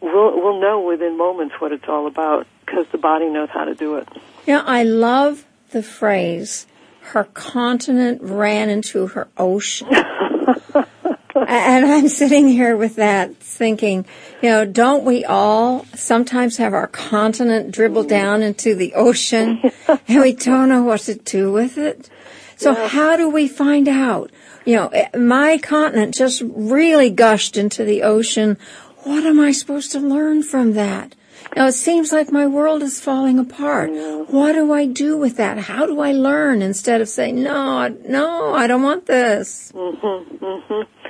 We'll, 0.00 0.40
we'll 0.40 0.60
know 0.60 0.82
within 0.82 1.16
moments 1.16 1.54
what 1.60 1.72
it's 1.72 1.88
all 1.88 2.06
about 2.06 2.46
because 2.66 2.86
the 2.92 2.98
body 2.98 3.30
knows 3.30 3.48
how 3.50 3.64
to 3.64 3.74
do 3.74 3.96
it. 3.96 4.08
Yeah, 4.44 4.62
I 4.66 4.82
love 4.82 5.46
the 5.70 5.82
phrase, 5.82 6.66
her 7.00 7.24
continent 7.24 8.20
ran 8.22 8.68
into 8.68 9.06
her 9.08 9.28
ocean. 9.38 9.88
and 11.34 11.86
I'm 11.86 12.08
sitting 12.08 12.48
here 12.48 12.76
with 12.76 12.96
that 12.96 13.36
thinking, 13.36 14.04
you 14.42 14.50
know, 14.50 14.64
don't 14.64 15.04
we 15.04 15.24
all 15.24 15.84
sometimes 15.94 16.56
have 16.58 16.74
our 16.74 16.86
continent 16.86 17.72
dribble 17.72 18.04
down 18.04 18.42
into 18.42 18.74
the 18.74 18.94
ocean 18.94 19.60
and 19.88 20.20
we 20.20 20.32
don't 20.34 20.68
know 20.68 20.82
what 20.82 21.00
to 21.02 21.14
do 21.14 21.52
with 21.52 21.78
it? 21.78 22.08
So 22.56 22.72
yeah. 22.72 22.88
how 22.88 23.16
do 23.16 23.28
we 23.28 23.48
find 23.48 23.88
out? 23.88 24.30
You 24.64 24.76
know, 24.76 24.88
eh, 24.88 25.16
my 25.16 25.58
continent 25.58 26.14
just 26.14 26.42
really 26.44 27.10
gushed 27.10 27.56
into 27.56 27.84
the 27.84 28.02
ocean. 28.02 28.56
What 29.02 29.24
am 29.24 29.40
I 29.40 29.52
supposed 29.52 29.92
to 29.92 30.00
learn 30.00 30.42
from 30.42 30.72
that? 30.74 31.14
Now 31.56 31.66
it 31.66 31.72
seems 31.72 32.10
like 32.10 32.32
my 32.32 32.46
world 32.46 32.82
is 32.82 33.00
falling 33.00 33.38
apart. 33.38 33.90
What 34.30 34.52
do 34.52 34.72
I 34.72 34.86
do 34.86 35.16
with 35.16 35.36
that? 35.36 35.58
How 35.58 35.86
do 35.86 36.00
I 36.00 36.12
learn 36.12 36.62
instead 36.62 37.00
of 37.00 37.08
saying, 37.08 37.42
no, 37.42 37.88
no, 37.88 38.54
I 38.54 38.66
don't 38.66 38.82
want 38.82 39.06
this? 39.06 39.70
Mm-hmm, 39.72 40.44
mm-hmm. 40.44 41.03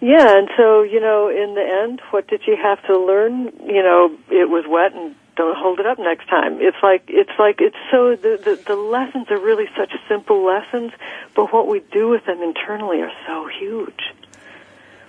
Yeah, 0.00 0.36
and 0.36 0.48
so, 0.56 0.82
you 0.82 1.00
know, 1.00 1.28
in 1.28 1.54
the 1.54 1.64
end, 1.64 2.02
what 2.10 2.28
did 2.28 2.42
you 2.46 2.56
have 2.60 2.84
to 2.86 2.98
learn? 2.98 3.50
You 3.64 3.82
know, 3.82 4.16
it 4.30 4.48
was 4.50 4.64
wet 4.68 4.92
and 4.94 5.14
don't 5.36 5.56
hold 5.56 5.80
it 5.80 5.86
up 5.86 5.98
next 5.98 6.28
time. 6.28 6.58
It's 6.60 6.76
like, 6.82 7.04
it's 7.08 7.32
like, 7.38 7.60
it's 7.60 7.76
so, 7.90 8.16
the, 8.16 8.38
the, 8.42 8.60
the 8.66 8.74
lessons 8.74 9.26
are 9.30 9.38
really 9.38 9.66
such 9.76 9.92
simple 10.08 10.44
lessons, 10.44 10.92
but 11.34 11.52
what 11.52 11.68
we 11.68 11.80
do 11.92 12.08
with 12.08 12.24
them 12.26 12.42
internally 12.42 13.00
are 13.00 13.12
so 13.26 13.48
huge. 13.58 14.00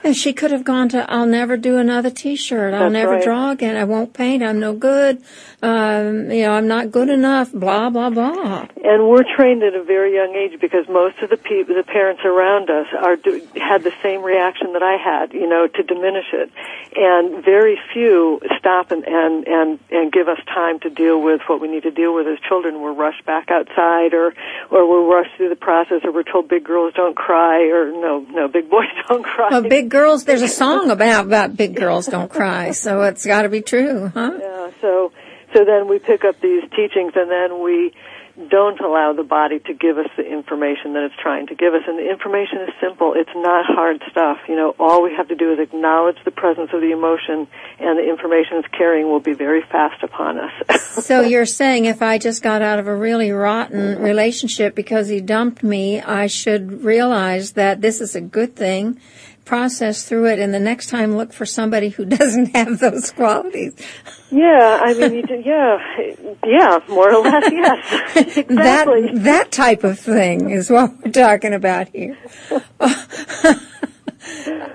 And 0.07 0.15
she 0.15 0.31
could 0.31 0.51
have 0.51 0.63
gone 0.63 0.87
to, 0.95 1.05
I'll 1.11 1.25
never 1.25 1.57
do 1.57 1.75
another 1.75 2.09
t-shirt. 2.09 2.73
I'll 2.73 2.83
That's 2.83 2.93
never 2.93 3.11
right. 3.15 3.23
draw 3.25 3.51
again. 3.51 3.75
I 3.75 3.83
won't 3.83 4.13
paint. 4.13 4.41
I'm 4.41 4.57
no 4.57 4.73
good. 4.73 5.21
Um, 5.61 6.31
you 6.31 6.43
know, 6.43 6.53
I'm 6.53 6.65
not 6.65 6.91
good 6.91 7.09
enough. 7.09 7.51
Blah, 7.51 7.89
blah, 7.89 8.09
blah. 8.09 8.67
And 8.85 9.09
we're 9.09 9.25
trained 9.35 9.63
at 9.63 9.75
a 9.75 9.83
very 9.83 10.15
young 10.15 10.33
age 10.33 10.61
because 10.61 10.87
most 10.87 11.19
of 11.19 11.29
the 11.29 11.35
people, 11.35 11.75
the 11.75 11.83
parents 11.83 12.21
around 12.23 12.69
us 12.69 12.87
are, 12.97 13.17
do, 13.17 13.45
had 13.57 13.83
the 13.83 13.91
same 14.01 14.23
reaction 14.23 14.71
that 14.71 14.81
I 14.81 14.95
had, 14.95 15.33
you 15.33 15.45
know, 15.45 15.67
to 15.67 15.83
diminish 15.83 16.27
it. 16.31 16.53
And 16.95 17.43
very 17.43 17.77
few 17.91 18.39
stop 18.57 18.91
and, 18.91 19.03
and, 19.05 19.45
and, 19.45 19.79
and 19.91 20.09
give 20.09 20.29
us 20.29 20.39
time 20.47 20.79
to 20.81 20.89
deal 20.89 21.21
with 21.21 21.41
what 21.47 21.59
we 21.59 21.67
need 21.67 21.83
to 21.83 21.91
deal 21.91 22.15
with 22.15 22.27
as 22.27 22.39
children. 22.47 22.79
We're 22.79 22.93
rushed 22.93 23.25
back 23.25 23.51
outside 23.51 24.13
or, 24.13 24.33
or 24.71 24.87
we're 24.87 25.05
rushed 25.05 25.35
through 25.35 25.49
the 25.49 25.57
process 25.57 26.05
or 26.05 26.13
we're 26.13 26.23
told 26.23 26.47
big 26.47 26.63
girls 26.63 26.93
don't 26.93 27.15
cry 27.15 27.65
or 27.65 27.91
no, 27.91 28.25
no, 28.29 28.47
big 28.47 28.69
boys 28.69 28.87
don't 29.09 29.25
cry. 29.25 29.49
Well, 29.51 29.63
big 29.63 29.89
girls, 29.97 30.25
there's 30.25 30.43
a 30.43 30.47
song 30.47 30.91
about, 30.91 31.25
about 31.25 31.57
big 31.57 31.75
girls 31.75 32.05
don't 32.05 32.29
cry, 32.29 32.71
so 32.71 33.01
it's 33.01 33.25
gotta 33.25 33.49
be 33.49 33.61
true, 33.61 34.11
huh? 34.13 34.37
Yeah, 34.39 34.69
so, 34.79 35.11
so 35.53 35.65
then 35.65 35.87
we 35.87 35.97
pick 35.97 36.23
up 36.23 36.39
these 36.39 36.61
teachings 36.75 37.13
and 37.15 37.31
then 37.31 37.63
we 37.63 37.93
don't 38.49 38.79
allow 38.79 39.13
the 39.13 39.23
body 39.23 39.57
to 39.57 39.73
give 39.73 39.97
us 39.97 40.05
the 40.15 40.23
information 40.23 40.93
that 40.93 41.03
it's 41.05 41.15
trying 41.19 41.47
to 41.47 41.55
give 41.55 41.73
us. 41.73 41.81
And 41.87 41.97
the 41.97 42.07
information 42.07 42.61
is 42.61 42.69
simple. 42.79 43.13
It's 43.15 43.31
not 43.33 43.65
hard 43.65 44.03
stuff. 44.11 44.37
You 44.47 44.55
know, 44.55 44.75
all 44.77 45.01
we 45.01 45.15
have 45.15 45.29
to 45.29 45.35
do 45.35 45.53
is 45.53 45.59
acknowledge 45.59 46.17
the 46.23 46.29
presence 46.29 46.69
of 46.71 46.81
the 46.81 46.91
emotion 46.91 47.47
and 47.79 47.97
the 47.97 48.07
information 48.07 48.57
it's 48.57 48.67
carrying 48.67 49.07
will 49.07 49.19
be 49.19 49.33
very 49.33 49.63
fast 49.63 50.03
upon 50.03 50.37
us. 50.37 50.51
so 51.03 51.21
you're 51.21 51.47
saying 51.47 51.85
if 51.85 52.03
I 52.03 52.19
just 52.19 52.43
got 52.43 52.61
out 52.61 52.77
of 52.77 52.85
a 52.85 52.95
really 52.95 53.31
rotten 53.31 53.99
relationship 53.99 54.75
because 54.75 55.07
he 55.07 55.19
dumped 55.19 55.63
me, 55.63 55.99
I 55.99 56.27
should 56.27 56.83
realize 56.83 57.53
that 57.53 57.81
this 57.81 58.01
is 58.01 58.15
a 58.15 58.21
good 58.21 58.55
thing 58.55 58.99
process 59.47 60.03
through 60.03 60.27
it 60.27 60.39
and 60.39 60.53
the 60.53 60.59
next 60.59 60.89
time 60.89 61.15
look 61.15 61.33
for 61.33 61.45
somebody 61.45 61.89
who 61.89 62.05
doesn't 62.05 62.55
have 62.55 62.79
those 62.79 63.11
qualities. 63.11 63.73
Yeah, 64.29 64.81
I 64.83 64.93
mean, 64.93 65.13
you 65.13 65.23
do, 65.23 65.41
yeah, 65.43 65.77
yeah, 66.45 66.79
more 66.89 67.13
or 67.13 67.23
less, 67.23 67.49
yes, 67.49 68.17
exactly. 68.37 69.13
That 69.13 69.23
that 69.23 69.51
type 69.51 69.85
of 69.85 69.97
thing 69.97 70.49
is 70.49 70.69
what 70.69 70.91
we're 71.03 71.11
talking 71.11 71.53
about 71.53 71.87
here. 71.89 72.17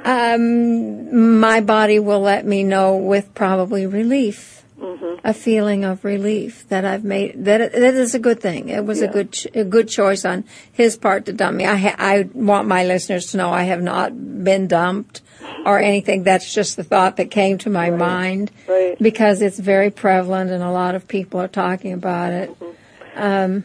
um, 0.05 1.39
my 1.39 1.61
body 1.61 1.99
will 1.99 2.21
let 2.21 2.47
me 2.47 2.65
know 2.65 2.97
with 2.97 3.35
probably 3.35 3.87
relief, 3.87 4.62
mm-hmm. 4.83 5.21
a 5.25 5.33
feeling 5.33 5.85
of 5.85 6.05
relief 6.05 6.69
that 6.69 6.85
I've 6.85 7.05
made. 7.05 7.45
That 7.45 7.73
that 7.73 7.95
is 7.95 8.15
a 8.15 8.19
good 8.19 8.41
thing. 8.41 8.69
It 8.69 8.85
was 8.85 9.01
Yeah. 9.01 9.09
a 9.09 9.13
good 9.13 9.33
ch- 9.33 9.47
a 9.55 9.65
good 9.65 9.89
choice 9.89 10.25
on 10.25 10.45
his 10.73 10.97
part 10.97 11.27
to 11.27 11.33
dump 11.33 11.57
me. 11.57 11.65
I 11.67 11.77
ha- 11.77 11.97
I 11.99 12.29
want 12.35 12.69
my 12.69 12.85
listeners 12.85 13.27
to 13.31 13.37
know 13.37 13.51
I 13.51 13.63
have 13.65 13.83
not 13.83 14.11
been 14.45 14.67
dumped 14.67 15.23
or 15.65 15.79
anything. 15.79 16.25
That's 16.25 16.53
just 16.53 16.77
the 16.77 16.85
thought 16.85 17.17
that 17.19 17.31
came 17.31 17.59
to 17.59 17.71
my 17.71 17.91
mind 17.91 18.51
Right. 18.69 18.99
because 18.99 19.41
it's 19.43 19.59
very 19.59 19.91
prevalent 19.91 20.51
and 20.51 20.63
a 20.63 20.71
lot 20.71 20.95
of 20.95 21.07
people 21.07 21.41
are 21.41 21.49
talking 21.49 21.93
about 21.93 22.33
it. 22.33 22.51
Um, 23.15 23.65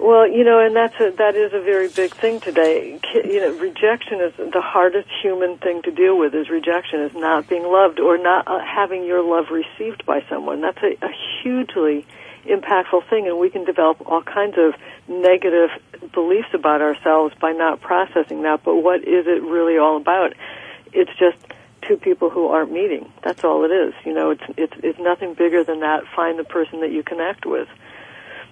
Well, 0.00 0.28
you 0.28 0.44
know, 0.44 0.60
and 0.60 0.76
that's 0.76 0.94
a, 1.00 1.10
that 1.18 1.34
is 1.34 1.52
a 1.52 1.60
very 1.60 1.88
big 1.88 2.14
thing 2.14 2.40
today. 2.40 3.00
You 3.14 3.40
know, 3.40 3.58
rejection 3.58 4.20
is 4.20 4.32
the 4.36 4.60
hardest 4.60 5.08
human 5.22 5.58
thing 5.58 5.82
to 5.82 5.90
deal 5.90 6.16
with. 6.16 6.34
Is 6.34 6.48
rejection 6.48 7.00
is 7.00 7.14
not 7.14 7.48
being 7.48 7.64
loved 7.64 7.98
or 7.98 8.16
not 8.16 8.46
uh, 8.46 8.60
having 8.60 9.04
your 9.04 9.22
love 9.22 9.46
received 9.50 10.06
by 10.06 10.24
someone. 10.28 10.60
That's 10.60 10.78
a, 10.82 11.04
a 11.04 11.10
hugely 11.42 12.06
impactful 12.44 13.08
thing, 13.10 13.26
and 13.26 13.38
we 13.38 13.50
can 13.50 13.64
develop 13.64 14.00
all 14.06 14.22
kinds 14.22 14.56
of 14.56 14.74
negative 15.08 15.70
beliefs 16.12 16.54
about 16.54 16.80
ourselves 16.80 17.34
by 17.40 17.52
not 17.52 17.80
processing 17.80 18.42
that. 18.42 18.62
But 18.62 18.76
what 18.76 19.00
is 19.00 19.26
it 19.26 19.42
really 19.42 19.78
all 19.78 19.96
about? 19.96 20.34
It's 20.92 21.10
just 21.18 21.38
two 21.82 21.96
people 21.96 22.30
who 22.30 22.46
aren't 22.46 22.70
meeting. 22.70 23.10
That's 23.24 23.42
all 23.42 23.64
it 23.64 23.72
is. 23.72 23.94
You 24.06 24.14
know, 24.14 24.30
it's 24.30 24.44
it's 24.56 24.74
it's 24.82 24.98
nothing 25.00 25.34
bigger 25.34 25.64
than 25.64 25.80
that. 25.80 26.04
Find 26.14 26.38
the 26.38 26.44
person 26.44 26.80
that 26.80 26.92
you 26.92 27.02
connect 27.02 27.44
with 27.44 27.68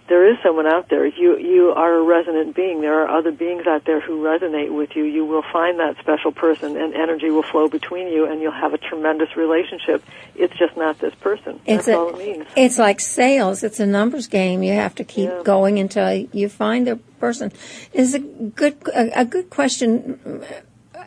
there 0.09 0.31
is 0.31 0.37
someone 0.43 0.67
out 0.67 0.89
there. 0.89 1.05
You 1.07 1.37
you 1.39 1.71
are 1.77 1.95
a 1.95 2.03
resonant 2.03 2.55
being. 2.55 2.81
There 2.81 3.03
are 3.03 3.19
other 3.19 3.33
beings 3.33 3.67
out 3.67 3.85
there 3.85 4.01
who 4.01 4.23
resonate 4.23 4.73
with 4.75 4.91
you. 4.95 5.05
You 5.05 5.25
will 5.25 5.45
find 5.53 5.79
that 5.81 5.97
special 6.01 6.33
person, 6.33 6.77
and 6.77 6.95
energy 6.95 7.31
will 7.31 7.43
flow 7.43 7.69
between 7.69 8.09
you, 8.09 8.25
and 8.27 8.41
you'll 8.41 8.53
have 8.53 8.73
a 8.75 8.79
tremendous 8.79 9.37
relationship. 9.37 10.05
It's 10.35 10.57
just 10.59 10.77
not 10.77 10.99
this 10.99 11.15
person. 11.17 11.61
It's 11.67 11.87
That's 11.87 11.89
a- 11.89 11.99
all 11.99 12.09
it 12.11 12.19
means. 12.19 12.47
It's 12.57 12.79
like 12.79 13.01
sales. 13.01 13.63
It's 13.65 13.81
a 13.81 13.87
numbers 13.87 14.27
game. 14.27 14.63
You 14.63 14.75
have 14.75 14.95
to 14.97 15.05
keep 15.05 15.29
Yeah. 15.31 15.43
going 15.45 15.79
until 15.79 16.13
you 16.33 16.49
find 16.49 16.87
the 16.87 16.97
person. 17.21 17.53
Is 17.93 18.15
a 18.15 18.21
good 18.21 18.77
a, 18.95 19.21
a 19.21 19.25
good 19.25 19.51
question 19.51 20.43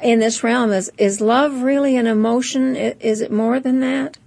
in 0.01 0.19
this 0.19 0.43
realm 0.43 0.71
is 0.71 0.91
is 0.97 1.21
love 1.21 1.61
really 1.61 1.95
an 1.97 2.07
emotion? 2.07 2.75
Is 2.75 3.21
it 3.21 3.31
more 3.31 3.59
than 3.59 3.79
that? 3.81 4.17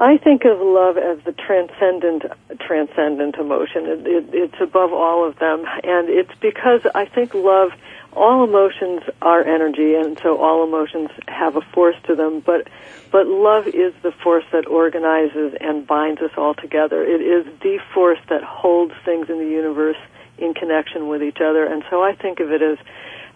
I 0.00 0.16
think 0.16 0.46
of 0.46 0.58
love 0.60 0.96
as 0.96 1.22
the 1.24 1.32
transcendent, 1.32 2.24
transcendent 2.58 3.36
emotion. 3.36 3.84
It, 3.84 4.06
it, 4.06 4.24
it's 4.32 4.58
above 4.58 4.94
all 4.94 5.28
of 5.28 5.38
them, 5.38 5.66
and 5.84 6.08
it's 6.08 6.32
because 6.40 6.80
I 6.94 7.04
think 7.04 7.34
love. 7.34 7.72
All 8.14 8.42
emotions 8.42 9.02
are 9.20 9.44
energy, 9.44 9.94
and 9.94 10.18
so 10.20 10.38
all 10.38 10.64
emotions 10.64 11.10
have 11.28 11.54
a 11.54 11.60
force 11.60 11.96
to 12.04 12.16
them. 12.16 12.40
But, 12.40 12.68
but 13.12 13.26
love 13.26 13.66
is 13.68 13.92
the 14.02 14.10
force 14.10 14.44
that 14.52 14.66
organizes 14.66 15.54
and 15.60 15.86
binds 15.86 16.22
us 16.22 16.32
all 16.36 16.54
together. 16.54 17.04
It 17.04 17.20
is 17.20 17.46
the 17.60 17.78
force 17.94 18.18
that 18.30 18.42
holds 18.42 18.94
things 19.04 19.28
in 19.28 19.38
the 19.38 19.48
universe 19.48 19.98
in 20.38 20.54
connection 20.54 21.08
with 21.08 21.22
each 21.22 21.40
other. 21.40 21.64
And 21.66 21.84
so 21.90 22.02
I 22.02 22.14
think 22.14 22.40
of 22.40 22.50
it 22.50 22.62
as, 22.62 22.78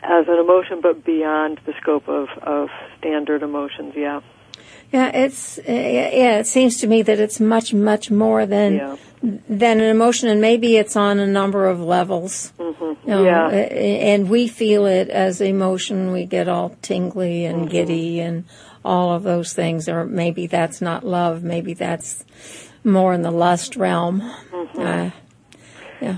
as 0.03 0.27
an 0.27 0.39
emotion, 0.39 0.81
but 0.81 1.05
beyond 1.05 1.61
the 1.67 1.75
scope 1.81 2.09
of, 2.09 2.31
of 2.43 2.71
standard 2.99 3.43
emotions. 3.43 3.93
Yeah. 3.95 4.23
Yeah, 4.93 5.09
it's 5.09 5.59
uh, 5.59 5.63
yeah. 5.67 6.39
It 6.39 6.47
seems 6.47 6.77
to 6.81 6.87
me 6.87 7.03
that 7.03 7.19
it's 7.19 7.41
much 7.41 7.75
much 7.75 8.11
more 8.11 8.47
than 8.47 8.75
Yeah. 8.77 8.97
than 9.49 9.81
an 9.81 9.91
emotion, 9.91 10.29
and 10.29 10.41
maybe 10.41 10.77
it's 10.77 10.97
on 10.97 11.19
a 11.19 11.27
number 11.27 11.67
of 11.67 11.81
levels. 11.81 12.53
hmm 12.59 12.85
You 12.85 12.97
know, 13.07 13.25
Yeah. 13.25 13.49
And 13.49 14.29
we 14.29 14.47
feel 14.49 14.87
it 14.87 15.09
as 15.09 15.41
emotion. 15.41 16.13
We 16.13 16.27
get 16.27 16.49
all 16.49 16.77
tingly 16.83 17.45
and 17.45 17.69
giddy 17.69 18.21
and 18.21 18.45
all 18.85 19.13
of 19.15 19.23
those 19.23 19.53
things. 19.53 19.89
Or 19.89 20.05
maybe 20.05 20.47
that's 20.47 20.81
not 20.81 21.05
love. 21.05 21.43
Maybe 21.43 21.75
that's 21.75 22.25
more 22.85 23.15
in 23.15 23.23
the 23.23 23.31
lust 23.33 23.77
realm. 23.77 24.23
Uh, 24.79 25.11
yeah. 26.01 26.17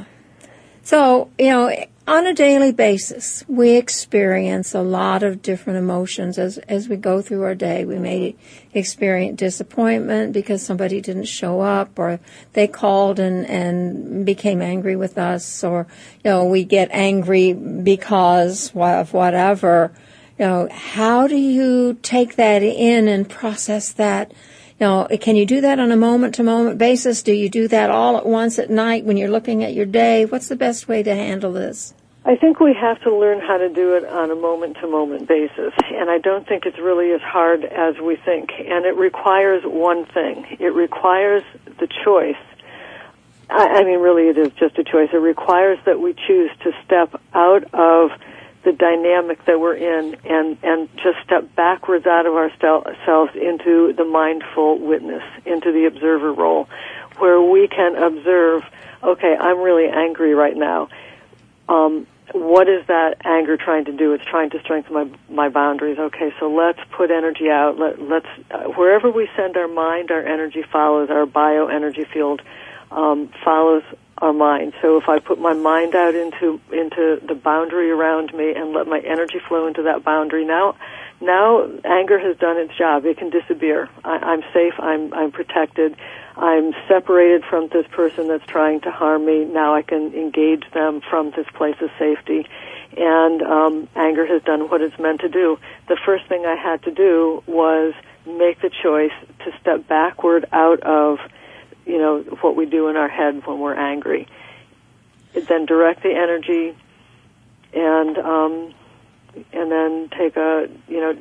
So, 0.83 1.29
you 1.39 1.51
know, 1.51 1.71
on 2.07 2.27
a 2.27 2.33
daily 2.33 2.71
basis, 2.71 3.45
we 3.49 3.77
experience 3.77 4.75
a 4.75 4.81
lot 4.81 5.25
of 5.25 5.43
different 5.43 5.79
emotions 5.79 6.39
as, 6.39 6.57
as 6.59 6.89
we 6.89 6.97
go 6.97 7.21
through 7.21 7.43
our 7.43 7.55
day. 7.57 7.85
We 7.85 7.99
may 7.99 8.37
experience 8.73 9.39
disappointment 9.39 10.33
because 10.33 10.63
somebody 10.63 11.01
didn't 11.01 11.25
show 11.25 11.61
up 11.61 11.99
or 11.99 12.21
they 12.53 12.69
called 12.69 13.19
and, 13.19 13.45
and 13.47 14.25
became 14.25 14.63
angry 14.63 14.95
with 14.95 15.19
us 15.19 15.65
or, 15.65 15.89
you 16.25 16.31
know, 16.31 16.45
we 16.45 16.65
get 16.65 16.91
angry 16.93 17.53
because 17.53 18.73
of 18.77 19.13
whatever. 19.13 19.93
You 20.39 20.45
know, 20.45 20.69
how 20.71 21.27
do 21.27 21.37
you 21.37 21.99
take 22.03 22.37
that 22.37 22.63
in 22.63 23.09
and 23.09 23.29
process 23.29 23.91
that? 23.93 24.33
Know, 24.79 25.09
can 25.21 25.37
you 25.37 25.47
do 25.47 25.63
that 25.63 25.79
on 25.79 25.91
a 25.91 25.97
moment 25.97 26.35
to 26.35 26.43
moment 26.43 26.77
basis? 26.77 27.23
Do 27.23 27.33
you 27.33 27.49
do 27.49 27.67
that 27.69 27.91
all 27.91 28.19
at 28.19 28.27
once 28.27 28.59
at 28.59 28.69
night 28.69 29.05
when 29.05 29.17
you're 29.17 29.31
looking 29.31 29.65
at 29.65 29.73
your 29.73 29.87
day? 29.87 30.27
What's 30.27 30.49
the 30.49 30.57
best 30.57 30.87
way 30.87 31.03
to 31.03 31.15
handle 31.15 31.53
this? 31.53 31.95
I 32.27 32.37
think 32.37 32.61
we 32.61 32.75
have 32.75 33.01
to 33.03 33.15
learn 33.15 33.41
how 33.41 33.57
to 33.57 33.69
do 33.69 33.95
it 33.95 34.05
on 34.05 34.31
a 34.31 34.35
moment 34.35 34.77
to 34.81 34.89
moment 34.89 35.29
basis. 35.29 35.73
And 35.95 36.11
I 36.11 36.19
don't 36.19 36.47
think 36.47 36.67
it's 36.67 36.79
really 36.79 37.13
as 37.13 37.23
hard 37.23 37.65
as 37.65 37.95
we 37.99 38.17
think. 38.17 38.51
And 38.59 38.85
it 38.85 38.97
requires 38.97 39.63
one 39.65 40.05
thing. 40.07 40.45
It 40.59 40.75
requires 40.75 41.45
the 41.79 41.89
choice. 42.05 42.35
I 43.49 43.85
mean, 43.85 44.01
really 44.01 44.29
it 44.29 44.37
is 44.37 44.53
just 44.59 44.77
a 44.77 44.85
choice. 44.85 45.11
It 45.13 45.19
requires 45.19 45.79
that 45.87 46.01
we 46.01 46.15
choose 46.27 46.51
to 46.65 46.73
step 46.85 47.15
out 47.33 47.63
of 47.73 48.11
the 48.67 48.73
dynamic 48.73 49.45
that 49.45 49.61
we're 49.61 49.77
in 49.77 50.17
and, 50.25 50.59
and 50.65 50.89
just 50.97 51.19
step 51.25 51.55
backwards 51.55 52.05
out 52.05 52.27
of 52.27 52.35
ourselves 52.35 53.31
into 53.37 53.93
the 53.93 54.05
mindful 54.05 54.81
witness, 54.81 55.23
into 55.45 55.71
the 55.71 55.87
observer 55.87 56.33
role, 56.33 56.69
where 57.19 57.41
we 57.41 57.69
can 57.69 57.95
observe, 57.95 58.65
okay, 59.05 59.37
I'm 59.39 59.61
really 59.61 59.87
angry 59.87 60.35
right 60.35 60.57
now. 60.57 60.89
Um, 61.69 62.09
what 62.33 62.69
is 62.69 62.85
that 62.89 63.19
anger 63.25 63.57
trying 63.57 63.85
to 63.85 63.93
do? 63.93 64.13
It's 64.15 64.25
trying 64.25 64.51
to 64.51 64.61
strengthen 64.61 64.95
my 64.95 65.09
my 65.31 65.49
boundaries. 65.49 65.97
Okay, 65.97 66.35
so 66.41 66.53
let's 66.53 66.81
put 66.91 67.13
energy 67.13 67.49
out. 67.49 67.79
Let, 67.79 68.03
let's 68.03 68.27
uh, 68.51 68.65
wherever 68.65 69.09
we 69.13 69.29
send 69.37 69.57
our 69.57 69.69
mind, 69.69 70.11
our 70.11 70.27
energy 70.27 70.65
follows. 70.73 71.09
Our 71.09 71.25
bio 71.25 71.69
energy 71.69 72.05
field 72.05 72.43
um, 72.91 73.31
follows 73.45 73.85
our 74.19 74.33
mind. 74.33 74.73
So 74.83 74.97
if 74.97 75.09
I 75.09 75.19
put 75.19 75.39
my 75.39 75.53
mind 75.53 75.95
out 75.95 76.15
into 76.15 76.61
into 76.73 77.21
the 77.27 77.35
boundary 77.35 77.91
around 77.91 78.33
me 78.35 78.55
and 78.55 78.73
let 78.73 78.87
my 78.87 79.01
energy 79.01 79.39
flow 79.47 79.67
into 79.67 79.83
that 79.83 80.05
boundary, 80.05 80.45
now 80.45 80.77
now 81.21 81.69
anger 81.85 82.19
has 82.19 82.37
done 82.39 82.59
its 82.59 82.77
job. 82.77 83.05
It 83.05 83.19
can 83.19 83.31
disappear. 83.31 83.89
I, 84.05 84.17
I'm 84.17 84.43
safe. 84.53 84.75
I'm 84.79 85.13
I'm 85.15 85.33
protected. 85.33 85.97
I'm 86.37 86.73
separated 86.87 87.45
from 87.45 87.69
this 87.69 87.87
person 87.91 88.29
that's 88.29 88.47
trying 88.47 88.81
to 88.83 88.91
harm 88.91 89.25
me. 89.25 89.45
Now 89.45 89.75
I 89.75 89.83
can 89.83 90.13
engage 90.15 90.65
them 90.73 91.01
from 91.01 91.33
this 91.35 91.47
place 91.55 91.77
of 91.81 91.91
safety. 91.99 92.47
And 92.97 93.43
um, 93.43 93.89
anger 93.95 94.27
has 94.27 94.43
done 94.43 94.71
what 94.71 94.81
it's 94.81 94.99
meant 94.99 95.21
to 95.21 95.29
do. 95.29 95.59
The 95.89 95.99
first 96.05 96.27
thing 96.29 96.47
I 96.47 96.55
had 96.55 96.83
to 96.85 96.91
do 96.91 97.43
was 97.47 97.95
make 98.27 98.61
the 98.61 98.71
choice 98.71 99.13
to 99.45 99.53
step 99.61 99.87
backward 99.87 100.47
out 100.53 100.81
of, 100.83 101.19
you 101.87 101.99
know, 101.99 102.21
what 102.41 102.57
we 102.57 102.67
do 102.67 102.89
in 102.89 102.97
our 102.97 103.09
head 103.09 103.47
when 103.47 103.61
we're 103.61 103.75
angry. 103.75 104.27
Then 105.33 105.67
direct 105.67 106.03
the 106.03 106.11
energy, 106.11 106.77
and 107.73 108.19
um, 108.19 108.75
and 109.53 109.71
then 109.71 110.09
take 110.19 110.37
a, 110.37 110.69
you 110.89 111.01
know, 111.01 111.13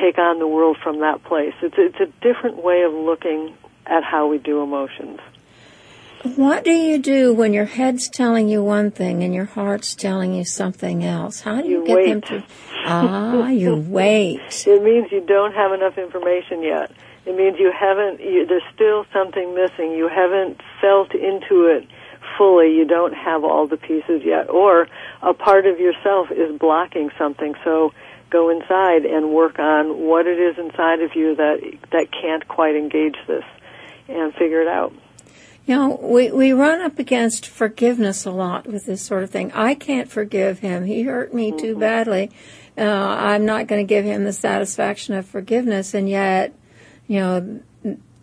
take 0.00 0.18
on 0.18 0.38
the 0.38 0.46
world 0.48 0.76
from 0.82 1.00
that 1.00 1.22
place. 1.24 1.54
It's 1.62 1.76
it's 1.78 2.00
a 2.00 2.06
different 2.20 2.62
way 2.62 2.82
of 2.82 2.92
looking 2.92 3.56
at 3.86 4.02
how 4.02 4.26
we 4.26 4.38
do 4.38 4.62
emotions. 4.62 5.20
What 6.36 6.64
do 6.64 6.72
you 6.72 6.98
do 6.98 7.34
when 7.34 7.52
your 7.52 7.66
head's 7.66 8.08
telling 8.08 8.48
you 8.48 8.64
one 8.64 8.90
thing 8.90 9.22
and 9.22 9.34
your 9.34 9.44
heart's 9.44 9.94
telling 9.94 10.32
you 10.34 10.44
something 10.44 11.04
else? 11.04 11.42
How 11.42 11.60
do 11.60 11.68
you, 11.68 11.80
You 11.80 11.86
get 11.86 11.94
wait. 11.94 12.08
them 12.08 12.20
to? 12.22 12.44
Ah, 12.86 13.48
you 13.50 13.76
wait. 13.88 14.40
It 14.66 14.82
means 14.82 15.12
you 15.12 15.20
don't 15.20 15.52
have 15.52 15.72
enough 15.72 15.98
information 15.98 16.62
yet. 16.62 16.90
It 17.26 17.36
means 17.36 17.58
you 17.58 17.72
haven't. 17.72 18.20
You, 18.20 18.46
there's 18.46 18.62
still 18.74 19.06
something 19.12 19.54
missing. 19.54 19.92
You 19.92 20.08
haven't 20.08 20.60
felt 20.80 21.14
into 21.14 21.66
it 21.66 21.88
fully. 22.36 22.74
You 22.74 22.84
don't 22.84 23.14
have 23.14 23.44
all 23.44 23.66
the 23.66 23.76
pieces 23.76 24.22
yet, 24.24 24.50
or 24.50 24.88
a 25.22 25.34
part 25.34 25.66
of 25.66 25.78
yourself 25.78 26.30
is 26.30 26.58
blocking 26.58 27.10
something. 27.18 27.54
So 27.64 27.92
go 28.30 28.50
inside 28.50 29.04
and 29.04 29.30
work 29.30 29.58
on 29.58 30.06
what 30.06 30.26
it 30.26 30.38
is 30.38 30.58
inside 30.58 31.00
of 31.00 31.14
you 31.14 31.36
that 31.36 31.60
that 31.92 32.08
can't 32.10 32.46
quite 32.48 32.76
engage 32.76 33.16
this, 33.26 33.44
and 34.08 34.34
figure 34.34 34.60
it 34.60 34.68
out. 34.68 34.92
You 35.66 35.76
know, 35.76 35.98
we, 36.02 36.30
we 36.30 36.52
run 36.52 36.82
up 36.82 36.98
against 36.98 37.46
forgiveness 37.46 38.26
a 38.26 38.30
lot 38.30 38.66
with 38.66 38.84
this 38.84 39.00
sort 39.00 39.22
of 39.22 39.30
thing. 39.30 39.50
I 39.52 39.74
can't 39.74 40.10
forgive 40.10 40.58
him. 40.58 40.84
He 40.84 41.04
hurt 41.04 41.32
me 41.32 41.58
too 41.58 41.74
badly. 41.78 42.30
Uh, 42.76 42.82
I'm 42.82 43.46
not 43.46 43.66
going 43.66 43.80
to 43.80 43.88
give 43.88 44.04
him 44.04 44.24
the 44.24 44.32
satisfaction 44.34 45.14
of 45.14 45.24
forgiveness, 45.24 45.94
and 45.94 46.06
yet, 46.06 46.54
you 47.06 47.20
know, 47.20 47.60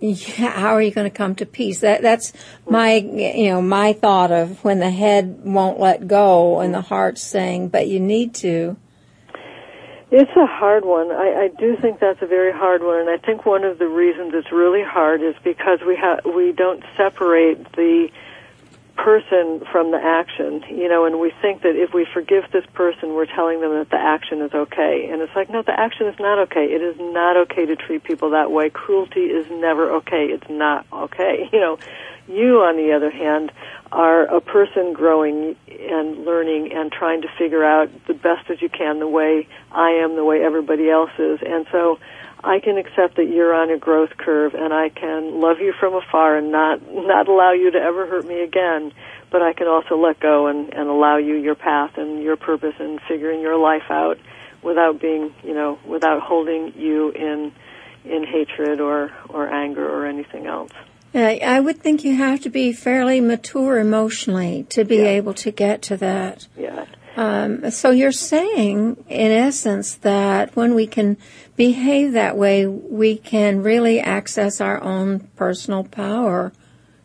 how 0.33 0.73
are 0.73 0.81
you 0.81 0.91
going 0.91 1.09
to 1.09 1.15
come 1.15 1.35
to 1.35 1.45
peace? 1.45 1.79
That 1.79 2.01
that's 2.01 2.33
my 2.67 2.95
you 2.95 3.49
know 3.49 3.61
my 3.61 3.93
thought 3.93 4.31
of 4.31 4.63
when 4.63 4.79
the 4.79 4.89
head 4.89 5.41
won't 5.43 5.79
let 5.79 6.07
go 6.07 6.59
and 6.59 6.73
the 6.73 6.81
heart's 6.81 7.21
saying, 7.21 7.69
but 7.69 7.87
you 7.87 7.99
need 7.99 8.33
to. 8.35 8.77
It's 10.13 10.31
a 10.35 10.45
hard 10.45 10.83
one. 10.83 11.09
I, 11.09 11.43
I 11.43 11.47
do 11.47 11.77
think 11.77 12.01
that's 12.01 12.21
a 12.21 12.27
very 12.27 12.51
hard 12.51 12.83
one, 12.83 12.99
and 12.99 13.09
I 13.09 13.17
think 13.17 13.45
one 13.45 13.63
of 13.63 13.79
the 13.79 13.87
reasons 13.87 14.33
it's 14.33 14.51
really 14.51 14.83
hard 14.83 15.21
is 15.21 15.35
because 15.41 15.79
we 15.87 15.95
have 15.95 16.25
we 16.25 16.51
don't 16.51 16.83
separate 16.97 17.71
the 17.73 18.09
person 18.97 19.61
from 19.71 19.91
the 19.91 19.97
action, 19.97 20.63
you 20.69 20.87
know, 20.87 21.05
and 21.05 21.19
we 21.19 21.31
think 21.41 21.63
that 21.63 21.75
if 21.75 21.93
we 21.93 22.05
forgive 22.13 22.43
this 22.51 22.65
person, 22.73 23.13
we're 23.13 23.25
telling 23.25 23.61
them 23.61 23.71
that 23.71 23.89
the 23.89 23.97
action 23.97 24.41
is 24.41 24.53
okay. 24.53 25.09
And 25.11 25.21
it's 25.21 25.35
like, 25.35 25.49
no, 25.49 25.61
the 25.61 25.77
action 25.77 26.07
is 26.07 26.19
not 26.19 26.39
okay. 26.39 26.65
It 26.65 26.81
is 26.81 26.95
not 26.99 27.37
okay 27.37 27.65
to 27.65 27.75
treat 27.75 28.03
people 28.03 28.31
that 28.31 28.51
way. 28.51 28.69
Cruelty 28.69 29.21
is 29.21 29.49
never 29.49 29.91
okay. 29.95 30.25
It's 30.25 30.49
not 30.49 30.85
okay. 30.91 31.49
You 31.51 31.59
know, 31.59 31.79
you, 32.27 32.61
on 32.61 32.77
the 32.77 32.93
other 32.93 33.11
hand, 33.11 33.51
are 33.91 34.23
a 34.23 34.39
person 34.39 34.93
growing 34.93 35.55
and 35.67 36.23
learning 36.23 36.71
and 36.71 36.91
trying 36.91 37.21
to 37.23 37.27
figure 37.37 37.63
out 37.63 37.89
the 38.07 38.13
best 38.13 38.49
as 38.49 38.61
you 38.61 38.69
can 38.69 38.99
the 38.99 39.07
way 39.07 39.47
I 39.71 39.91
am, 40.03 40.15
the 40.15 40.23
way 40.23 40.41
everybody 40.41 40.89
else 40.89 41.11
is. 41.19 41.39
And 41.45 41.65
so 41.71 41.99
I 42.43 42.59
can 42.59 42.77
accept 42.77 43.17
that 43.17 43.29
you're 43.29 43.53
on 43.53 43.69
a 43.69 43.77
growth 43.77 44.17
curve 44.17 44.53
and 44.55 44.73
I 44.73 44.89
can 44.89 45.39
love 45.39 45.59
you 45.59 45.73
from 45.79 45.93
afar 45.93 46.37
and 46.37 46.51
not, 46.51 46.81
not 46.91 47.27
allow 47.27 47.53
you 47.53 47.71
to 47.71 47.77
ever 47.77 48.07
hurt 48.07 48.25
me 48.25 48.41
again. 48.41 48.91
But 49.31 49.41
I 49.41 49.53
can 49.53 49.67
also 49.67 49.95
let 49.95 50.19
go 50.19 50.47
and, 50.47 50.73
and 50.73 50.89
allow 50.89 51.17
you 51.17 51.35
your 51.35 51.55
path 51.55 51.97
and 51.97 52.21
your 52.21 52.35
purpose 52.35 52.75
and 52.79 52.99
figuring 53.07 53.41
your 53.41 53.57
life 53.57 53.89
out 53.89 54.17
without 54.61 54.99
being, 54.99 55.33
you 55.43 55.53
know, 55.53 55.79
without 55.85 56.21
holding 56.21 56.73
you 56.75 57.11
in, 57.11 57.53
in 58.03 58.25
hatred 58.25 58.81
or, 58.81 59.11
or 59.29 59.47
anger 59.47 59.87
or 59.87 60.05
anything 60.05 60.47
else. 60.47 60.71
Yeah, 61.13 61.27
I 61.27 61.59
would 61.59 61.79
think 61.79 62.03
you 62.03 62.15
have 62.15 62.41
to 62.41 62.49
be 62.49 62.71
fairly 62.71 63.19
mature 63.19 63.79
emotionally 63.79 64.65
to 64.69 64.85
be 64.85 64.99
able 64.99 65.33
to 65.35 65.51
get 65.51 65.81
to 65.83 65.97
that. 65.97 66.47
Yeah. 66.57 66.85
Um, 67.17 67.69
so 67.71 67.91
you're 67.91 68.11
saying, 68.11 69.03
in 69.09 69.31
essence, 69.31 69.95
that 69.95 70.55
when 70.55 70.73
we 70.73 70.87
can 70.87 71.17
behave 71.55 72.13
that 72.13 72.37
way, 72.37 72.65
we 72.65 73.17
can 73.17 73.61
really 73.61 73.99
access 73.99 74.61
our 74.61 74.81
own 74.81 75.19
personal 75.35 75.83
power 75.83 76.53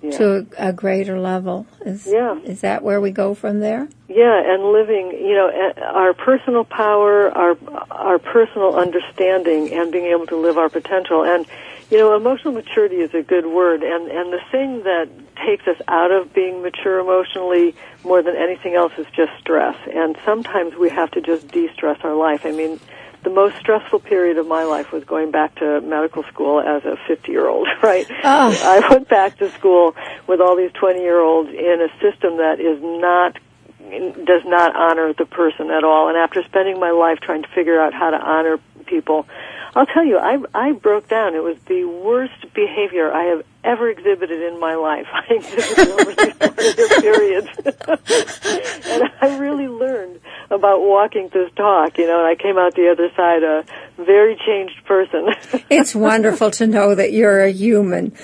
Yeah. 0.03 0.11
to 0.19 0.47
a, 0.59 0.69
a 0.69 0.73
greater 0.73 1.19
level. 1.19 1.67
Is, 1.85 2.07
Yeah. 2.07 2.39
is 2.45 2.61
that 2.61 2.83
where 2.85 3.01
we 3.01 3.11
go 3.11 3.35
from 3.35 3.61
there? 3.61 3.89
Yeah, 4.09 4.41
and 4.55 4.73
living, 4.73 5.11
you 5.11 5.35
know, 5.35 5.51
our 5.83 6.15
personal 6.15 6.65
power, 6.65 7.29
our 7.37 7.57
our 7.91 8.19
personal 8.19 8.77
understanding, 8.77 9.73
and 9.73 9.91
being 9.91 10.07
able 10.07 10.27
to 10.29 10.37
live 10.37 10.57
our 10.59 10.69
potential. 10.69 11.25
And 11.25 11.45
you 11.91 11.99
know, 11.99 12.17
emotional 12.17 12.53
maturity 12.53 12.97
is 12.97 13.15
a 13.15 13.23
good 13.23 13.47
word. 13.47 13.83
And 13.83 14.11
and 14.11 14.33
the 14.33 14.41
thing 14.51 14.83
that 14.83 15.09
takes 15.37 15.67
us 15.69 15.81
out 15.89 16.11
of 16.11 16.33
being 16.33 16.63
mature 16.63 16.99
emotionally 16.99 17.75
more 18.05 18.23
than 18.23 18.37
anything 18.37 18.75
else 18.75 18.93
is 18.99 19.07
just 19.15 19.33
stress. 19.39 19.77
And 19.93 20.17
sometimes 20.25 20.75
we 20.75 20.91
have 20.91 21.11
to 21.13 21.21
just 21.21 21.49
de-stress 21.49 21.99
our 22.03 22.15
life. 22.15 22.43
I 22.45 22.53
mean. 22.53 22.81
The 23.23 23.33
most 23.33 23.57
stressful 23.57 24.01
period 24.01 24.39
of 24.39 24.47
my 24.47 24.63
life 24.63 24.93
was 24.93 25.03
going 25.03 25.33
back 25.33 25.57
to 25.57 25.81
medical 25.81 26.23
school 26.25 26.61
as 26.61 26.85
a 26.85 26.97
50 27.09 27.33
year 27.33 27.49
old, 27.49 27.67
right? 27.83 28.07
Oh. 28.23 28.57
I 28.63 28.89
went 28.89 29.09
back 29.09 29.39
to 29.39 29.51
school 29.51 29.97
with 30.29 30.41
all 30.41 30.55
these 30.55 30.71
20 30.75 31.01
year 31.01 31.21
olds 31.21 31.49
in 31.49 31.81
a 31.81 31.89
system 32.01 32.37
that 32.37 32.61
is 32.61 32.81
not 32.81 33.37
does 33.91 34.43
not 34.45 34.77
honor 34.77 35.13
the 35.13 35.27
person 35.27 35.71
at 35.71 35.83
all. 35.83 36.09
And 36.09 36.17
after 36.17 36.45
spending 36.45 36.79
my 36.79 36.91
life 36.91 37.19
trying 37.21 37.43
to 37.43 37.49
figure 37.49 37.81
out 37.81 37.95
how 37.95 38.11
to 38.11 38.17
honor 38.17 38.59
people, 38.87 39.27
I'll 39.77 39.85
tell 39.85 40.07
you, 40.07 40.17
I 40.17 40.39
I 40.55 40.73
broke 40.73 41.07
down. 41.07 41.35
It 41.35 41.43
was 41.43 41.59
the 41.67 41.85
worst 41.85 42.53
behavior 42.55 43.13
I 43.13 43.25
have 43.25 43.45
ever 43.67 43.91
exhibited 43.91 44.41
in 44.41 44.61
my 44.61 44.77
life. 44.77 45.07
I 45.13 45.35
exhibited 45.35 45.89
over 45.89 46.13
these 46.15 46.35
20 46.35 46.77
year 46.77 47.01
periods, 47.01 47.49
and 48.87 49.03
I 49.21 49.37
really 49.39 49.69
learned 49.69 50.21
about 50.51 50.81
walking 50.81 51.29
this 51.33 51.51
talk, 51.57 51.99
you 51.99 52.07
know, 52.07 52.21
and 52.21 52.29
I 52.29 52.41
came 52.41 52.57
out 52.57 52.75
the 52.75 52.91
other 52.91 53.11
side 53.17 53.43
a 53.43 53.65
very 53.99 54.37
changed 54.47 54.85
person. 54.85 55.29
it's 55.71 55.95
wonderful 55.95 56.51
to 56.53 56.67
know 56.67 56.95
that 56.95 57.13
you're 57.13 57.43
a 57.43 57.51
human. 57.51 58.17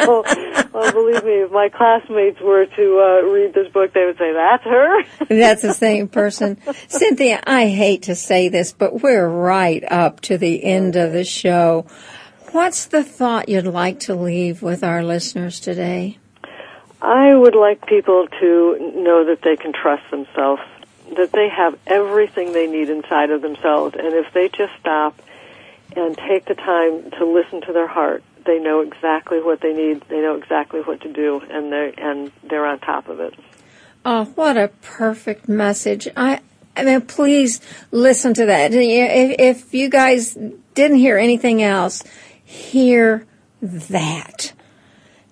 oh, 0.00 0.24
well, 0.72 0.92
believe 0.92 1.24
me, 1.24 1.42
if 1.42 1.50
my 1.50 1.70
classmates 1.70 2.40
were 2.40 2.66
to 2.66 3.00
uh, 3.00 3.26
read 3.32 3.54
this 3.54 3.72
book, 3.72 3.92
they 3.94 4.04
would 4.04 4.18
say, 4.18 4.32
"That's 4.32 4.64
her." 4.64 5.02
That's 5.28 5.62
the 5.62 5.72
same 5.72 6.08
person, 6.08 6.56
Synthia. 6.56 7.42
I 7.46 7.68
hate 7.68 8.02
to 8.02 8.14
say 8.14 8.48
this, 8.48 8.72
but 8.72 9.02
we're 9.02 9.26
right 9.26 9.82
up 9.90 10.20
to 10.22 10.36
the 10.36 10.62
end 10.62 10.96
of 10.96 11.12
the 11.12 11.24
show. 11.24 11.86
What's 12.56 12.86
the 12.86 13.04
thought 13.04 13.50
you'd 13.50 13.66
like 13.66 14.00
to 14.00 14.14
leave 14.14 14.62
with 14.62 14.82
our 14.82 15.04
listeners 15.04 15.60
today? 15.60 16.16
I 17.02 17.34
would 17.34 17.54
like 17.54 17.84
people 17.84 18.28
to 18.40 18.92
know 18.96 19.26
that 19.26 19.42
they 19.42 19.56
can 19.56 19.74
trust 19.74 20.10
themselves, 20.10 20.62
that 21.16 21.32
they 21.32 21.50
have 21.50 21.78
everything 21.86 22.54
they 22.54 22.66
need 22.66 22.88
inside 22.88 23.28
of 23.28 23.42
themselves, 23.42 23.94
and 23.94 24.14
if 24.14 24.32
they 24.32 24.48
just 24.48 24.72
stop 24.80 25.20
and 25.94 26.16
take 26.16 26.46
the 26.46 26.54
time 26.54 27.10
to 27.18 27.26
listen 27.26 27.60
to 27.60 27.74
their 27.74 27.86
heart, 27.86 28.24
they 28.46 28.58
know 28.58 28.80
exactly 28.80 29.42
what 29.42 29.60
they 29.60 29.74
need, 29.74 30.00
they 30.08 30.22
know 30.22 30.36
exactly 30.36 30.80
what 30.80 31.02
to 31.02 31.12
do, 31.12 31.42
and 31.50 31.70
they 31.70 31.92
and 31.98 32.32
they're 32.42 32.64
on 32.64 32.78
top 32.78 33.10
of 33.10 33.20
it. 33.20 33.34
Oh, 34.02 34.24
what 34.34 34.56
a 34.56 34.68
perfect 34.80 35.46
message! 35.46 36.08
I 36.16 36.40
I 36.74 36.84
mean, 36.84 37.02
please 37.02 37.60
listen 37.90 38.32
to 38.34 38.46
that. 38.46 38.72
If, 38.72 39.36
if 39.38 39.74
you 39.74 39.88
guys 39.88 40.36
didn't 40.74 40.98
hear 40.98 41.16
anything 41.16 41.62
else, 41.62 42.04
hear 42.46 43.26
that. 43.60 44.52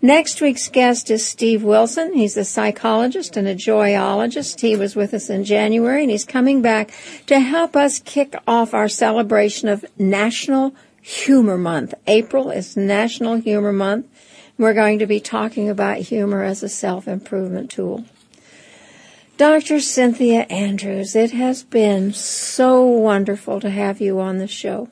Next 0.02 0.42
week's 0.42 0.68
guest 0.68 1.10
is 1.10 1.26
Steve 1.26 1.62
Wilson. 1.62 2.12
He's 2.12 2.36
a 2.36 2.44
psychologist 2.44 3.38
and 3.38 3.48
a 3.48 3.54
joyologist. 3.54 4.60
He 4.60 4.76
was 4.76 4.94
with 4.94 5.14
us 5.14 5.30
in 5.30 5.44
January 5.44 6.02
and 6.02 6.10
he's 6.10 6.26
coming 6.26 6.60
back 6.60 6.92
to 7.26 7.40
help 7.40 7.74
us 7.74 8.00
kick 8.00 8.34
off 8.46 8.74
our 8.74 8.88
celebration 8.88 9.68
of 9.68 9.86
National 9.98 10.74
Humor 11.00 11.56
Month. 11.56 11.94
April 12.06 12.50
is 12.50 12.76
National 12.76 13.36
Humor 13.36 13.72
Month. 13.72 14.06
We're 14.58 14.74
going 14.74 14.98
to 14.98 15.06
be 15.06 15.20
talking 15.20 15.70
about 15.70 15.98
humor 15.98 16.42
as 16.42 16.62
a 16.62 16.68
self-improvement 16.68 17.70
tool. 17.70 18.04
Dr. 19.38 19.76
Synthia 19.76 20.44
Andrews, 20.50 21.16
it 21.16 21.30
has 21.30 21.62
been 21.62 22.12
so 22.12 22.82
wonderful 22.84 23.58
to 23.60 23.70
have 23.70 24.00
you 24.02 24.20
on 24.20 24.36
the 24.36 24.46
show. 24.46 24.90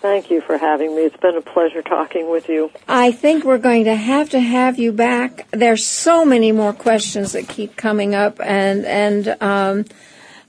Thank 0.00 0.30
you 0.30 0.40
for 0.40 0.56
having 0.56 0.96
me. 0.96 1.02
It's 1.02 1.16
been 1.18 1.36
a 1.36 1.42
pleasure 1.42 1.82
talking 1.82 2.30
with 2.30 2.48
you. 2.48 2.70
I 2.88 3.12
think 3.12 3.44
we're 3.44 3.58
going 3.58 3.84
to 3.84 3.94
have 3.94 4.30
to 4.30 4.40
have 4.40 4.78
you 4.78 4.92
back. 4.92 5.46
There's 5.50 5.86
so 5.86 6.24
many 6.24 6.52
more 6.52 6.72
questions 6.72 7.32
that 7.32 7.48
keep 7.48 7.76
coming 7.76 8.14
up, 8.14 8.40
and 8.40 8.86
and 8.86 9.28
um, 9.42 9.84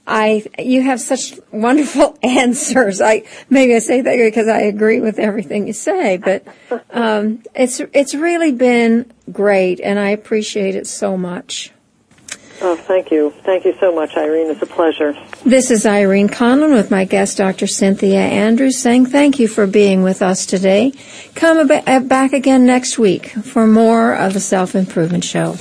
I 0.06 0.46
you 0.58 0.80
have 0.82 1.02
such 1.02 1.38
wonderful 1.50 2.18
answers. 2.22 3.02
I 3.02 3.24
maybe 3.50 3.74
I 3.74 3.80
say 3.80 4.00
that 4.00 4.16
because 4.16 4.48
I 4.48 4.60
agree 4.60 5.00
with 5.00 5.18
everything 5.18 5.66
you 5.66 5.74
say, 5.74 6.16
but 6.16 6.46
um, 6.90 7.42
it's 7.54 7.80
it's 7.92 8.14
really 8.14 8.52
been 8.52 9.12
great, 9.30 9.80
and 9.80 9.98
I 9.98 10.10
appreciate 10.10 10.76
it 10.76 10.86
so 10.86 11.18
much. 11.18 11.72
Oh, 12.64 12.76
thank 12.76 13.10
you. 13.10 13.34
Thank 13.42 13.64
you 13.64 13.74
so 13.80 13.92
much, 13.92 14.16
Irene. 14.16 14.48
It's 14.48 14.62
a 14.62 14.66
pleasure. 14.66 15.16
This 15.44 15.72
is 15.72 15.84
Irene 15.84 16.28
Conlon 16.28 16.72
with 16.72 16.92
my 16.92 17.04
guest, 17.04 17.38
Dr. 17.38 17.66
Synthia 17.66 18.14
Andrews, 18.14 18.78
saying 18.78 19.06
thank 19.06 19.40
you 19.40 19.48
for 19.48 19.66
being 19.66 20.04
with 20.04 20.22
us 20.22 20.46
today. 20.46 20.92
Come 21.34 21.68
uh, 21.68 22.00
back 22.00 22.32
again 22.32 22.64
next 22.64 23.00
week 23.00 23.30
for 23.30 23.66
more 23.66 24.14
of 24.14 24.32
the 24.32 24.40
Self 24.40 24.76
Improvement 24.76 25.24
Show. 25.24 25.56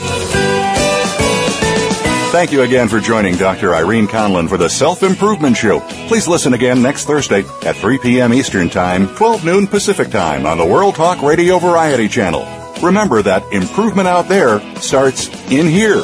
Thank 2.32 2.52
you 2.52 2.62
again 2.62 2.88
for 2.88 3.00
joining 3.00 3.36
Dr. 3.36 3.74
Irene 3.74 4.08
Conlon 4.08 4.48
for 4.48 4.58
the 4.58 4.70
Self 4.70 5.02
Improvement 5.02 5.58
Show. 5.58 5.80
Please 6.08 6.28
listen 6.28 6.54
again 6.54 6.84
next 6.84 7.06
Thursday 7.06 7.44
at 7.66 7.76
3 7.78 7.98
p.m. 7.98 8.32
Eastern 8.32 8.70
Time, 8.70 9.08
12 9.16 9.44
noon 9.44 9.66
Pacific 9.66 10.12
Time 10.12 10.46
on 10.46 10.60
the 10.60 10.66
World 10.66 10.94
Talk 10.94 11.24
Radio 11.24 11.58
Variety 11.58 12.08
Channel. 12.08 12.48
Remember 12.84 13.24
that 13.24 13.44
improvement 13.52 14.08
out 14.08 14.28
there 14.28 14.60
starts 14.76 15.30
in 15.52 15.66
here. 15.66 16.04